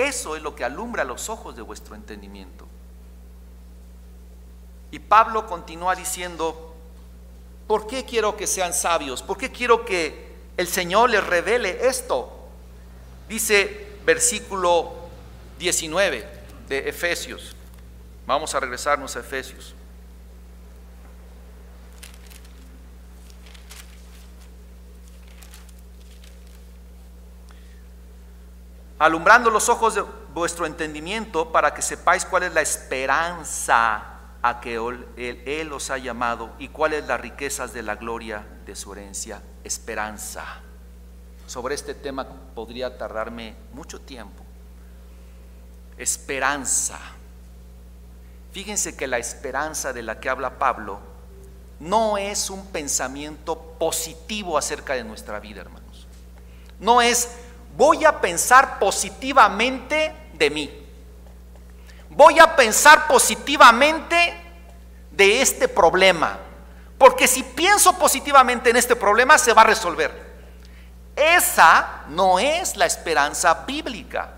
Eso 0.00 0.34
es 0.34 0.42
lo 0.42 0.54
que 0.54 0.64
alumbra 0.64 1.04
los 1.04 1.28
ojos 1.28 1.54
de 1.54 1.60
vuestro 1.60 1.94
entendimiento. 1.94 2.66
Y 4.90 4.98
Pablo 4.98 5.46
continúa 5.46 5.94
diciendo, 5.94 6.74
¿por 7.66 7.86
qué 7.86 8.06
quiero 8.06 8.34
que 8.34 8.46
sean 8.46 8.72
sabios? 8.72 9.22
¿Por 9.22 9.36
qué 9.36 9.52
quiero 9.52 9.84
que 9.84 10.36
el 10.56 10.66
Señor 10.68 11.10
les 11.10 11.24
revele 11.26 11.86
esto? 11.86 12.32
Dice 13.28 13.88
versículo 14.06 14.90
19 15.58 16.26
de 16.66 16.88
Efesios. 16.88 17.54
Vamos 18.26 18.54
a 18.54 18.60
regresarnos 18.60 19.16
a 19.16 19.20
Efesios. 19.20 19.74
Alumbrando 29.00 29.48
los 29.48 29.70
ojos 29.70 29.94
de 29.94 30.04
vuestro 30.34 30.66
entendimiento 30.66 31.50
para 31.50 31.72
que 31.72 31.80
sepáis 31.80 32.26
cuál 32.26 32.42
es 32.42 32.52
la 32.52 32.60
esperanza 32.60 34.04
a 34.42 34.60
que 34.60 34.74
él, 34.76 35.72
os 35.72 35.90
ha 35.90 35.96
llamado 35.96 36.50
y 36.58 36.68
cuáles 36.68 37.06
las 37.06 37.18
riquezas 37.18 37.72
de 37.72 37.82
la 37.82 37.96
gloria 37.96 38.46
de 38.66 38.76
su 38.76 38.92
herencia, 38.92 39.42
esperanza. 39.64 40.44
Sobre 41.46 41.74
este 41.74 41.94
tema 41.94 42.26
podría 42.54 42.98
tardarme 42.98 43.56
mucho 43.72 44.02
tiempo. 44.02 44.44
Esperanza. 45.96 46.98
Fíjense 48.52 48.98
que 48.98 49.06
la 49.06 49.16
esperanza 49.16 49.94
de 49.94 50.02
la 50.02 50.20
que 50.20 50.28
habla 50.28 50.58
Pablo 50.58 51.00
no 51.78 52.18
es 52.18 52.50
un 52.50 52.66
pensamiento 52.66 53.58
positivo 53.78 54.58
acerca 54.58 54.92
de 54.92 55.04
nuestra 55.04 55.40
vida, 55.40 55.62
hermanos. 55.62 56.06
No 56.78 57.00
es 57.00 57.30
voy 57.76 58.04
a 58.04 58.20
pensar 58.20 58.78
positivamente 58.78 60.14
de 60.34 60.50
mí. 60.50 60.86
Voy 62.10 62.38
a 62.38 62.56
pensar 62.56 63.06
positivamente 63.06 64.34
de 65.10 65.42
este 65.42 65.68
problema. 65.68 66.38
Porque 66.98 67.26
si 67.26 67.42
pienso 67.42 67.98
positivamente 67.98 68.70
en 68.70 68.76
este 68.76 68.96
problema, 68.96 69.38
se 69.38 69.52
va 69.52 69.62
a 69.62 69.66
resolver. 69.66 70.30
Esa 71.16 72.02
no 72.08 72.38
es 72.38 72.76
la 72.76 72.86
esperanza 72.86 73.64
bíblica. 73.66 74.30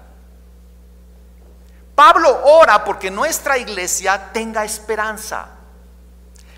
Pablo 1.95 2.42
ora 2.45 2.85
porque 2.85 3.11
nuestra 3.11 3.59
iglesia 3.59 4.31
tenga 4.33 4.64
esperanza. 4.64 5.49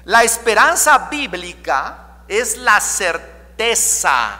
La 0.05 0.23
esperanza 0.23 1.09
bíblica 1.11 2.19
es 2.29 2.57
la 2.59 2.81
certeza, 2.81 4.39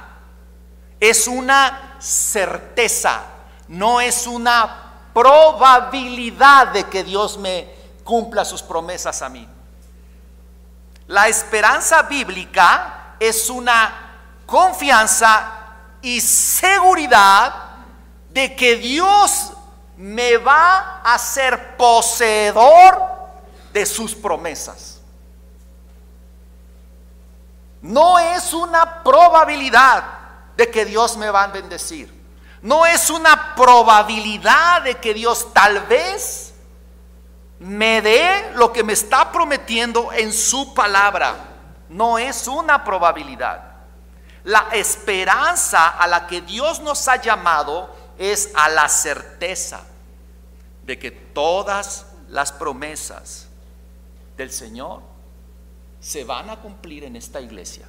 es 1.01 1.27
una 1.27 1.94
certeza, 1.99 3.23
no 3.69 4.01
es 4.01 4.27
una 4.27 4.93
probabilidad 5.13 6.69
de 6.69 6.85
que 6.85 7.05
Dios 7.05 7.39
me 7.39 7.73
cumpla 8.03 8.45
sus 8.45 8.63
promesas 8.63 9.23
a 9.23 9.29
mí. 9.29 9.49
La 11.07 11.29
esperanza 11.29 12.03
bíblica 12.03 13.17
es 13.21 13.49
una 13.51 13.93
confianza 14.47 15.53
y 16.03 16.21
seguridad 16.21 17.55
de 18.31 18.55
que 18.57 18.77
Dios 18.77 19.53
me 19.97 20.37
va 20.39 21.01
a 21.03 21.19
ser 21.19 21.77
poseedor 21.77 23.01
de 23.73 23.87
sus 23.87 24.15
promesas. 24.15 25.01
No 27.81 28.19
es 28.19 28.53
una 28.53 29.03
probabilidad 29.03 30.05
de 30.57 30.71
que 30.71 30.85
Dios 30.85 31.17
me 31.17 31.31
va 31.31 31.45
a 31.45 31.49
bendecir. 31.49 32.13
No 32.63 32.87
es 32.87 33.11
una 33.11 33.55
probabilidad 33.55 34.83
de 34.83 34.95
que 34.97 35.13
Dios 35.13 35.53
tal 35.53 35.81
vez 35.81 36.55
me 37.59 38.01
dé 38.01 38.53
lo 38.55 38.73
que 38.73 38.83
me 38.83 38.95
está 38.95 39.31
prometiendo 39.31 40.13
en 40.13 40.33
su 40.33 40.73
palabra. 40.75 41.37
No 41.89 42.19
es 42.19 42.49
una 42.49 42.83
probabilidad. 42.83 43.73
La 44.45 44.69
esperanza 44.73 45.89
a 45.89 46.07
la 46.07 46.27
que 46.27 46.41
Dios 46.41 46.81
nos 46.81 47.07
ha 47.09 47.17
llamado 47.17 47.95
es 48.19 48.51
a 48.55 48.69
la 48.69 48.89
certeza 48.89 49.83
de 50.85 50.99
que 50.99 51.11
todas 51.11 52.07
las 52.29 52.53
promesas 52.53 53.49
del 54.37 54.51
Señor 54.51 55.03
se 56.01 56.25
van 56.25 56.51
a 56.51 56.57
cumplir 56.57 57.05
en 57.05 57.17
esta 57.17 57.41
iglesia 57.41 57.87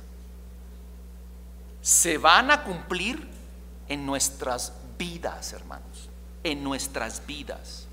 se 1.85 2.17
van 2.17 2.49
a 2.49 2.63
cumplir 2.63 3.27
en 3.87 4.07
nuestras 4.07 4.73
vidas, 4.97 5.53
hermanos, 5.53 6.09
en 6.43 6.63
nuestras 6.63 7.23
vidas. 7.27 7.85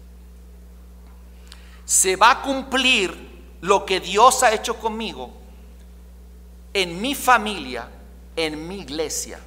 Se 1.85 2.16
va 2.16 2.31
a 2.31 2.40
cumplir 2.40 3.14
lo 3.61 3.85
que 3.85 4.00
Dios 4.00 4.42
ha 4.44 4.55
hecho 4.55 4.78
conmigo 4.78 5.31
en 6.72 7.02
mi 7.02 7.14
familia, 7.14 7.87
en 8.35 8.66
mi 8.66 8.81
iglesia. 8.81 9.38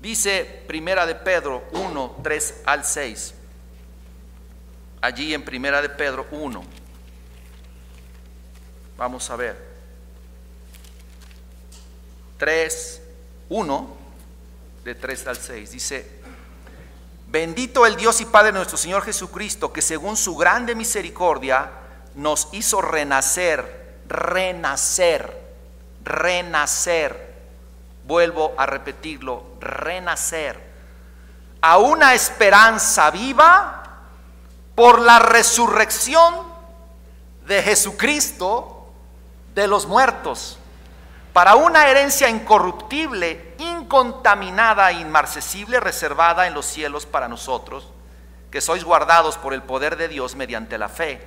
Dice 0.00 0.64
Primera 0.66 1.04
de 1.04 1.14
Pedro 1.14 1.62
1, 1.72 2.20
3 2.22 2.62
al 2.64 2.86
6. 2.86 3.34
Allí 5.02 5.34
en 5.34 5.44
Primera 5.44 5.82
de 5.82 5.90
Pedro 5.90 6.26
1. 6.30 6.64
Vamos 8.96 9.28
a 9.28 9.36
ver. 9.36 9.73
3, 12.44 13.00
1, 13.48 13.96
de 14.84 14.94
3 14.94 15.26
al 15.28 15.36
6. 15.38 15.70
Dice, 15.70 16.20
bendito 17.28 17.86
el 17.86 17.96
Dios 17.96 18.20
y 18.20 18.26
Padre 18.26 18.52
nuestro 18.52 18.76
Señor 18.76 19.02
Jesucristo, 19.02 19.72
que 19.72 19.80
según 19.80 20.14
su 20.14 20.36
grande 20.36 20.74
misericordia 20.74 21.70
nos 22.14 22.48
hizo 22.52 22.82
renacer, 22.82 24.02
renacer, 24.08 25.34
renacer. 26.04 27.34
Vuelvo 28.06 28.52
a 28.58 28.66
repetirlo, 28.66 29.42
renacer. 29.58 30.60
A 31.62 31.78
una 31.78 32.12
esperanza 32.12 33.10
viva 33.10 34.02
por 34.74 35.00
la 35.00 35.18
resurrección 35.18 36.42
de 37.46 37.62
Jesucristo 37.62 38.92
de 39.54 39.66
los 39.66 39.86
muertos 39.86 40.58
para 41.34 41.56
una 41.56 41.88
herencia 41.88 42.28
incorruptible, 42.28 43.56
incontaminada 43.58 44.92
e 44.92 45.00
inmarcesible, 45.00 45.80
reservada 45.80 46.46
en 46.46 46.54
los 46.54 46.64
cielos 46.64 47.06
para 47.06 47.26
nosotros, 47.26 47.88
que 48.52 48.60
sois 48.60 48.84
guardados 48.84 49.36
por 49.36 49.52
el 49.52 49.60
poder 49.60 49.96
de 49.96 50.06
Dios 50.06 50.36
mediante 50.36 50.78
la 50.78 50.88
fe, 50.88 51.26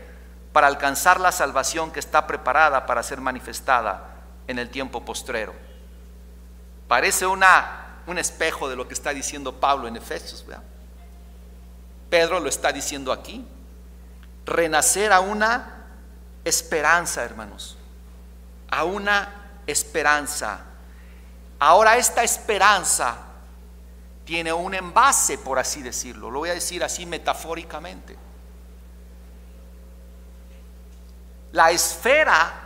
para 0.53 0.67
alcanzar 0.67 1.19
la 1.19 1.33
salvación 1.33 1.91
que 1.91 1.99
está 1.99 2.25
preparada 2.25 2.85
para 2.85 3.03
ser 3.03 3.19
manifestada 3.19 4.15
en 4.47 4.59
el 4.59 4.69
tiempo 4.69 5.03
postrero. 5.03 5.53
Parece 6.87 7.27
una, 7.27 7.97
un 8.07 8.17
espejo 8.17 8.69
de 8.69 8.77
lo 8.77 8.87
que 8.87 8.93
está 8.93 9.13
diciendo 9.13 9.59
Pablo 9.59 9.89
en 9.89 9.97
Efesios. 9.97 10.45
Pedro 12.09 12.39
lo 12.39 12.47
está 12.47 12.71
diciendo 12.71 13.11
aquí. 13.11 13.45
Renacer 14.45 15.11
a 15.11 15.19
una 15.19 15.83
esperanza, 16.45 17.25
hermanos, 17.25 17.77
a 18.69 18.85
una 18.85 19.46
esperanza. 19.67 20.61
Ahora 21.59 21.97
esta 21.97 22.23
esperanza 22.23 23.17
tiene 24.25 24.51
un 24.51 24.73
envase, 24.73 25.37
por 25.37 25.59
así 25.59 25.81
decirlo. 25.81 26.31
Lo 26.31 26.39
voy 26.39 26.49
a 26.49 26.53
decir 26.53 26.83
así 26.83 27.05
metafóricamente. 27.05 28.17
La 31.51 31.71
esfera 31.71 32.63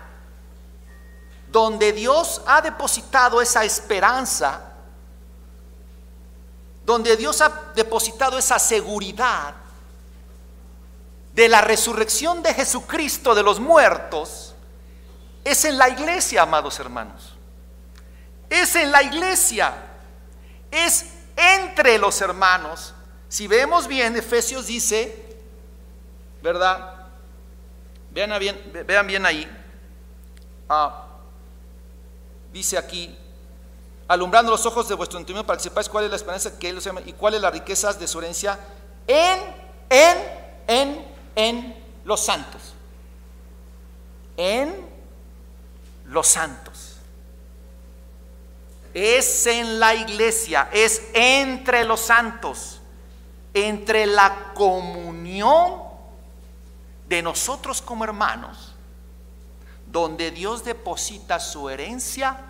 donde 1.51 1.91
Dios 1.91 2.41
ha 2.47 2.61
depositado 2.61 3.41
esa 3.41 3.63
esperanza, 3.65 4.61
donde 6.85 7.17
Dios 7.17 7.41
ha 7.41 7.71
depositado 7.75 8.37
esa 8.37 8.57
seguridad 8.57 9.53
de 11.33 11.47
la 11.47 11.61
resurrección 11.61 12.41
de 12.41 12.53
Jesucristo 12.53 13.35
de 13.35 13.43
los 13.43 13.59
muertos, 13.59 14.40
es 15.43 15.65
en 15.65 15.77
la 15.77 15.89
iglesia, 15.89 16.43
amados 16.43 16.79
hermanos. 16.79 17.33
Es 18.49 18.75
en 18.75 18.91
la 18.91 19.01
iglesia. 19.01 19.73
Es 20.69 21.05
entre 21.35 21.97
los 21.97 22.19
hermanos. 22.21 22.93
Si 23.29 23.47
vemos 23.47 23.87
bien, 23.87 24.15
Efesios 24.15 24.67
dice, 24.67 25.37
¿verdad? 26.41 27.07
Vean 28.11 28.37
bien, 28.39 28.85
vean 28.85 29.07
bien 29.07 29.25
ahí. 29.25 29.49
Ah, 30.67 31.07
dice 32.51 32.77
aquí, 32.77 33.17
alumbrando 34.07 34.51
los 34.51 34.65
ojos 34.65 34.87
de 34.89 34.95
vuestro 34.95 35.17
entendimiento 35.17 35.47
para 35.47 35.57
que 35.57 35.63
sepáis 35.63 35.87
cuál 35.87 36.05
es 36.05 36.09
la 36.09 36.17
esperanza 36.17 36.59
que 36.59 36.69
Él 36.69 36.77
os 36.77 36.83
llama 36.83 37.01
y 37.05 37.13
cuáles 37.13 37.41
las 37.41 37.53
riquezas 37.53 37.97
de 37.99 38.07
su 38.07 38.19
herencia 38.19 38.59
en, 39.07 39.39
en, 39.89 40.17
en, 40.67 41.05
en 41.35 41.83
los 42.03 42.19
santos. 42.19 42.73
En 44.35 44.90
los 46.11 46.27
santos. 46.27 46.97
Es 48.93 49.47
en 49.47 49.79
la 49.79 49.95
iglesia, 49.95 50.69
es 50.71 51.01
entre 51.13 51.83
los 51.83 52.01
santos, 52.01 52.81
entre 53.53 54.05
la 54.05 54.51
comunión 54.53 55.81
de 57.09 57.21
nosotros 57.21 57.81
como 57.81 58.03
hermanos, 58.03 58.75
donde 59.87 60.29
Dios 60.31 60.63
deposita 60.63 61.39
su 61.39 61.69
herencia 61.69 62.45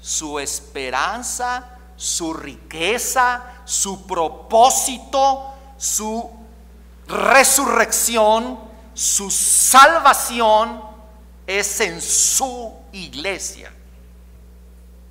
su 0.00 0.38
esperanza, 0.38 1.64
su 1.96 2.32
riqueza, 2.32 3.42
su 3.64 4.06
propósito, 4.06 5.54
su 5.76 6.30
resurrección, 7.06 8.58
su 8.94 9.30
salvación 9.30 10.82
es 11.46 11.80
en 11.80 12.00
su 12.00 12.72
iglesia. 12.92 13.72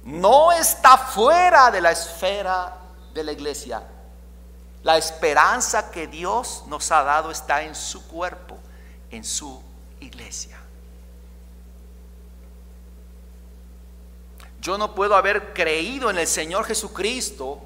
No 0.04 0.52
está 0.52 0.98
fuera 0.98 1.70
de 1.70 1.82
la 1.82 1.92
esfera 1.92 2.78
de 3.14 3.24
la 3.24 3.32
iglesia. 3.32 3.84
La 4.84 4.98
esperanza 4.98 5.92
que 5.92 6.08
Dios 6.08 6.64
nos 6.68 6.92
ha 6.92 7.04
dado 7.04 7.30
está 7.30 7.64
en 7.64 7.76
su 7.76 8.08
cuerpo, 8.08 8.58
en 9.12 9.24
su 9.24 9.62
iglesia. 10.00 10.58
Yo 14.62 14.78
no 14.78 14.96
puedo 14.96 15.16
haber 15.16 15.54
creído 15.54 16.10
en 16.10 16.18
el 16.18 16.28
Señor 16.28 16.66
Jesucristo, 16.66 17.62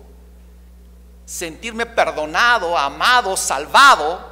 sentirme 1.25 1.85
perdonado, 1.85 2.77
amado, 2.77 3.37
salvado, 3.37 4.31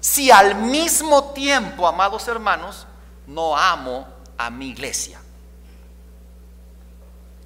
si 0.00 0.30
al 0.30 0.56
mismo 0.56 1.32
tiempo, 1.32 1.86
amados 1.86 2.26
hermanos, 2.28 2.86
no 3.26 3.56
amo 3.56 4.11
a 4.42 4.50
mi 4.50 4.70
iglesia. 4.70 5.20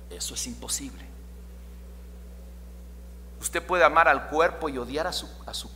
Eso 0.09 0.33
es 0.35 0.47
imposible. 0.47 1.05
Usted 3.39 3.63
puede 3.65 3.85
amar 3.85 4.09
al 4.09 4.29
cuerpo 4.29 4.71
y 4.71 4.79
odiar 4.79 5.07
a 5.07 5.13
su, 5.13 5.29
a 5.45 5.53
su 5.53 5.71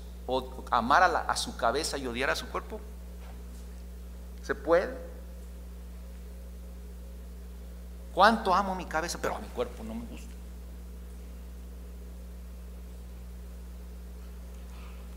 amar 0.70 1.02
a, 1.02 1.06
a 1.20 1.36
su 1.36 1.58
cabeza 1.58 1.98
y 1.98 2.06
odiar 2.06 2.30
a 2.30 2.36
su 2.36 2.48
cuerpo. 2.48 2.80
¿Se 4.42 4.54
puede? 4.54 4.96
¿Cuánto 8.14 8.54
amo 8.54 8.74
mi 8.74 8.86
cabeza? 8.86 9.18
Pero 9.20 9.36
a 9.36 9.40
mi 9.40 9.48
cuerpo 9.48 9.84
no 9.84 9.94
me 9.94 10.06
gusta. 10.06 10.34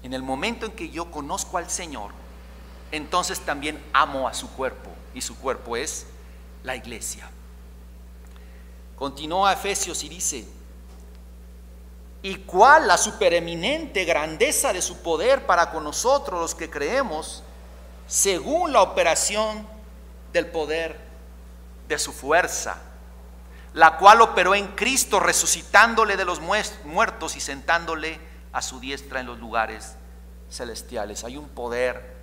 En 0.01 0.13
el 0.13 0.21
momento 0.21 0.65
en 0.65 0.73
que 0.73 0.89
yo 0.89 1.09
conozco 1.09 1.57
al 1.57 1.69
Señor, 1.69 2.11
entonces 2.91 3.39
también 3.39 3.81
amo 3.93 4.27
a 4.27 4.33
su 4.33 4.49
cuerpo. 4.51 4.92
Y 5.13 5.21
su 5.21 5.37
cuerpo 5.37 5.75
es 5.75 6.05
la 6.63 6.75
iglesia. 6.75 7.29
Continúa 8.95 9.53
Efesios 9.53 10.03
y 10.03 10.09
dice, 10.09 10.45
¿y 12.21 12.35
cuál 12.37 12.87
la 12.87 12.97
supereminente 12.97 14.05
grandeza 14.05 14.71
de 14.71 14.81
su 14.81 15.01
poder 15.01 15.45
para 15.45 15.71
con 15.71 15.83
nosotros 15.83 16.39
los 16.39 16.55
que 16.55 16.69
creemos, 16.69 17.43
según 18.07 18.71
la 18.71 18.81
operación 18.81 19.67
del 20.31 20.47
poder 20.47 20.99
de 21.87 21.99
su 21.99 22.13
fuerza, 22.13 22.77
la 23.73 23.97
cual 23.97 24.21
operó 24.21 24.55
en 24.55 24.67
Cristo 24.69 25.19
resucitándole 25.19 26.15
de 26.15 26.25
los 26.25 26.39
muertos 26.39 27.35
y 27.35 27.39
sentándole 27.39 28.19
a 28.51 28.61
su 28.61 28.79
diestra 28.79 29.19
en 29.19 29.25
los 29.25 29.39
lugares 29.39 29.95
celestiales. 30.49 31.23
Hay 31.23 31.37
un 31.37 31.49
poder, 31.49 32.15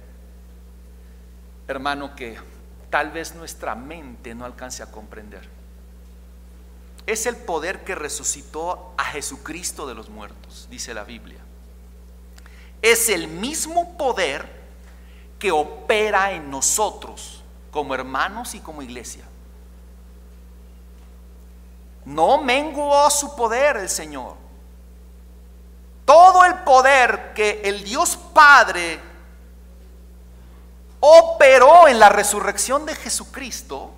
hermano, 1.67 2.15
que 2.15 2.39
tal 2.91 3.11
vez 3.11 3.35
nuestra 3.35 3.75
mente 3.75 4.35
no 4.35 4.45
alcance 4.45 4.83
a 4.83 4.91
comprender. 4.91 5.49
Es 7.07 7.27
el 7.27 7.37
poder 7.37 7.85
que 7.85 7.95
resucitó 7.95 8.93
a 8.99 9.05
Jesucristo 9.05 9.87
de 9.87 9.95
los 9.95 10.09
muertos, 10.11 10.69
dice 10.71 10.93
la 10.93 11.05
Biblia. 11.05 11.39
Es 12.83 13.09
el 13.09 13.29
mismo 13.29 13.97
poder 13.97 14.61
que 15.39 15.51
opera 15.51 16.33
en 16.33 16.51
nosotros 16.51 17.43
como 17.71 17.95
hermanos 17.95 18.55
y 18.55 18.61
como 18.61 18.83
iglesia. 18.83 19.25
No 22.05 22.43
menguó 22.43 23.09
su 23.11 23.35
poder 23.37 23.77
el 23.77 23.89
Señor. 23.89 24.35
Todo 26.05 26.45
el 26.45 26.55
poder 26.61 27.33
que 27.35 27.61
el 27.65 27.85
Dios 27.85 28.17
Padre 28.17 29.10
operó 31.01 31.89
en 31.89 31.99
la 31.99 32.09
resurrección 32.09 32.87
de 32.87 32.95
Jesucristo 32.95 33.91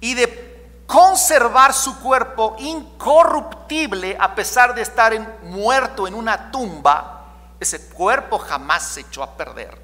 y 0.00 0.14
de 0.14 0.52
conservar 0.86 1.72
su 1.72 1.98
cuerpo 2.00 2.54
incorruptible 2.58 4.16
a 4.20 4.34
pesar 4.34 4.74
de 4.74 4.82
estar 4.82 5.40
muerto 5.42 6.06
en 6.06 6.14
una 6.14 6.50
tumba, 6.50 7.24
ese 7.58 7.88
cuerpo 7.88 8.38
jamás 8.38 8.82
se 8.82 9.00
echó 9.00 9.22
a 9.22 9.30
perder. 9.30 9.80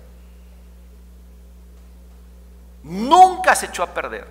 Nunca 2.83 3.55
se 3.55 3.67
echó 3.67 3.83
a 3.83 3.87
perder. 3.87 4.27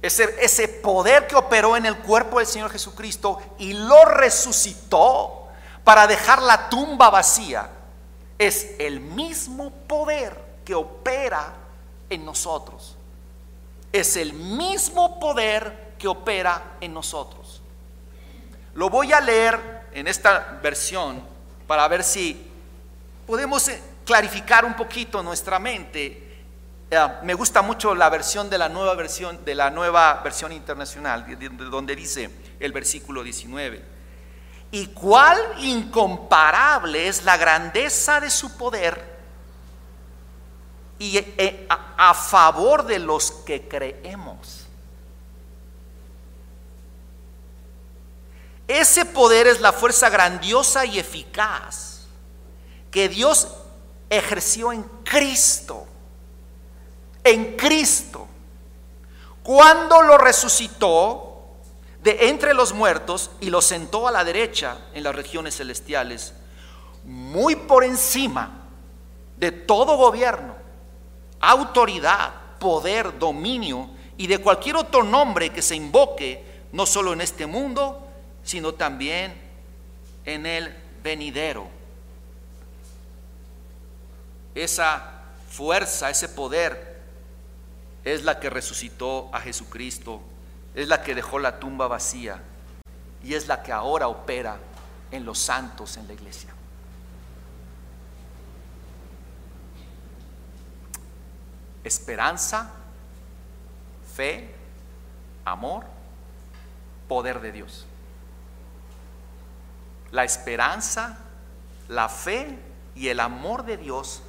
Ese, 0.00 0.66
poder 0.68 1.28
que 1.28 1.36
operó 1.36 1.76
en 1.76 1.86
el 1.86 1.96
cuerpo 1.98 2.38
del 2.38 2.46
Señor 2.46 2.70
Jesucristo 2.70 3.40
y 3.58 3.72
lo 3.72 4.04
resucitó 4.04 5.48
para 5.84 6.06
dejar 6.06 6.42
la 6.42 6.68
tumba 6.68 7.08
vacía, 7.08 7.68
es 8.38 8.74
el 8.78 9.00
mismo 9.00 9.70
poder 9.86 10.36
que 10.64 10.74
opera 10.74 11.54
en 12.10 12.24
nosotros. 12.24 12.96
Es 13.92 14.16
el 14.16 14.32
mismo 14.32 15.20
poder 15.20 15.94
que 15.98 16.08
opera 16.08 16.76
en 16.80 16.94
nosotros. 16.94 17.60
Lo 18.74 18.88
voy 18.88 19.12
a 19.12 19.20
leer 19.20 19.88
en 19.92 20.08
esta 20.08 20.58
versión 20.62 21.22
para 21.66 21.86
ver 21.88 22.02
si 22.02 22.50
podemos 23.26 23.68
eh, 23.68 23.82
clarificar 24.04 24.64
un 24.64 24.74
poquito 24.74 25.22
nuestra 25.22 25.58
mente 25.58 26.32
me 27.22 27.32
gusta 27.32 27.62
mucho 27.62 27.94
la 27.94 28.10
versión 28.10 28.50
de 28.50 28.58
la 28.58 28.68
nueva 28.68 28.94
versión, 28.94 29.42
de 29.46 29.54
la 29.54 29.70
nueva 29.70 30.20
versión 30.22 30.52
internacional, 30.52 31.24
donde 31.70 31.96
dice 31.96 32.30
el 32.60 32.72
versículo 32.72 33.22
19. 33.22 33.82
Y 34.72 34.88
cuál 34.88 35.38
incomparable 35.58 37.06
es 37.06 37.24
la 37.24 37.36
grandeza 37.36 38.18
de 38.18 38.30
su 38.30 38.56
poder 38.56 39.12
y 40.98 41.18
eh, 41.18 41.68
a 41.68 42.14
favor 42.14 42.84
de 42.84 42.98
los 42.98 43.30
que 43.30 43.68
creemos. 43.68 44.66
Ese 48.66 49.04
poder 49.04 49.46
es 49.46 49.60
la 49.60 49.72
fuerza 49.72 50.10
grandiosa 50.10 50.84
y 50.84 50.98
eficaz 50.98 52.06
que 52.90 53.08
Dios 53.08 53.48
ejerció 54.10 54.72
en 54.72 54.82
Cristo 55.04 55.86
en 57.24 57.56
Cristo, 57.56 58.26
cuando 59.42 60.02
lo 60.02 60.18
resucitó 60.18 61.31
de 62.02 62.28
entre 62.28 62.52
los 62.52 62.72
muertos 62.72 63.30
y 63.40 63.50
lo 63.50 63.62
sentó 63.62 64.08
a 64.08 64.12
la 64.12 64.24
derecha 64.24 64.78
en 64.92 65.04
las 65.04 65.14
regiones 65.14 65.56
celestiales, 65.56 66.34
muy 67.04 67.54
por 67.56 67.84
encima 67.84 68.66
de 69.36 69.52
todo 69.52 69.96
gobierno, 69.96 70.54
autoridad, 71.40 72.32
poder, 72.58 73.18
dominio 73.18 73.88
y 74.16 74.26
de 74.26 74.38
cualquier 74.38 74.76
otro 74.76 75.04
nombre 75.04 75.50
que 75.50 75.62
se 75.62 75.76
invoque, 75.76 76.44
no 76.72 76.86
solo 76.86 77.12
en 77.12 77.20
este 77.20 77.46
mundo, 77.46 78.06
sino 78.42 78.74
también 78.74 79.34
en 80.24 80.46
el 80.46 80.74
venidero. 81.02 81.68
Esa 84.54 85.22
fuerza, 85.48 86.10
ese 86.10 86.28
poder 86.28 87.00
es 88.04 88.24
la 88.24 88.40
que 88.40 88.50
resucitó 88.50 89.30
a 89.32 89.40
Jesucristo, 89.40 90.20
es 90.74 90.88
la 90.88 91.02
que 91.02 91.14
dejó 91.14 91.38
la 91.38 91.58
tumba 91.58 91.88
vacía 91.88 92.42
y 93.22 93.34
es 93.34 93.46
la 93.46 93.62
que 93.62 93.72
ahora 93.72 94.08
opera 94.08 94.58
en 95.10 95.24
los 95.24 95.38
santos 95.38 95.96
en 95.96 96.06
la 96.06 96.14
iglesia. 96.14 96.50
Esperanza, 101.84 102.70
fe, 104.14 104.54
amor, 105.44 105.84
poder 107.08 107.40
de 107.40 107.52
Dios. 107.52 107.86
La 110.10 110.24
esperanza, 110.24 111.18
la 111.88 112.08
fe 112.08 112.58
y 112.94 113.08
el 113.08 113.20
amor 113.20 113.64
de 113.64 113.76
Dios 113.76 114.22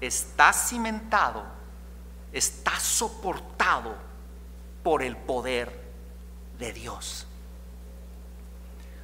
está 0.00 0.52
cimentado 0.52 1.56
está 2.36 2.78
soportado 2.78 3.94
por 4.86 5.02
el 5.02 5.16
poder 5.16 5.76
de 6.60 6.72
Dios. 6.72 7.26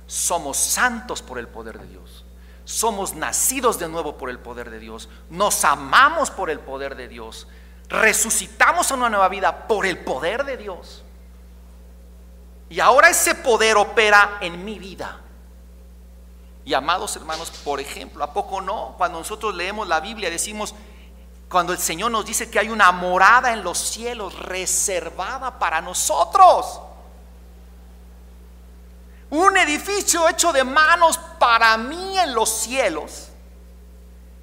Somos 0.07 0.57
santos 0.57 1.23
por 1.23 1.41
el 1.41 1.49
poder 1.49 1.81
de 1.81 1.89
Dios. 1.89 2.25
Somos 2.65 3.17
nacidos 3.17 3.81
de 3.81 3.89
nuevo 3.89 4.17
por 4.17 4.31
el 4.31 4.39
poder 4.39 4.71
de 4.71 4.79
Dios. 4.79 5.09
Nos 5.29 5.65
amamos 5.65 6.31
por 6.31 6.51
el 6.51 6.61
poder 6.61 6.95
de 6.95 7.09
Dios. 7.09 7.49
Resucitamos 7.89 8.93
a 8.93 8.95
una 8.95 9.09
nueva 9.09 9.29
vida 9.29 9.67
por 9.67 9.85
el 9.85 9.99
poder 9.99 10.45
de 10.45 10.57
Dios. 10.57 11.03
Y 12.71 12.79
ahora 12.79 13.11
ese 13.11 13.35
poder 13.35 13.77
opera 13.77 14.39
en 14.41 14.65
mi 14.65 14.79
vida. 14.79 15.19
Y 16.65 16.75
amados 16.75 17.17
hermanos, 17.17 17.51
por 17.65 17.81
ejemplo, 17.81 18.23
¿a 18.23 18.33
poco 18.33 18.61
no? 18.61 18.95
Cuando 18.97 19.19
nosotros 19.19 19.53
leemos 19.57 19.89
la 19.89 19.99
Biblia 19.99 20.31
decimos, 20.31 20.77
cuando 21.53 21.75
el 21.75 21.79
Señor 21.79 22.11
nos 22.11 22.25
dice 22.25 22.51
que 22.51 22.59
hay 22.59 22.71
una 22.71 22.91
morada 22.93 23.53
en 23.53 23.63
los 23.63 23.77
cielos 23.77 24.39
reservada 24.39 25.59
para 25.59 25.83
nosotros. 25.83 26.81
Un 29.29 29.59
edificio 29.59 30.27
hecho 30.31 30.51
de 30.51 30.65
manos 30.65 31.19
para 31.39 31.77
mí 31.77 32.19
en 32.19 32.35
los 32.35 32.49
cielos. 32.49 33.29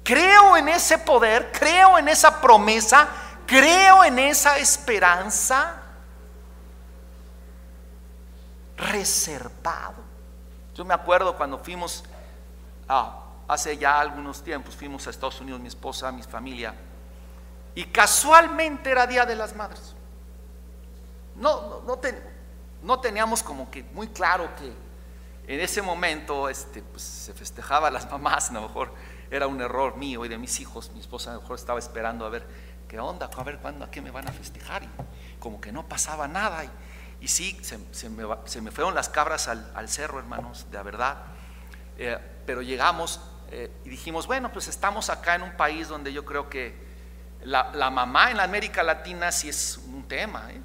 Creo 0.04 0.56
en 0.56 0.68
ese 0.68 0.98
poder, 0.98 1.50
creo 1.50 1.98
en 1.98 2.06
esa 2.06 2.40
promesa, 2.40 3.08
creo 3.44 4.04
en 4.04 4.20
esa 4.20 4.58
esperanza 4.58 5.82
reservado. 8.76 9.96
Yo 10.76 10.84
me 10.84 10.94
acuerdo 10.94 11.36
cuando 11.36 11.58
fuimos, 11.58 12.04
hace 13.48 13.76
ya 13.76 13.98
algunos 13.98 14.44
tiempos, 14.44 14.76
fuimos 14.76 15.08
a 15.08 15.10
Estados 15.10 15.40
Unidos, 15.40 15.60
mi 15.60 15.66
esposa, 15.66 16.12
mi 16.12 16.22
familia, 16.22 16.72
y 17.74 17.84
casualmente 17.84 18.90
era 18.90 19.06
Día 19.06 19.24
de 19.26 19.36
las 19.36 19.54
Madres. 19.54 19.94
No, 21.36 21.82
no, 22.82 23.00
teníamos 23.00 23.42
como 23.42 23.70
que 23.70 23.82
muy 23.82 24.08
claro 24.08 24.50
que 24.56 24.72
en 25.52 25.60
ese 25.60 25.80
momento 25.80 26.48
este, 26.48 26.82
pues, 26.82 27.02
se 27.02 27.32
festejaba 27.32 27.88
a 27.88 27.90
las 27.90 28.10
mamás, 28.10 28.50
a 28.50 28.54
lo 28.54 28.62
mejor 28.62 28.92
era 29.30 29.46
un 29.46 29.60
error 29.60 29.96
mío 29.96 30.24
y 30.24 30.28
de 30.28 30.38
mis 30.38 30.60
hijos. 30.60 30.90
Mi 30.92 31.00
esposa 31.00 31.30
a 31.30 31.34
lo 31.34 31.40
mejor 31.40 31.56
estaba 31.56 31.78
esperando 31.78 32.26
a 32.26 32.28
ver 32.28 32.46
qué 32.88 32.98
onda, 32.98 33.30
a 33.34 33.42
ver 33.44 33.58
cuándo, 33.58 33.84
a 33.84 33.90
qué 33.90 34.02
me 34.02 34.10
van 34.10 34.28
a 34.28 34.32
festejar. 34.32 34.82
Y 34.82 34.88
como 35.38 35.60
que 35.60 35.72
no 35.72 35.88
pasaba 35.88 36.28
nada. 36.28 36.64
Y, 37.20 37.28
sí, 37.28 37.58
se, 37.62 38.10
me, 38.10 38.70
fueron 38.70 38.94
las 38.94 39.08
cabras 39.08 39.48
al, 39.48 39.88
cerro, 39.88 40.18
hermanos, 40.18 40.66
de 40.70 40.82
verdad. 40.82 41.18
Eh, 41.96 42.18
pero 42.44 42.62
llegamos 42.62 43.20
eh, 43.50 43.70
y 43.84 43.88
dijimos, 43.90 44.26
bueno, 44.26 44.52
pues 44.52 44.68
estamos 44.68 45.10
acá 45.10 45.36
en 45.36 45.42
un 45.42 45.56
país 45.56 45.88
donde 45.88 46.12
yo 46.12 46.24
creo 46.24 46.50
que 46.50 46.89
la, 47.44 47.90
mamá 47.90 48.30
en 48.30 48.36
la 48.36 48.44
América 48.44 48.82
Latina 48.82 49.32
sí 49.32 49.48
es 49.48 49.78
un 49.78 50.06
tema, 50.06 50.50
¿eh? 50.50 50.60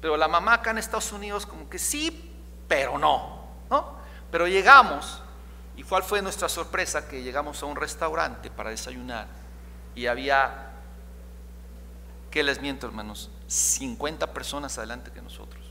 pero 0.00 0.16
la 0.16 0.28
mamá 0.28 0.54
acá 0.54 0.70
en 0.70 0.78
Estados 0.78 1.12
Unidos 1.12 1.46
como 1.46 1.68
que 1.68 1.78
sí, 1.78 2.32
pero 2.68 2.98
no, 2.98 3.44
¿no? 3.70 3.96
Pero 4.30 4.46
llegamos, 4.46 5.22
y 5.76 5.82
cuál 5.82 6.02
fue 6.02 6.22
nuestra 6.22 6.48
sorpresa 6.48 7.06
que 7.08 7.22
llegamos 7.22 7.62
a 7.62 7.66
un 7.66 7.76
restaurante 7.76 8.50
para 8.50 8.70
desayunar 8.70 9.26
y 9.94 10.06
había, 10.06 10.72
¿qué 12.30 12.42
les 12.42 12.60
miento 12.60 12.86
hermanos? 12.86 13.30
50 13.46 14.32
personas 14.32 14.76
adelante 14.78 15.10
que 15.10 15.22
nosotros. 15.22 15.64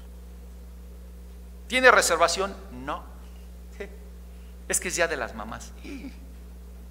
¿Tiene 1.68 1.92
reservación? 1.92 2.56
No. 2.72 3.04
Es 4.68 4.80
que 4.80 4.88
es 4.88 4.96
ya 4.96 5.08
de 5.08 5.16
las 5.16 5.36
mamás. 5.36 5.72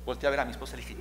Volteé 0.06 0.28
a 0.28 0.30
ver 0.30 0.40
a 0.40 0.44
mi 0.44 0.52
esposa 0.52 0.74
y 0.74 0.80
le 0.80 0.86
dije, 0.86 0.96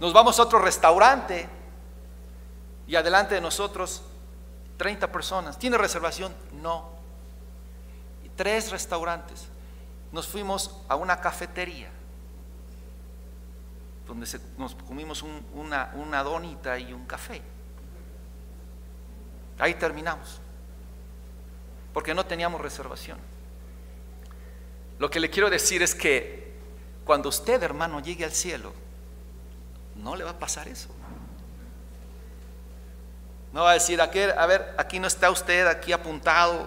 Nos 0.00 0.12
vamos 0.12 0.38
a 0.38 0.42
otro 0.42 0.58
restaurante 0.60 1.48
y 2.86 2.96
adelante 2.96 3.34
de 3.34 3.40
nosotros 3.40 4.02
30 4.76 5.10
personas. 5.10 5.58
¿Tiene 5.58 5.76
reservación? 5.76 6.34
No. 6.52 6.96
tres 8.36 8.70
restaurantes. 8.70 9.48
Nos 10.12 10.28
fuimos 10.28 10.76
a 10.88 10.94
una 10.94 11.20
cafetería 11.20 11.90
donde 14.06 14.26
nos 14.56 14.74
comimos 14.74 15.24
una, 15.54 15.92
una 15.94 16.22
donita 16.22 16.78
y 16.78 16.92
un 16.92 17.04
café. 17.04 17.42
Ahí 19.58 19.74
terminamos. 19.74 20.40
Porque 21.92 22.14
no 22.14 22.24
teníamos 22.24 22.60
reservación. 22.60 23.18
Lo 24.98 25.10
que 25.10 25.20
le 25.20 25.30
quiero 25.30 25.50
decir 25.50 25.82
es 25.82 25.94
que 25.94 26.54
cuando 27.04 27.28
usted, 27.28 27.62
hermano, 27.62 28.00
llegue 28.00 28.24
al 28.24 28.32
cielo, 28.32 28.72
no 29.98 30.16
le 30.16 30.24
va 30.24 30.30
a 30.30 30.38
pasar 30.38 30.68
eso. 30.68 30.88
No 33.52 33.62
va 33.64 33.70
a 33.70 33.74
decir, 33.74 34.00
a 34.00 34.46
ver, 34.46 34.74
aquí 34.78 34.98
no 34.98 35.06
está 35.06 35.30
usted, 35.30 35.66
aquí 35.66 35.92
apuntado. 35.92 36.66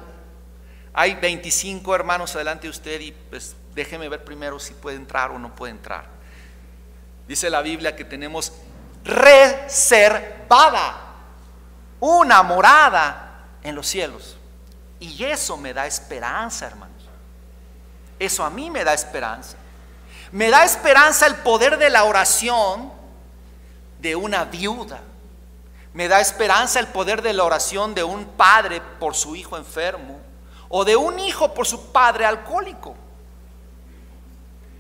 Hay 0.93 1.15
25 1.15 1.95
hermanos 1.95 2.35
adelante 2.35 2.63
de 2.63 2.71
usted 2.71 2.99
y 2.99 3.11
pues 3.11 3.55
déjeme 3.73 4.09
ver 4.09 4.23
primero 4.23 4.59
si 4.59 4.73
puede 4.73 4.97
entrar 4.97 5.31
o 5.31 5.39
no 5.39 5.55
puede 5.55 5.71
entrar. 5.71 6.05
Dice 7.27 7.49
la 7.49 7.61
Biblia 7.61 7.95
que 7.95 8.03
tenemos 8.03 8.51
reservada 9.03 10.97
una 11.99 12.43
morada 12.43 13.45
en 13.63 13.75
los 13.75 13.87
cielos. 13.87 14.37
Y 14.99 15.23
eso 15.23 15.55
me 15.57 15.73
da 15.73 15.87
esperanza, 15.87 16.67
hermanos. 16.67 17.07
Eso 18.19 18.43
a 18.43 18.49
mí 18.49 18.69
me 18.69 18.83
da 18.83 18.93
esperanza. 18.93 19.55
Me 20.31 20.49
da 20.49 20.63
esperanza 20.63 21.25
el 21.25 21.35
poder 21.37 21.77
de 21.77 21.89
la 21.89 22.03
oración 22.03 23.00
de 24.01 24.15
una 24.15 24.45
viuda. 24.45 24.99
Me 25.93 26.07
da 26.07 26.19
esperanza 26.19 26.79
el 26.79 26.87
poder 26.87 27.21
de 27.21 27.33
la 27.33 27.43
oración 27.43 27.93
de 27.93 28.03
un 28.03 28.25
padre 28.25 28.81
por 28.99 29.13
su 29.13 29.35
hijo 29.35 29.57
enfermo 29.57 30.19
o 30.69 30.83
de 30.83 30.95
un 30.95 31.19
hijo 31.19 31.53
por 31.53 31.67
su 31.67 31.91
padre 31.91 32.25
alcohólico. 32.25 32.95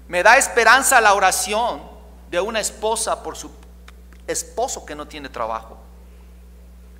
Me 0.07 0.23
da 0.23 0.37
esperanza 0.37 0.99
la 0.99 1.13
oración 1.13 1.81
de 2.29 2.39
una 2.39 2.59
esposa 2.59 3.21
por 3.23 3.37
su 3.37 3.51
esposo 4.25 4.85
que 4.85 4.95
no 4.95 5.07
tiene 5.07 5.29
trabajo. 5.29 5.77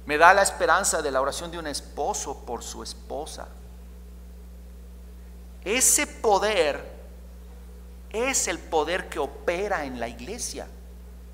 Me 0.06 0.18
da 0.18 0.34
la 0.34 0.42
esperanza 0.42 1.02
de 1.02 1.12
la 1.12 1.22
oración 1.22 1.52
de 1.52 1.58
un 1.58 1.68
esposo 1.68 2.46
por 2.46 2.64
su 2.64 2.84
esposa. 2.84 3.48
Ese 5.64 6.06
poder 6.06 6.92
es 8.10 8.48
el 8.48 8.60
poder 8.60 9.08
que 9.10 9.20
opera 9.20 9.86
en 9.86 10.00
la 10.00 10.10
iglesia 10.10 10.68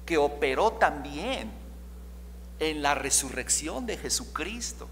que 0.08 0.18
operó 0.18 0.72
también 0.72 1.51
en 2.60 2.82
la 2.82 2.95
resurrección 2.95 3.86
de 3.86 3.97
Jesucristo. 3.97 4.88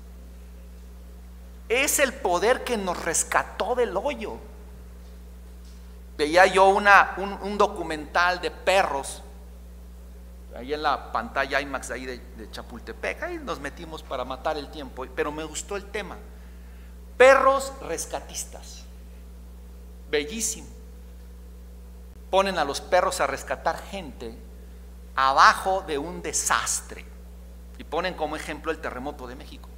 Es 1.70 1.97
el 1.97 2.13
poder 2.13 2.63
que 2.63 2.78
nos 2.78 3.03
rescató 3.03 3.74
del 3.74 3.95
hoyo. 3.97 4.38
Veía 6.18 6.45
yo 6.45 6.68
una, 6.68 7.16
un, 7.41 7.57
documental 7.57 8.41
de 8.41 8.51
perros, 8.51 9.24
ahí 10.55 10.74
en 10.74 10.84
la 10.84 11.11
pantalla 11.11 11.59
IMAX 11.59 11.91
ahí 11.91 12.05
de, 12.05 12.18
de 12.20 12.51
Chapultepec, 12.51 13.24
ahí 13.24 13.39
nos 13.41 13.59
metimos 13.59 14.03
para 14.03 14.24
matar 14.26 14.57
el 14.57 14.70
tiempo, 14.70 15.05
pero 15.16 15.32
me 15.32 15.45
gustó 15.45 15.78
el 15.78 15.86
tema. 15.86 16.18
Perros 17.18 17.72
rescatistas, 17.82 18.84
bellísimo. 20.09 20.68
Ponen 22.30 22.57
a 22.57 22.66
los 22.66 22.82
perros 22.82 23.22
a 23.22 23.28
rescatar 23.28 23.82
gente 23.89 24.45
abajo 25.16 25.84
de 25.88 25.97
un 25.97 26.22
desastre. 26.22 27.05
Y 27.78 27.84
ponen 27.84 28.13
como 28.13 28.36
ejemplo 28.36 28.72
el 28.72 28.80
terremoto 28.80 29.28
de 29.28 29.36
México. 29.36 29.70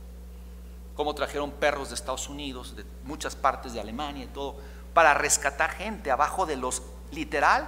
Cómo 0.95 1.13
trajeron 1.13 1.51
perros 1.51 1.89
de 1.89 1.95
Estados 1.95 2.27
Unidos, 2.27 2.75
de 2.75 2.85
muchas 3.03 3.35
partes 3.35 3.73
de 3.73 3.79
Alemania 3.79 4.25
y 4.25 4.27
todo, 4.27 4.57
para 4.93 5.13
rescatar 5.13 5.71
gente 5.71 6.09
abajo 6.11 6.45
de 6.45 6.55
los, 6.55 6.81
literal, 7.11 7.67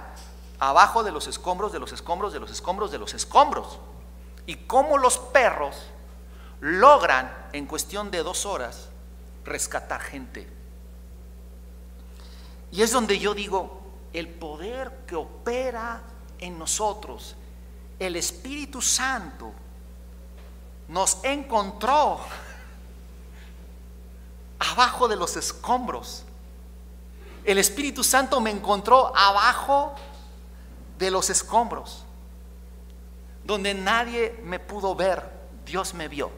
abajo 0.58 1.02
de 1.02 1.12
los 1.12 1.26
escombros, 1.26 1.72
de 1.72 1.78
los 1.78 1.92
escombros, 1.92 2.32
de 2.32 2.40
los 2.40 2.50
escombros, 2.50 2.90
de 2.90 2.98
los 2.98 3.14
escombros. 3.14 3.78
Y 4.46 4.56
cómo 4.56 4.98
los 4.98 5.18
perros 5.18 5.76
logran 6.60 7.32
en 7.52 7.66
cuestión 7.66 8.10
de 8.10 8.22
dos 8.22 8.46
horas 8.46 8.88
rescatar 9.44 10.00
gente. 10.00 10.48
Y 12.72 12.82
es 12.82 12.92
donde 12.92 13.18
yo 13.18 13.34
digo, 13.34 13.80
el 14.12 14.28
poder 14.28 15.04
que 15.06 15.16
opera 15.16 16.02
en 16.38 16.58
nosotros 16.58 17.36
el 18.00 18.16
Espíritu 18.16 18.80
Santo 18.80 19.52
nos 20.88 21.18
encontró 21.22 22.18
abajo 24.58 25.06
de 25.06 25.16
los 25.16 25.36
escombros. 25.36 26.24
El 27.44 27.58
Espíritu 27.58 28.02
Santo 28.02 28.40
me 28.40 28.50
encontró 28.50 29.14
abajo 29.14 29.94
de 30.98 31.10
los 31.10 31.28
escombros, 31.28 32.04
donde 33.44 33.74
nadie 33.74 34.40
me 34.44 34.58
pudo 34.58 34.94
ver, 34.94 35.22
Dios 35.66 35.92
me 35.92 36.08
vio. 36.08 36.30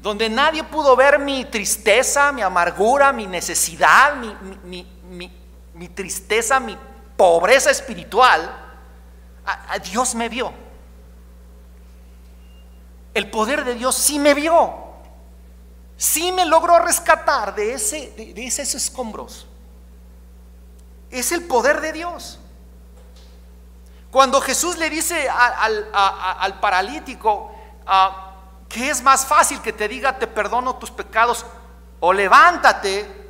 Donde 0.00 0.28
nadie 0.28 0.62
pudo 0.62 0.94
ver 0.94 1.18
mi 1.18 1.44
tristeza, 1.44 2.30
mi 2.30 2.42
amargura, 2.42 3.12
mi 3.12 3.26
necesidad, 3.26 4.14
mi, 4.14 5.88
tristeza, 5.88 6.60
mi 6.60 6.78
pobreza 7.16 7.72
espiritual 7.72 8.65
Dios 9.84 10.14
me 10.14 10.28
vio. 10.28 10.52
el 13.14 13.30
poder 13.30 13.64
de 13.64 13.74
Dios 13.74 13.94
sí 13.94 14.18
me 14.18 14.34
vio, 14.34 14.74
sí 15.96 16.32
me 16.32 16.44
logró 16.44 16.78
rescatar 16.80 17.54
de, 17.54 17.72
ese, 17.72 18.12
de, 18.16 18.46
esos 18.46 18.74
escombros. 18.74 19.46
Es 21.10 21.32
el 21.32 21.44
poder 21.44 21.80
de 21.80 21.92
Dios. 21.92 22.38
Cuando 24.10 24.40
Jesús 24.40 24.76
le 24.76 24.90
dice 24.90 25.28
al, 25.28 26.58
paralítico 26.60 27.54
ah, 27.86 28.34
que 28.68 28.90
es 28.90 29.02
más 29.02 29.24
fácil 29.24 29.60
que 29.62 29.72
te 29.72 29.88
diga 29.88 30.18
te 30.18 30.26
perdono 30.26 30.76
tus 30.76 30.90
pecados 30.90 31.44
o 32.00 32.12
levántate 32.12 33.28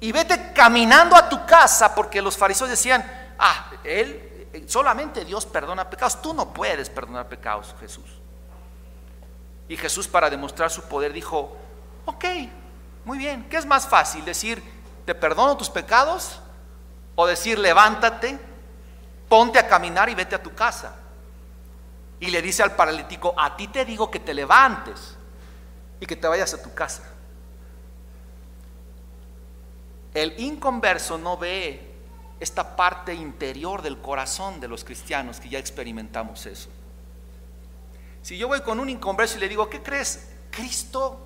y 0.00 0.12
vete 0.12 0.52
caminando 0.52 1.16
a 1.16 1.28
tu 1.28 1.44
casa, 1.46 1.94
porque 1.94 2.22
los 2.22 2.36
fariseos 2.36 2.70
decían, 2.70 3.04
ah, 3.38 3.70
él, 3.84 4.27
solamente 4.66 5.24
Dios 5.24 5.46
perdona 5.46 5.88
pecados, 5.88 6.20
tú 6.22 6.32
no 6.34 6.52
puedes 6.52 6.90
perdonar 6.90 7.28
pecados, 7.28 7.74
Jesús. 7.80 8.06
Y 9.68 9.76
Jesús 9.76 10.08
para 10.08 10.30
demostrar 10.30 10.70
su 10.70 10.82
poder 10.82 11.12
dijo, 11.12 11.56
ok, 12.06 12.24
muy 13.04 13.18
bien, 13.18 13.48
¿qué 13.48 13.56
es 13.58 13.66
más 13.66 13.86
fácil? 13.86 14.24
¿Decir, 14.24 14.62
te 15.04 15.14
perdono 15.14 15.56
tus 15.56 15.68
pecados? 15.68 16.40
¿O 17.14 17.26
decir, 17.26 17.58
levántate, 17.58 18.38
ponte 19.28 19.58
a 19.58 19.68
caminar 19.68 20.08
y 20.08 20.14
vete 20.14 20.34
a 20.34 20.42
tu 20.42 20.54
casa? 20.54 20.94
Y 22.20 22.30
le 22.30 22.42
dice 22.42 22.62
al 22.62 22.74
paralítico, 22.74 23.34
a 23.36 23.56
ti 23.56 23.68
te 23.68 23.84
digo 23.84 24.10
que 24.10 24.20
te 24.20 24.34
levantes 24.34 25.16
y 26.00 26.06
que 26.06 26.16
te 26.16 26.26
vayas 26.26 26.52
a 26.54 26.62
tu 26.62 26.72
casa. 26.74 27.02
El 30.14 30.38
inconverso 30.40 31.18
no 31.18 31.36
ve 31.36 31.87
esta 32.40 32.76
parte 32.76 33.14
interior 33.14 33.82
del 33.82 33.98
corazón 33.98 34.60
de 34.60 34.68
los 34.68 34.84
cristianos 34.84 35.40
que 35.40 35.48
ya 35.48 35.58
experimentamos 35.58 36.46
eso. 36.46 36.70
Si 38.22 38.36
yo 38.36 38.48
voy 38.48 38.60
con 38.60 38.80
un 38.80 38.88
inconverso 38.88 39.36
y 39.36 39.40
le 39.40 39.48
digo, 39.48 39.68
¿qué 39.68 39.82
crees? 39.82 40.30
Cristo 40.50 41.18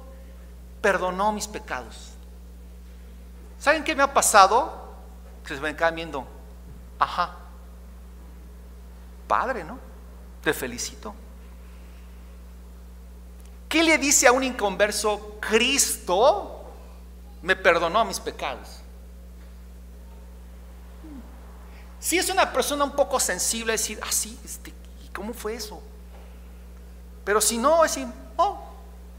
perdonó 0.81 1.33
mis 1.33 1.49
pecados. 1.49 2.13
¿Saben 3.59 3.85
qué 3.85 3.95
me 3.95 4.03
ha 4.03 4.13
pasado? 4.13 4.93
Que 5.47 5.55
se 5.55 5.61
me 5.61 5.75
quedan 5.75 5.95
viendo, 5.95 6.27
ajá, 6.99 7.37
padre, 9.27 9.65
¿no? 9.65 9.79
Te 10.43 10.53
felicito. 10.53 11.15
¿Qué 13.69 13.83
le 13.83 13.97
dice 13.97 14.27
a 14.27 14.33
un 14.33 14.45
inconverso? 14.45 15.39
Cristo 15.41 16.71
me 17.41 17.57
perdonó 17.57 18.05
mis 18.05 18.21
pecados. 18.21 18.82
Si 22.03 22.19
es 22.19 22.29
una 22.29 22.53
persona 22.53 22.83
un 22.83 22.91
poco 22.91 23.21
sensible, 23.21 23.73
decir, 23.73 24.01
ah, 24.03 24.11
sí, 24.11 24.37
este, 24.45 24.75
¿y 25.05 25.09
cómo 25.15 25.33
fue 25.33 25.55
eso? 25.55 25.81
Pero 27.25 27.41
si 27.41 27.59
no, 27.59 27.85
decir, 27.85 28.09
oh, 28.37 28.59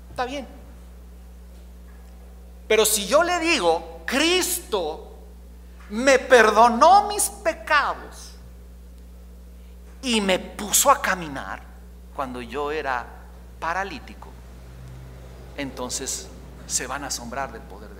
está 0.10 0.26
bien. 0.26 0.46
Pero 2.68 2.86
si 2.86 3.08
yo 3.08 3.24
le 3.24 3.40
digo, 3.40 4.02
Cristo 4.06 5.16
me 5.92 6.20
perdonó 6.20 7.08
mis 7.08 7.30
pecados 7.30 8.34
y 10.02 10.20
me 10.20 10.38
puso 10.38 10.92
a 10.92 11.02
caminar 11.02 11.62
cuando 12.14 12.42
yo 12.42 12.70
era 12.70 13.08
paralítico, 13.62 14.28
entonces 15.56 16.28
se 16.68 16.86
van 16.86 17.06
a 17.06 17.08
asombrar 17.08 17.54
del 17.54 17.62
poder 17.62 17.94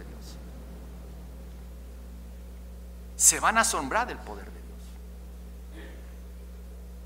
se 3.24 3.40
van 3.40 3.58
a 3.58 3.62
asombrar 3.62 4.06
del 4.06 4.18
poder 4.18 4.46
de 4.46 4.52
Dios. 4.52 4.63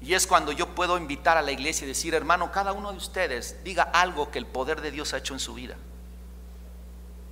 Y 0.08 0.14
es 0.14 0.26
cuando 0.26 0.54
yo 0.54 0.74
puedo 0.74 0.98
invitar 0.98 1.36
a 1.36 1.42
la 1.42 1.52
iglesia 1.52 1.84
y 1.84 1.90
decir, 1.90 2.14
hermano, 2.14 2.50
cada 2.50 2.72
uno 2.72 2.92
de 2.94 2.98
ustedes 2.98 3.62
diga 3.66 3.84
algo 3.84 4.32
que 4.32 4.40
el 4.40 4.46
poder 4.46 4.80
de 4.80 4.90
Dios 4.90 5.14
ha 5.14 5.18
hecho 5.18 5.34
en 5.34 5.42
su 5.42 5.54
vida. 5.54 5.76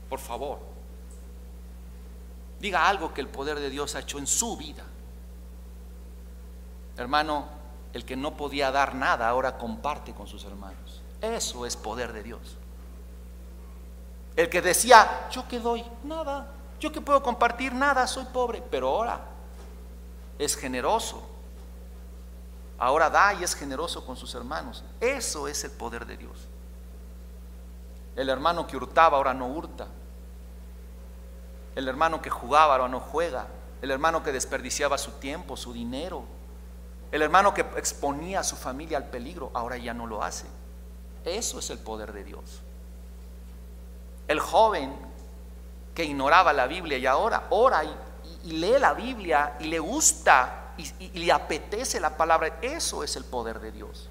Por 0.09 0.19
favor. 0.19 0.59
Diga 2.59 2.89
algo 2.89 3.13
que 3.13 3.21
el 3.21 3.29
poder 3.29 3.59
de 3.59 3.69
Dios 3.69 3.95
ha 3.95 4.01
hecho 4.01 4.19
en 4.19 4.27
su 4.27 4.57
vida. 4.57 4.83
Hermano, 6.97 7.47
el 7.93 8.03
que 8.03 8.17
no 8.17 8.35
podía 8.35 8.71
dar 8.71 8.93
nada 8.93 9.29
ahora 9.29 9.57
comparte 9.57 10.13
con 10.13 10.27
sus 10.27 10.43
hermanos. 10.43 11.01
Eso 11.21 11.65
es 11.65 11.77
poder 11.77 12.11
de 12.11 12.23
Dios. 12.23 12.57
El 14.35 14.49
que 14.49 14.61
decía, 14.61 15.29
yo 15.31 15.47
que 15.47 15.61
doy, 15.61 15.81
nada, 16.03 16.51
yo 16.81 16.91
que 16.91 16.99
puedo 16.99 17.23
compartir 17.23 17.73
nada, 17.73 18.05
soy 18.05 18.25
pobre, 18.25 18.61
pero 18.69 18.89
ahora 18.89 19.21
es 20.37 20.57
generoso. 20.57 21.34
Ahora 22.77 23.09
da 23.09 23.33
y 23.33 23.43
es 23.43 23.55
generoso 23.55 24.05
con 24.05 24.17
sus 24.17 24.35
hermanos. 24.35 24.83
Eso 24.99 25.47
es 25.47 25.63
el 25.63 25.71
poder 25.71 26.05
de 26.05 26.17
Dios. 26.17 26.47
El 28.15 28.29
hermano 28.29 28.67
que 28.67 28.77
hurtaba 28.77 29.17
ahora 29.17 29.33
no 29.33 29.47
hurta. 29.47 29.87
El 31.75 31.87
hermano 31.87 32.21
que 32.21 32.29
jugaba 32.29 32.73
ahora 32.73 32.87
no 32.87 32.99
juega. 32.99 33.47
El 33.81 33.91
hermano 33.91 34.23
que 34.23 34.31
desperdiciaba 34.31 34.97
su 34.97 35.11
tiempo, 35.11 35.57
su 35.57 35.73
dinero. 35.73 36.23
El 37.11 37.21
hermano 37.21 37.53
que 37.53 37.61
exponía 37.77 38.39
a 38.39 38.43
su 38.43 38.55
familia 38.55 38.97
al 38.97 39.05
peligro, 39.05 39.51
ahora 39.53 39.77
ya 39.77 39.93
no 39.93 40.07
lo 40.07 40.23
hace. 40.23 40.47
Eso 41.23 41.59
es 41.59 41.69
el 41.69 41.79
poder 41.79 42.13
de 42.13 42.23
Dios. 42.23 42.61
El 44.27 44.39
joven 44.39 44.93
que 45.93 46.03
ignoraba 46.03 46.51
la 46.51 46.67
Biblia 46.67 46.97
y 46.97 47.05
ahora 47.05 47.47
ora 47.49 47.83
y, 47.83 48.51
lee 48.51 48.77
la 48.79 48.93
Biblia 48.93 49.55
y 49.59 49.65
le 49.65 49.79
gusta 49.79 50.64
y, 50.77 51.19
le 51.19 51.31
apetece 51.31 51.99
la 51.99 52.17
palabra. 52.17 52.59
Eso 52.61 53.03
es 53.03 53.15
el 53.15 53.23
poder 53.23 53.59
de 53.59 53.71
Dios. 53.71 54.09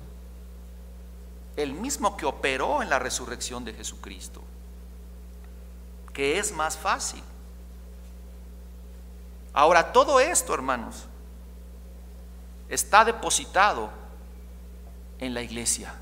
El 1.56 1.72
mismo 1.72 2.16
que 2.16 2.26
operó 2.26 2.82
en 2.82 2.90
la 2.90 2.98
resurrección 2.98 3.64
de 3.64 3.72
Jesucristo. 3.72 4.42
Que 6.12 6.38
es 6.38 6.52
más 6.52 6.76
fácil. 6.76 7.22
Ahora, 9.52 9.92
todo 9.92 10.18
esto, 10.20 10.54
hermanos, 10.54 11.04
está 12.68 13.04
depositado 13.04 13.90
en 15.18 15.34
la 15.34 15.42
iglesia. 15.42 15.94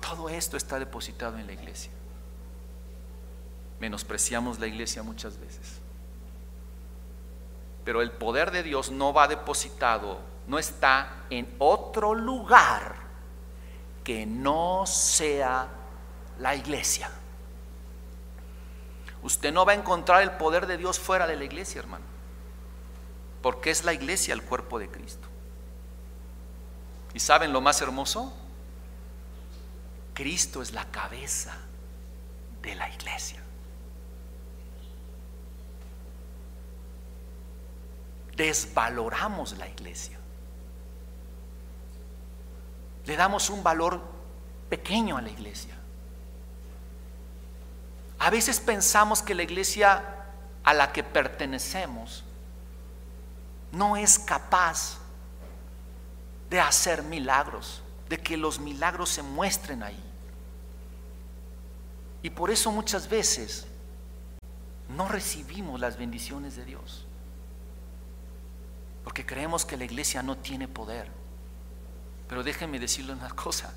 Todo 0.00 0.28
esto 0.28 0.56
está 0.56 0.78
depositado 0.78 1.38
en 1.38 1.46
la 1.46 1.52
iglesia 1.52 1.90
menospreciamos 3.80 4.58
la 4.58 4.66
iglesia 4.66 5.02
muchas 5.02 5.38
veces. 5.38 5.80
Pero 7.86 8.02
el 8.02 8.10
poder 8.10 8.50
de 8.50 8.64
Dios 8.64 8.90
no 8.90 9.12
va 9.12 9.28
depositado, 9.28 10.18
no 10.48 10.58
está 10.58 11.22
en 11.30 11.54
otro 11.60 12.14
lugar 12.14 12.96
que 14.02 14.26
no 14.26 14.84
sea 14.86 15.68
la 16.40 16.56
iglesia. 16.56 17.08
Usted 19.22 19.52
no 19.52 19.64
va 19.64 19.70
a 19.70 19.76
encontrar 19.76 20.20
el 20.22 20.32
poder 20.32 20.66
de 20.66 20.78
Dios 20.78 20.98
fuera 20.98 21.28
de 21.28 21.36
la 21.36 21.44
iglesia, 21.44 21.78
hermano. 21.78 22.04
Porque 23.40 23.70
es 23.70 23.84
la 23.84 23.92
iglesia 23.92 24.34
el 24.34 24.42
cuerpo 24.42 24.80
de 24.80 24.88
Cristo. 24.88 25.28
¿Y 27.14 27.20
saben 27.20 27.52
lo 27.52 27.60
más 27.60 27.80
hermoso? 27.82 28.36
Cristo 30.12 30.60
es 30.60 30.72
la 30.72 30.86
cabeza 30.86 31.56
de 32.62 32.74
la 32.74 32.92
iglesia. 32.92 33.45
Desvaloramos 38.36 39.56
la 39.56 39.68
iglesia. 39.68 40.18
Le 43.06 43.16
damos 43.16 43.50
un 43.50 43.62
valor 43.62 44.00
pequeño 44.68 45.16
a 45.16 45.22
la 45.22 45.30
iglesia. 45.30 45.74
A 48.18 48.30
veces 48.30 48.60
pensamos 48.60 49.22
que 49.22 49.34
la 49.34 49.42
iglesia 49.42 50.02
a 50.64 50.74
la 50.74 50.92
que 50.92 51.04
pertenecemos 51.04 52.24
no 53.72 53.96
es 53.96 54.18
capaz 54.18 54.98
de 56.50 56.60
hacer 56.60 57.02
milagros, 57.02 57.82
de 58.08 58.18
que 58.18 58.36
los 58.36 58.58
milagros 58.58 59.10
se 59.10 59.22
muestren 59.22 59.82
ahí. 59.82 60.02
Y 62.22 62.30
por 62.30 62.50
eso 62.50 62.72
muchas 62.72 63.08
veces 63.08 63.66
no 64.88 65.08
recibimos 65.08 65.78
las 65.78 65.96
bendiciones 65.96 66.56
de 66.56 66.64
Dios. 66.64 67.05
Porque 69.06 69.24
creemos 69.24 69.64
que 69.64 69.76
la 69.76 69.84
iglesia 69.84 70.20
no 70.20 70.36
tiene 70.36 70.66
poder. 70.66 71.08
Pero 72.26 72.42
déjenme 72.42 72.80
decirle 72.80 73.12
una 73.12 73.28
cosa. 73.28 73.72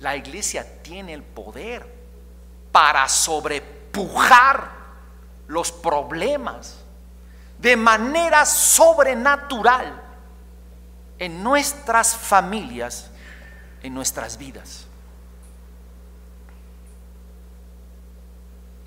La 0.00 0.16
iglesia 0.16 0.82
tiene 0.82 1.14
el 1.14 1.22
poder 1.22 1.86
para 2.72 3.08
sobrepujar 3.08 4.72
los 5.46 5.70
problemas 5.70 6.80
de 7.56 7.76
manera 7.76 8.44
sobrenatural 8.46 10.02
en 11.16 11.40
nuestras 11.40 12.16
familias, 12.16 13.12
en 13.80 13.94
nuestras 13.94 14.36
vidas. 14.36 14.86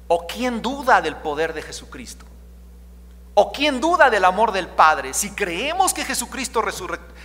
¿O 0.10 0.28
quién 0.28 0.62
duda 0.62 1.02
del 1.02 1.16
poder 1.16 1.54
de 1.54 1.62
Jesucristo? 1.62 2.26
¿O 3.34 3.52
quién 3.52 3.80
duda 3.80 4.10
del 4.10 4.26
amor 4.26 4.52
del 4.52 4.68
Padre? 4.68 5.14
Si 5.14 5.32
creemos 5.32 5.94
que 5.94 6.04
Jesucristo 6.04 6.62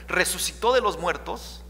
resucitó 0.07 0.73
de 0.73 0.81
los 0.81 0.99
muertos, 0.99 1.63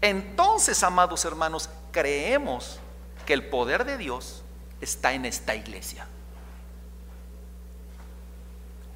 entonces, 0.00 0.82
amados 0.82 1.24
hermanos, 1.24 1.70
creemos 1.92 2.80
que 3.24 3.34
el 3.34 3.48
poder 3.48 3.84
de 3.84 3.96
Dios 3.98 4.42
está 4.80 5.12
en 5.12 5.24
esta 5.24 5.54
iglesia. 5.54 6.06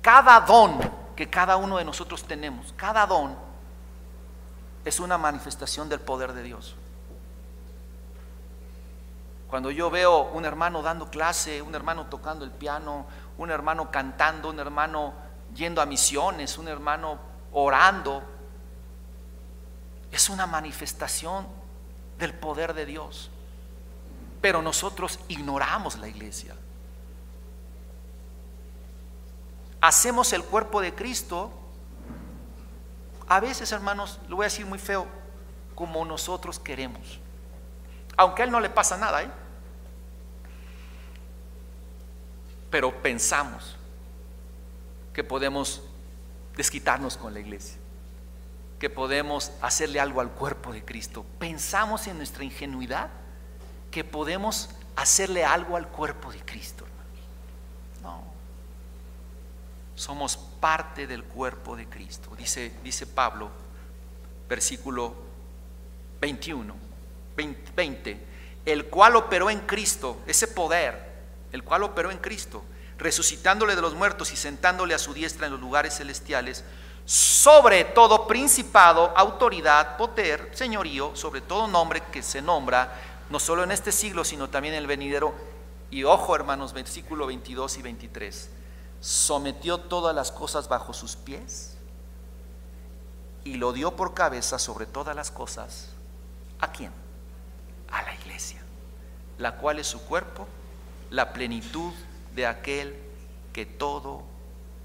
Cada 0.02 0.40
don 0.40 0.78
que 1.14 1.30
cada 1.30 1.56
uno 1.56 1.78
de 1.78 1.84
nosotros 1.84 2.24
tenemos, 2.24 2.74
cada 2.76 3.06
don 3.06 3.36
es 4.84 5.00
una 5.00 5.16
manifestación 5.16 5.88
del 5.88 6.00
poder 6.00 6.32
de 6.32 6.42
Dios. 6.42 6.76
Cuando 9.48 9.70
yo 9.70 9.90
veo 9.90 10.30
un 10.32 10.44
hermano 10.44 10.82
dando 10.82 11.08
clase, 11.08 11.62
un 11.62 11.74
hermano 11.74 12.06
tocando 12.06 12.44
el 12.44 12.50
piano, 12.50 13.06
un 13.38 13.50
hermano 13.50 13.90
cantando, 13.90 14.50
un 14.50 14.58
hermano 14.58 15.14
yendo 15.54 15.80
a 15.80 15.86
misiones, 15.86 16.58
un 16.58 16.68
hermano 16.68 17.18
orando, 17.52 18.22
es 20.10 20.28
una 20.28 20.46
manifestación 20.46 21.46
del 22.18 22.34
poder 22.34 22.74
de 22.74 22.86
Dios. 22.86 23.30
Pero 24.40 24.62
nosotros 24.62 25.18
ignoramos 25.28 25.98
la 25.98 26.08
iglesia. 26.08 26.54
Hacemos 29.80 30.32
el 30.32 30.42
cuerpo 30.42 30.80
de 30.80 30.94
Cristo, 30.94 31.50
a 33.28 33.40
veces 33.40 33.70
hermanos, 33.72 34.18
lo 34.28 34.36
voy 34.36 34.44
a 34.44 34.48
decir 34.48 34.66
muy 34.66 34.78
feo, 34.78 35.06
como 35.74 36.04
nosotros 36.04 36.58
queremos. 36.58 37.20
Aunque 38.16 38.42
a 38.42 38.44
él 38.46 38.50
no 38.50 38.60
le 38.60 38.70
pasa 38.70 38.96
nada, 38.96 39.22
¿eh? 39.22 39.30
Pero 42.70 43.02
pensamos 43.02 43.76
que 45.12 45.24
podemos 45.24 45.82
desquitarnos 46.56 47.16
con 47.16 47.34
la 47.34 47.40
iglesia, 47.40 47.76
que 48.78 48.90
podemos 48.90 49.52
hacerle 49.60 50.00
algo 50.00 50.20
al 50.20 50.30
cuerpo 50.30 50.72
de 50.72 50.84
Cristo. 50.84 51.24
Pensamos 51.38 52.06
en 52.06 52.16
nuestra 52.16 52.44
ingenuidad 52.44 53.08
que 53.90 54.04
podemos 54.04 54.70
hacerle 54.96 55.44
algo 55.44 55.76
al 55.76 55.88
cuerpo 55.88 56.32
de 56.32 56.40
Cristo. 56.40 56.84
No. 58.02 58.22
Somos 59.94 60.36
parte 60.36 61.06
del 61.06 61.24
cuerpo 61.24 61.76
de 61.76 61.86
Cristo. 61.86 62.34
Dice, 62.36 62.72
dice 62.82 63.06
Pablo, 63.06 63.50
versículo 64.48 65.14
21. 66.20 66.86
20, 67.36 68.26
el 68.64 68.86
cual 68.86 69.16
operó 69.16 69.50
en 69.50 69.60
Cristo, 69.60 70.20
ese 70.26 70.48
poder, 70.48 71.05
el 71.52 71.62
cual 71.62 71.82
operó 71.82 72.10
en 72.10 72.18
Cristo, 72.18 72.64
resucitándole 72.98 73.76
de 73.76 73.82
los 73.82 73.94
muertos 73.94 74.32
y 74.32 74.36
sentándole 74.36 74.94
a 74.94 74.98
su 74.98 75.14
diestra 75.14 75.46
en 75.46 75.52
los 75.52 75.60
lugares 75.60 75.96
celestiales, 75.96 76.64
sobre 77.04 77.84
todo 77.84 78.26
principado, 78.26 79.12
autoridad, 79.16 79.96
poder, 79.96 80.50
señorío, 80.54 81.14
sobre 81.14 81.40
todo 81.40 81.68
nombre 81.68 82.02
que 82.12 82.22
se 82.22 82.42
nombra, 82.42 82.92
no 83.30 83.38
solo 83.38 83.64
en 83.64 83.70
este 83.70 83.92
siglo, 83.92 84.24
sino 84.24 84.48
también 84.48 84.74
en 84.74 84.80
el 84.80 84.86
venidero. 84.86 85.34
Y 85.90 86.04
ojo, 86.04 86.34
hermanos, 86.34 86.72
versículo 86.72 87.26
22 87.26 87.78
y 87.78 87.82
23, 87.82 88.50
sometió 89.00 89.78
todas 89.78 90.14
las 90.14 90.32
cosas 90.32 90.68
bajo 90.68 90.92
sus 90.92 91.14
pies 91.16 91.76
y 93.44 93.54
lo 93.54 93.72
dio 93.72 93.94
por 93.94 94.14
cabeza 94.14 94.58
sobre 94.58 94.86
todas 94.86 95.14
las 95.14 95.30
cosas. 95.30 95.90
¿A 96.58 96.72
quién? 96.72 96.90
a 97.90 98.02
la 98.02 98.14
iglesia, 98.14 98.60
la 99.38 99.56
cual 99.56 99.78
es 99.78 99.86
su 99.86 100.00
cuerpo, 100.02 100.46
la 101.10 101.32
plenitud 101.32 101.92
de 102.34 102.46
aquel 102.46 102.94
que 103.52 103.66
todo 103.66 104.24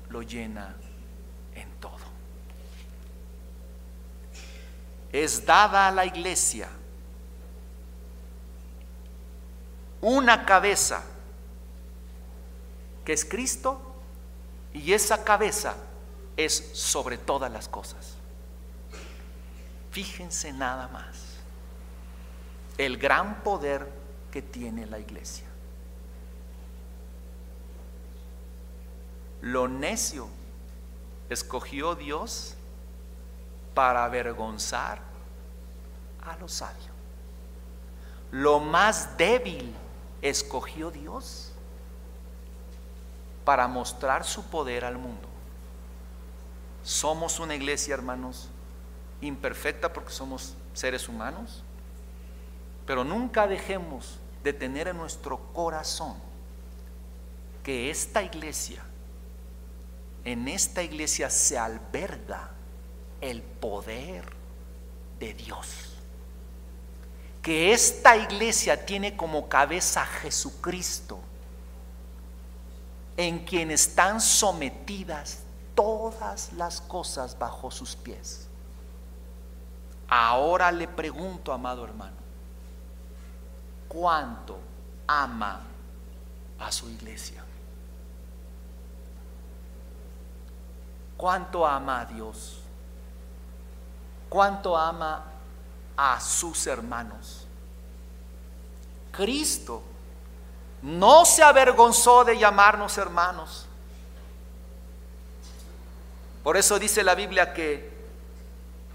lo 0.09 0.21
llena 0.21 0.75
en 1.55 1.69
todo. 1.79 1.99
Es 5.11 5.45
dada 5.45 5.87
a 5.87 5.91
la 5.91 6.05
iglesia 6.05 6.69
una 10.01 10.45
cabeza 10.45 11.03
que 13.05 13.13
es 13.13 13.25
Cristo 13.25 13.79
y 14.73 14.93
esa 14.93 15.23
cabeza 15.23 15.75
es 16.37 16.71
sobre 16.73 17.17
todas 17.17 17.51
las 17.51 17.67
cosas. 17.67 18.15
Fíjense 19.91 20.53
nada 20.53 20.87
más 20.87 21.31
el 22.77 22.97
gran 22.97 23.43
poder 23.43 23.87
que 24.31 24.41
tiene 24.41 24.85
la 24.85 24.97
iglesia. 24.97 25.50
Lo 29.41 29.67
necio 29.67 30.27
escogió 31.29 31.95
Dios 31.95 32.55
para 33.73 34.05
avergonzar 34.05 34.99
a 36.23 36.35
lo 36.37 36.47
sabio. 36.47 36.91
Lo 38.31 38.59
más 38.59 39.17
débil 39.17 39.73
escogió 40.21 40.91
Dios 40.91 41.51
para 43.43 43.67
mostrar 43.67 44.23
su 44.23 44.43
poder 44.45 44.85
al 44.85 44.97
mundo. 44.97 45.27
Somos 46.83 47.39
una 47.39 47.55
iglesia, 47.55 47.93
hermanos, 47.93 48.49
imperfecta 49.21 49.91
porque 49.91 50.11
somos 50.11 50.55
seres 50.73 51.07
humanos, 51.07 51.63
pero 52.85 53.03
nunca 53.03 53.47
dejemos 53.47 54.19
de 54.43 54.53
tener 54.53 54.87
en 54.87 54.97
nuestro 54.97 55.39
corazón 55.53 56.15
que 57.63 57.89
esta 57.91 58.23
iglesia, 58.23 58.83
en 60.23 60.47
esta 60.47 60.83
iglesia 60.83 61.29
se 61.29 61.57
alberga 61.57 62.51
el 63.19 63.41
poder 63.41 64.25
de 65.19 65.33
Dios. 65.33 65.67
Que 67.41 67.73
esta 67.73 68.15
iglesia 68.15 68.85
tiene 68.85 69.17
como 69.17 69.49
cabeza 69.49 70.03
a 70.03 70.05
Jesucristo, 70.05 71.19
en 73.17 73.39
quien 73.45 73.71
están 73.71 74.21
sometidas 74.21 75.39
todas 75.75 76.53
las 76.53 76.81
cosas 76.81 77.37
bajo 77.37 77.71
sus 77.71 77.95
pies. 77.95 78.47
Ahora 80.07 80.71
le 80.71 80.87
pregunto, 80.87 81.51
amado 81.53 81.83
hermano, 81.85 82.17
cuánto 83.87 84.59
ama 85.07 85.61
a 86.59 86.71
su 86.71 86.89
iglesia. 86.89 87.40
Cuánto 91.21 91.67
ama 91.67 92.01
a 92.01 92.05
Dios. 92.05 92.57
Cuánto 94.27 94.75
ama 94.75 95.23
a 95.95 96.19
sus 96.19 96.65
hermanos. 96.65 97.45
Cristo 99.11 99.83
no 100.81 101.23
se 101.23 101.43
avergonzó 101.43 102.23
de 102.23 102.39
llamarnos 102.39 102.97
hermanos. 102.97 103.67
Por 106.43 106.57
eso 106.57 106.79
dice 106.79 107.03
la 107.03 107.13
Biblia 107.13 107.53
que 107.53 107.93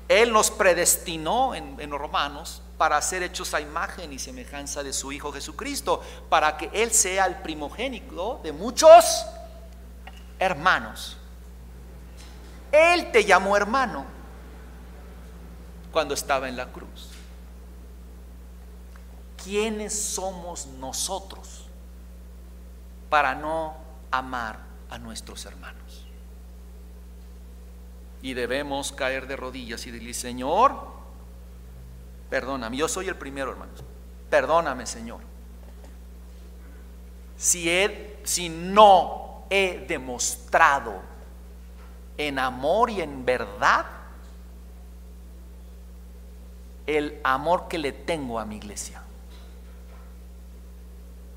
Él 0.08 0.32
nos 0.32 0.50
predestinó 0.50 1.54
en, 1.54 1.76
en 1.78 1.92
Romanos 1.92 2.60
para 2.76 3.00
ser 3.02 3.22
hechos 3.22 3.54
a 3.54 3.60
imagen 3.60 4.12
y 4.12 4.18
semejanza 4.18 4.82
de 4.82 4.92
su 4.92 5.12
Hijo 5.12 5.30
Jesucristo, 5.30 6.02
para 6.28 6.56
que 6.56 6.70
Él 6.72 6.90
sea 6.90 7.26
el 7.26 7.36
primogénito 7.36 8.40
de 8.42 8.50
muchos 8.50 9.26
hermanos. 10.40 11.18
Él 12.94 13.10
te 13.12 13.24
llamó 13.24 13.56
hermano 13.56 14.04
cuando 15.92 16.14
estaba 16.14 16.48
en 16.48 16.56
la 16.56 16.66
cruz. 16.66 17.10
¿Quiénes 19.42 19.98
somos 19.98 20.66
nosotros 20.66 21.66
para 23.08 23.34
no 23.34 23.76
amar 24.10 24.58
a 24.90 24.98
nuestros 24.98 25.46
hermanos? 25.46 26.06
Y 28.22 28.34
debemos 28.34 28.92
caer 28.92 29.26
de 29.26 29.36
rodillas 29.36 29.86
y 29.86 29.90
decirle, 29.90 30.14
Señor, 30.14 30.96
Perdóname, 32.28 32.76
yo 32.76 32.88
soy 32.88 33.08
el 33.08 33.16
primero, 33.16 33.52
hermanos. 33.52 33.84
Perdóname, 34.28 34.86
Señor. 34.86 35.20
Si, 37.36 37.70
he, 37.70 38.20
si 38.24 38.48
no 38.48 39.44
he 39.50 39.84
demostrado 39.86 41.00
en 42.18 42.38
amor 42.38 42.90
y 42.90 43.00
en 43.00 43.24
verdad 43.24 43.86
el 46.86 47.20
amor 47.24 47.68
que 47.68 47.78
le 47.78 47.92
tengo 47.92 48.38
a 48.38 48.44
mi 48.44 48.56
iglesia. 48.56 49.02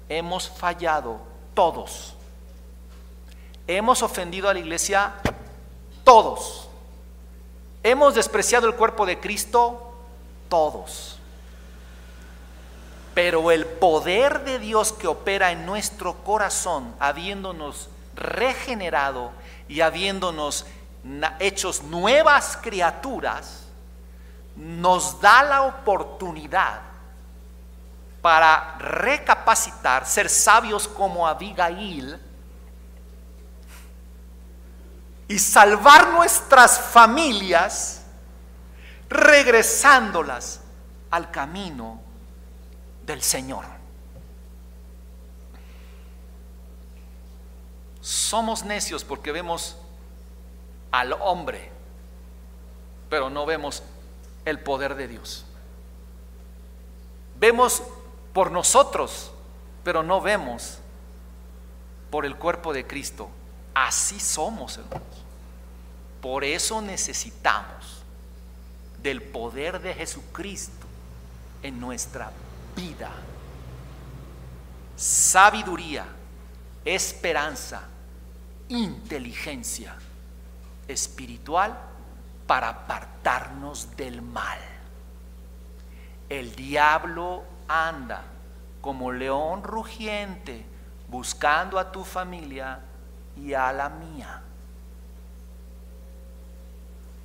Hemos 0.08 0.50
fallado 0.50 1.20
todos. 1.54 2.16
Hemos 3.68 4.02
ofendido 4.02 4.50
a 4.50 4.54
la 4.54 4.60
iglesia 4.60 5.14
todos. 6.04 6.70
Hemos 7.84 8.16
despreciado 8.16 8.68
el 8.68 8.76
cuerpo 8.76 9.06
de 9.06 9.20
Cristo 9.20 9.94
todos. 10.50 11.18
Pero 13.14 13.52
el 13.52 13.66
poder 13.66 14.44
de 14.44 14.60
Dios 14.60 14.94
que 14.94 15.08
opera 15.08 15.52
en 15.52 15.66
nuestro 15.66 16.16
corazón, 16.24 16.96
habiéndonos 17.00 17.90
regenerado, 18.16 19.32
y 19.70 19.82
habiéndonos 19.82 20.66
hechos 21.40 21.84
nuevas 21.84 22.58
criaturas, 22.62 23.68
nos 24.56 25.22
da 25.22 25.44
la 25.44 25.62
oportunidad 25.62 26.82
para 28.22 28.76
recapacitar, 28.80 30.06
ser 30.06 30.30
sabios 30.30 30.88
como 30.88 31.26
Abigail 31.26 32.20
y 35.30 35.40
salvar 35.40 36.10
nuestras 36.10 36.80
familias 36.80 38.02
regresándolas 39.08 40.62
al 41.12 41.32
camino 41.32 42.02
del 43.04 43.22
Señor. 43.22 43.79
Somos 48.02 48.64
necios 48.64 49.04
porque 49.04 49.32
vemos 49.32 49.78
al 50.92 51.14
hombre, 51.14 51.72
pero 53.10 53.30
no 53.30 53.46
vemos 53.46 53.84
el 54.46 54.60
poder 54.60 54.96
de 54.96 55.08
Dios. 55.08 55.46
Vemos 57.40 57.84
por 58.34 58.52
nosotros, 58.52 59.32
pero 59.84 60.04
no 60.04 60.22
vemos 60.22 60.80
por 62.10 62.26
el 62.26 62.36
cuerpo 62.36 62.74
de 62.74 62.86
Cristo. 62.86 63.30
Así 63.74 64.20
somos, 64.20 64.78
hermanos. 64.78 65.04
Por 66.22 66.44
eso 66.44 66.82
necesitamos 66.82 68.04
del 69.02 69.22
poder 69.22 69.82
de 69.82 69.94
Jesucristo 69.94 70.86
en 71.64 71.80
nuestra 71.80 72.32
vida. 72.76 73.12
Sabiduría, 74.98 76.06
esperanza, 76.86 77.84
inteligencia 78.70 79.96
espiritual 80.88 81.78
para 82.48 82.70
apartarnos 82.70 83.96
del 83.96 84.22
mal. 84.22 84.60
El 86.30 86.56
diablo 86.56 87.44
anda 87.68 88.24
como 88.82 89.12
león 89.12 89.64
rugiente 89.64 90.66
buscando 91.08 91.80
a 91.80 91.92
tu 91.92 92.04
familia 92.04 92.80
y 93.36 93.54
a 93.54 93.72
la 93.72 93.90
mía. 93.90 94.42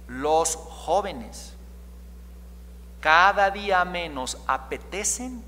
Los 0.09 0.57
jóvenes 0.57 1.55
cada 3.05 3.50
día 3.50 3.84
menos 3.84 4.38
apetecen 4.46 5.44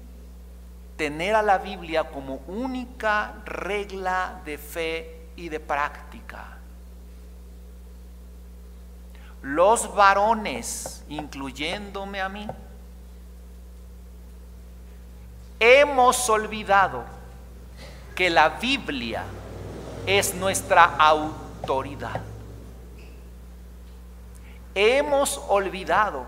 tener 0.97 1.35
a 1.35 1.43
la 1.43 1.59
Biblia 1.59 2.05
como 2.05 2.37
única 2.47 3.35
regla 3.45 4.41
de 4.45 4.59
fe 4.59 5.29
y 5.37 5.49
de 5.49 5.61
práctica. 5.61 6.57
Los 9.43 9.95
varones, 9.95 11.05
incluyéndome 11.09 12.21
a 12.21 12.29
mí, 12.29 12.47
hemos 15.61 16.29
olvidado 16.29 17.05
que 18.15 18.31
la 18.31 18.49
Biblia 18.49 19.25
es 20.07 20.35
nuestra 20.35 20.85
autoridad. 20.97 22.21
Hemos 24.75 25.41
olvidado 25.49 26.27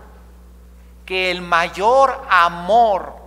que 1.05 1.31
el 1.31 1.41
mayor 1.41 2.25
amor 2.29 3.18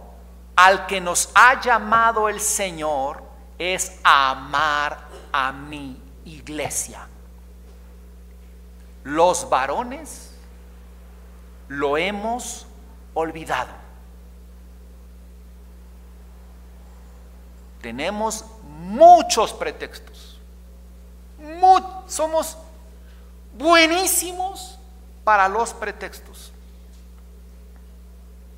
al 0.56 0.86
que 0.86 1.00
nos 1.00 1.30
ha 1.34 1.60
llamado 1.60 2.28
el 2.28 2.40
Señor 2.40 3.22
es 3.58 3.98
amar 4.02 4.98
a 5.32 5.52
mi 5.52 6.00
iglesia. 6.24 7.06
Los 9.04 9.48
varones 9.48 10.32
lo 11.68 11.96
hemos 11.96 12.66
olvidado. 13.14 13.82
Tenemos 17.80 18.44
muchos 18.62 19.52
pretextos. 19.52 20.38
somos 22.06 22.56
buenísimos 23.54 24.78
para 25.24 25.48
los 25.48 25.72
pretextos. 25.74 26.51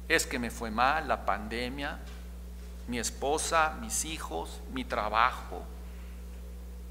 Es 0.09 0.27
que 0.27 0.39
me 0.39 0.51
fue 0.51 0.71
mal 0.71 1.09
la 1.09 1.25
pandemia, 1.25 1.99
mi 2.89 2.99
esposa, 2.99 3.77
mis 3.81 4.05
hijos, 4.05 4.61
mi 4.73 4.85
trabajo. 4.85 5.63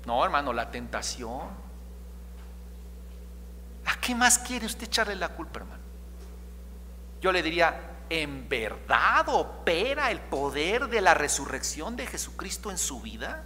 No, 0.05 0.23
hermano, 0.23 0.51
la 0.51 0.71
tentación. 0.71 1.47
¿A 3.85 3.95
qué 3.99 4.15
más 4.15 4.39
quiere 4.39 4.65
usted 4.65 4.83
echarle 4.83 5.15
la 5.15 5.29
culpa, 5.29 5.59
hermano? 5.59 5.83
Yo 7.21 7.31
le 7.31 7.43
diría, 7.43 7.79
¿en 8.09 8.49
verdad 8.49 9.29
opera 9.29 10.11
el 10.11 10.19
poder 10.19 10.87
de 10.87 11.01
la 11.01 11.13
resurrección 11.13 11.95
de 11.95 12.07
Jesucristo 12.07 12.71
en 12.71 12.77
su 12.77 13.01
vida? 13.01 13.43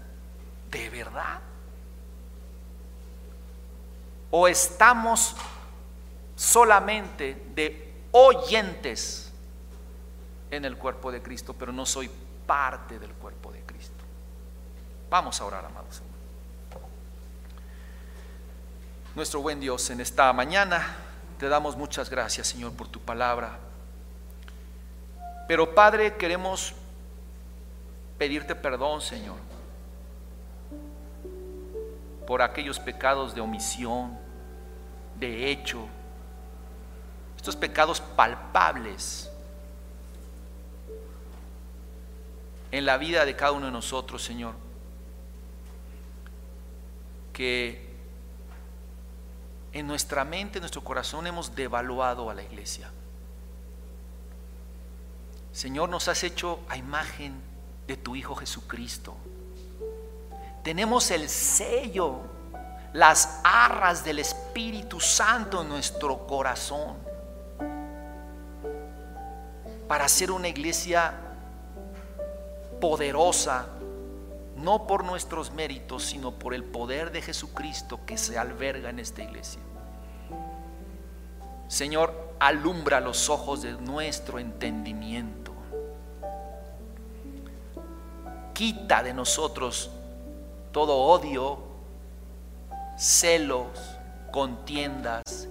¿De 0.72 0.90
verdad? 0.90 1.40
¿O 4.32 4.48
estamos 4.48 5.36
solamente 6.36 7.50
de 7.54 8.04
oyentes 8.12 9.27
en 10.52 10.66
el 10.66 10.78
cuerpo 10.78 11.12
de 11.12 11.22
Cristo, 11.22 11.54
pero 11.54 11.72
no 11.72 11.86
soy 11.86 12.10
parte 12.46 13.00
del 13.00 13.12
cuerpo 13.14 13.52
de 13.52 13.62
Cristo? 13.62 14.04
Vamos 15.10 15.40
a 15.40 15.46
orar, 15.46 15.66
amados. 15.66 16.02
Nuestro 19.16 19.42
buen 19.42 19.60
Dios, 19.60 19.90
en 19.90 20.00
esta 20.00 20.32
mañana 20.34 20.96
te 21.40 21.48
damos 21.48 21.76
muchas 21.76 22.10
gracias, 22.10 22.48
Señor, 22.48 22.74
por 22.74 22.88
tu 22.88 23.00
palabra. 23.00 23.58
Pero 25.48 25.74
Padre, 25.74 26.18
queremos 26.18 26.76
pedirte 28.18 28.54
perdón, 28.54 29.02
Señor, 29.02 29.38
por 32.26 32.42
aquellos 32.42 32.80
pecados 32.80 33.34
de 33.34 33.42
omisión, 33.42 34.18
de 35.16 35.50
hecho, 35.50 35.88
estos 37.38 37.56
pecados 37.56 38.02
palpables 38.02 39.27
en 42.72 42.86
la 42.86 42.98
vida 42.98 43.26
de 43.26 43.36
cada 43.36 43.52
uno 43.54 43.68
de 43.68 43.72
nosotros, 43.72 44.24
Señor, 44.24 44.54
que 47.34 47.88
en 49.74 49.88
nuestra 49.88 50.26
mente, 50.26 50.58
en 50.58 50.62
nuestro 50.62 50.84
corazón 50.84 51.28
hemos 51.28 51.56
devaluado 51.56 52.30
a 52.30 52.34
la 52.34 52.44
iglesia. 52.44 52.90
Señor, 55.52 55.90
nos 55.90 56.08
has 56.08 56.24
hecho 56.24 56.60
a 56.70 56.78
imagen 56.78 57.42
de 57.88 57.98
tu 57.98 58.16
Hijo 58.16 58.36
Jesucristo. 58.36 59.16
Tenemos 60.64 61.10
el 61.12 61.30
sello, 61.30 62.20
las 62.94 63.40
arras 63.44 64.04
del 64.04 64.20
Espíritu 64.20 65.00
Santo 65.00 65.62
en 65.62 65.70
nuestro 65.70 66.28
corazón 66.28 66.98
para 69.88 70.08
ser 70.10 70.32
una 70.32 70.50
iglesia 70.50 71.27
poderosa, 72.80 73.68
no 74.56 74.88
por 74.88 75.04
nuestros 75.04 75.52
méritos, 75.52 76.04
sino 76.04 76.32
por 76.32 76.54
el 76.54 76.64
poder 76.64 77.12
de 77.12 77.22
Jesucristo 77.22 78.00
que 78.06 78.18
se 78.18 78.38
alberga 78.38 78.90
en 78.90 79.00
esta 79.00 79.24
iglesia. 79.24 79.62
Señor, 81.68 82.34
alumbra 82.40 83.00
los 83.00 83.30
ojos 83.30 83.62
de 83.62 83.74
nuestro 83.74 84.40
entendimiento 84.40 85.48
quita 88.58 89.04
de 89.04 89.14
nosotros 89.14 89.92
todo 90.72 90.96
odio, 90.96 91.60
celos, 92.98 93.68
contiendas, 94.32 95.48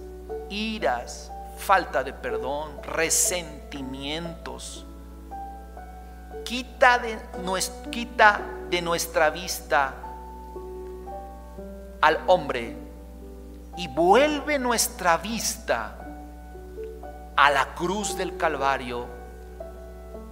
iras, 0.49 1.31
falta 1.57 2.03
de 2.03 2.11
perdón, 2.11 2.83
resentimientos. 2.83 4.85
Quita 6.47 6.97
de, 6.99 8.81
nuestra 8.81 9.29
vista 9.31 9.93
al 11.99 12.19
hombre 12.27 12.73
y 13.75 13.89
vuelve 13.89 14.57
nuestra 14.57 15.17
vista 15.17 15.97
a 17.35 17.51
la 17.51 17.75
cruz 17.75 18.15
del 18.15 18.37
Calvario, 18.37 19.07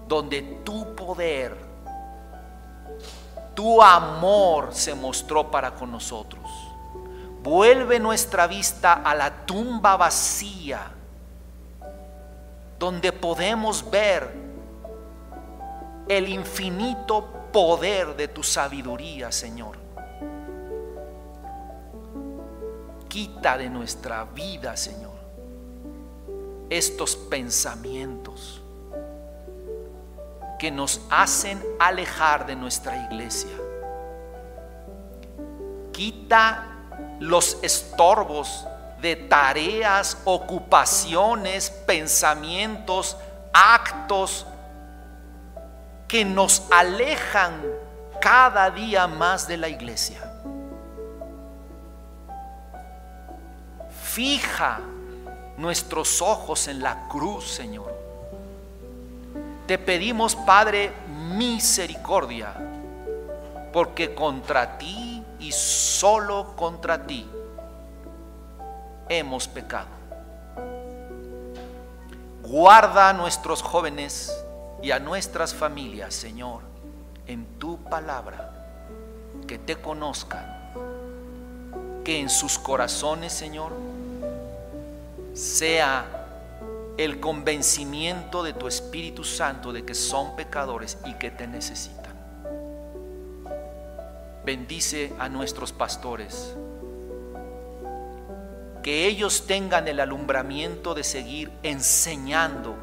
donde 0.07 0.41
tu 0.63 0.95
poder 0.95 1.53
tu 3.53 3.81
amor 3.81 4.73
se 4.73 4.95
mostró 4.95 5.51
para 5.51 5.71
con 5.71 5.91
nosotros. 5.91 6.49
Vuelve 7.43 7.99
nuestra 7.99 8.47
vista 8.47 8.93
a 8.93 9.13
la 9.15 9.45
tumba 9.45 9.97
vacía, 9.97 10.91
donde 12.79 13.11
podemos 13.11 13.89
ver 13.89 14.44
el 16.07 16.29
infinito 16.29 17.25
poder 17.51 18.15
de 18.15 18.27
tu 18.27 18.43
sabiduría, 18.43 19.31
Señor. 19.31 19.77
Quita 23.07 23.57
de 23.57 23.69
nuestra 23.69 24.25
vida, 24.25 24.75
Señor, 24.75 25.15
estos 26.69 27.15
pensamientos 27.15 28.61
que 30.59 30.69
nos 30.69 31.01
hacen 31.09 31.63
alejar 31.79 32.45
de 32.45 32.55
nuestra 32.55 33.05
iglesia. 33.05 33.55
Quita 35.91 36.65
los 37.19 37.57
estorbos 37.61 38.65
de 39.01 39.15
tareas, 39.15 40.17
ocupaciones, 40.25 41.69
pensamientos, 41.69 43.15
actos 43.53 44.45
que 46.07 46.23
nos 46.23 46.63
alejan 46.71 47.61
cada 48.21 48.69
día 48.71 49.07
más 49.07 49.47
de 49.47 49.57
la 49.57 49.69
iglesia. 49.69 50.19
Fija 54.03 54.79
nuestros 55.57 56.21
ojos 56.21 56.67
en 56.67 56.81
la 56.81 57.07
cruz, 57.07 57.51
Señor. 57.51 57.93
Te 59.67 59.77
pedimos, 59.77 60.35
Padre, 60.35 60.91
misericordia, 61.35 62.53
porque 63.73 64.13
contra 64.13 64.77
ti 64.77 65.23
y 65.39 65.51
solo 65.51 66.55
contra 66.55 67.05
ti 67.05 67.27
hemos 69.09 69.47
pecado. 69.47 69.87
Guarda 72.43 73.09
a 73.09 73.13
nuestros 73.13 73.61
jóvenes 73.61 74.31
y 74.85 74.91
a 74.91 74.99
nuestras 74.99 75.55
familias, 75.55 76.13
Señor, 76.13 76.61
en 77.25 77.57
tu 77.57 77.83
palabra, 77.85 78.51
que 79.47 79.57
te 79.57 79.77
conozcan, 79.77 80.45
que 82.03 82.19
en 82.19 82.29
sus 82.29 82.59
corazones, 82.59 83.33
Señor, 83.33 83.71
sea 85.33 86.05
el 86.99 87.19
convencimiento 87.19 88.43
de 88.43 88.53
tu 88.53 88.67
Espíritu 88.67 89.23
Santo 89.23 89.73
de 89.73 89.83
que 89.83 89.95
son 89.95 90.35
pecadores 90.35 90.99
y 91.03 91.15
que 91.15 91.31
te 91.31 91.47
necesitan. 91.47 92.13
Bendice 94.45 95.13
a 95.17 95.29
nuestros 95.29 95.73
pastores 95.73 96.55
que 98.83 99.07
ellos 99.07 99.47
tengan 99.47 99.87
el 99.87 99.99
alumbramiento 99.99 100.93
de 100.93 101.03
seguir 101.03 101.51
enseñando 101.63 102.75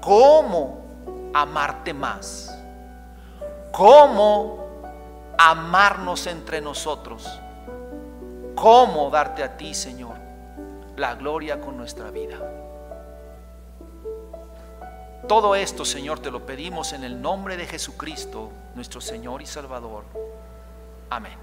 cómo 0.00 0.87
amarte 1.40 1.94
más, 1.94 2.54
cómo 3.72 4.66
amarnos 5.38 6.26
entre 6.26 6.60
nosotros, 6.60 7.28
cómo 8.54 9.10
darte 9.10 9.42
a 9.42 9.56
ti, 9.56 9.74
Señor, 9.74 10.16
la 10.96 11.14
gloria 11.14 11.60
con 11.60 11.76
nuestra 11.76 12.10
vida. 12.10 12.38
Todo 15.28 15.54
esto, 15.54 15.84
Señor, 15.84 16.20
te 16.20 16.30
lo 16.30 16.46
pedimos 16.46 16.92
en 16.92 17.04
el 17.04 17.20
nombre 17.20 17.56
de 17.56 17.66
Jesucristo, 17.66 18.50
nuestro 18.74 19.00
Señor 19.00 19.42
y 19.42 19.46
Salvador. 19.46 20.04
Amén. 21.10 21.38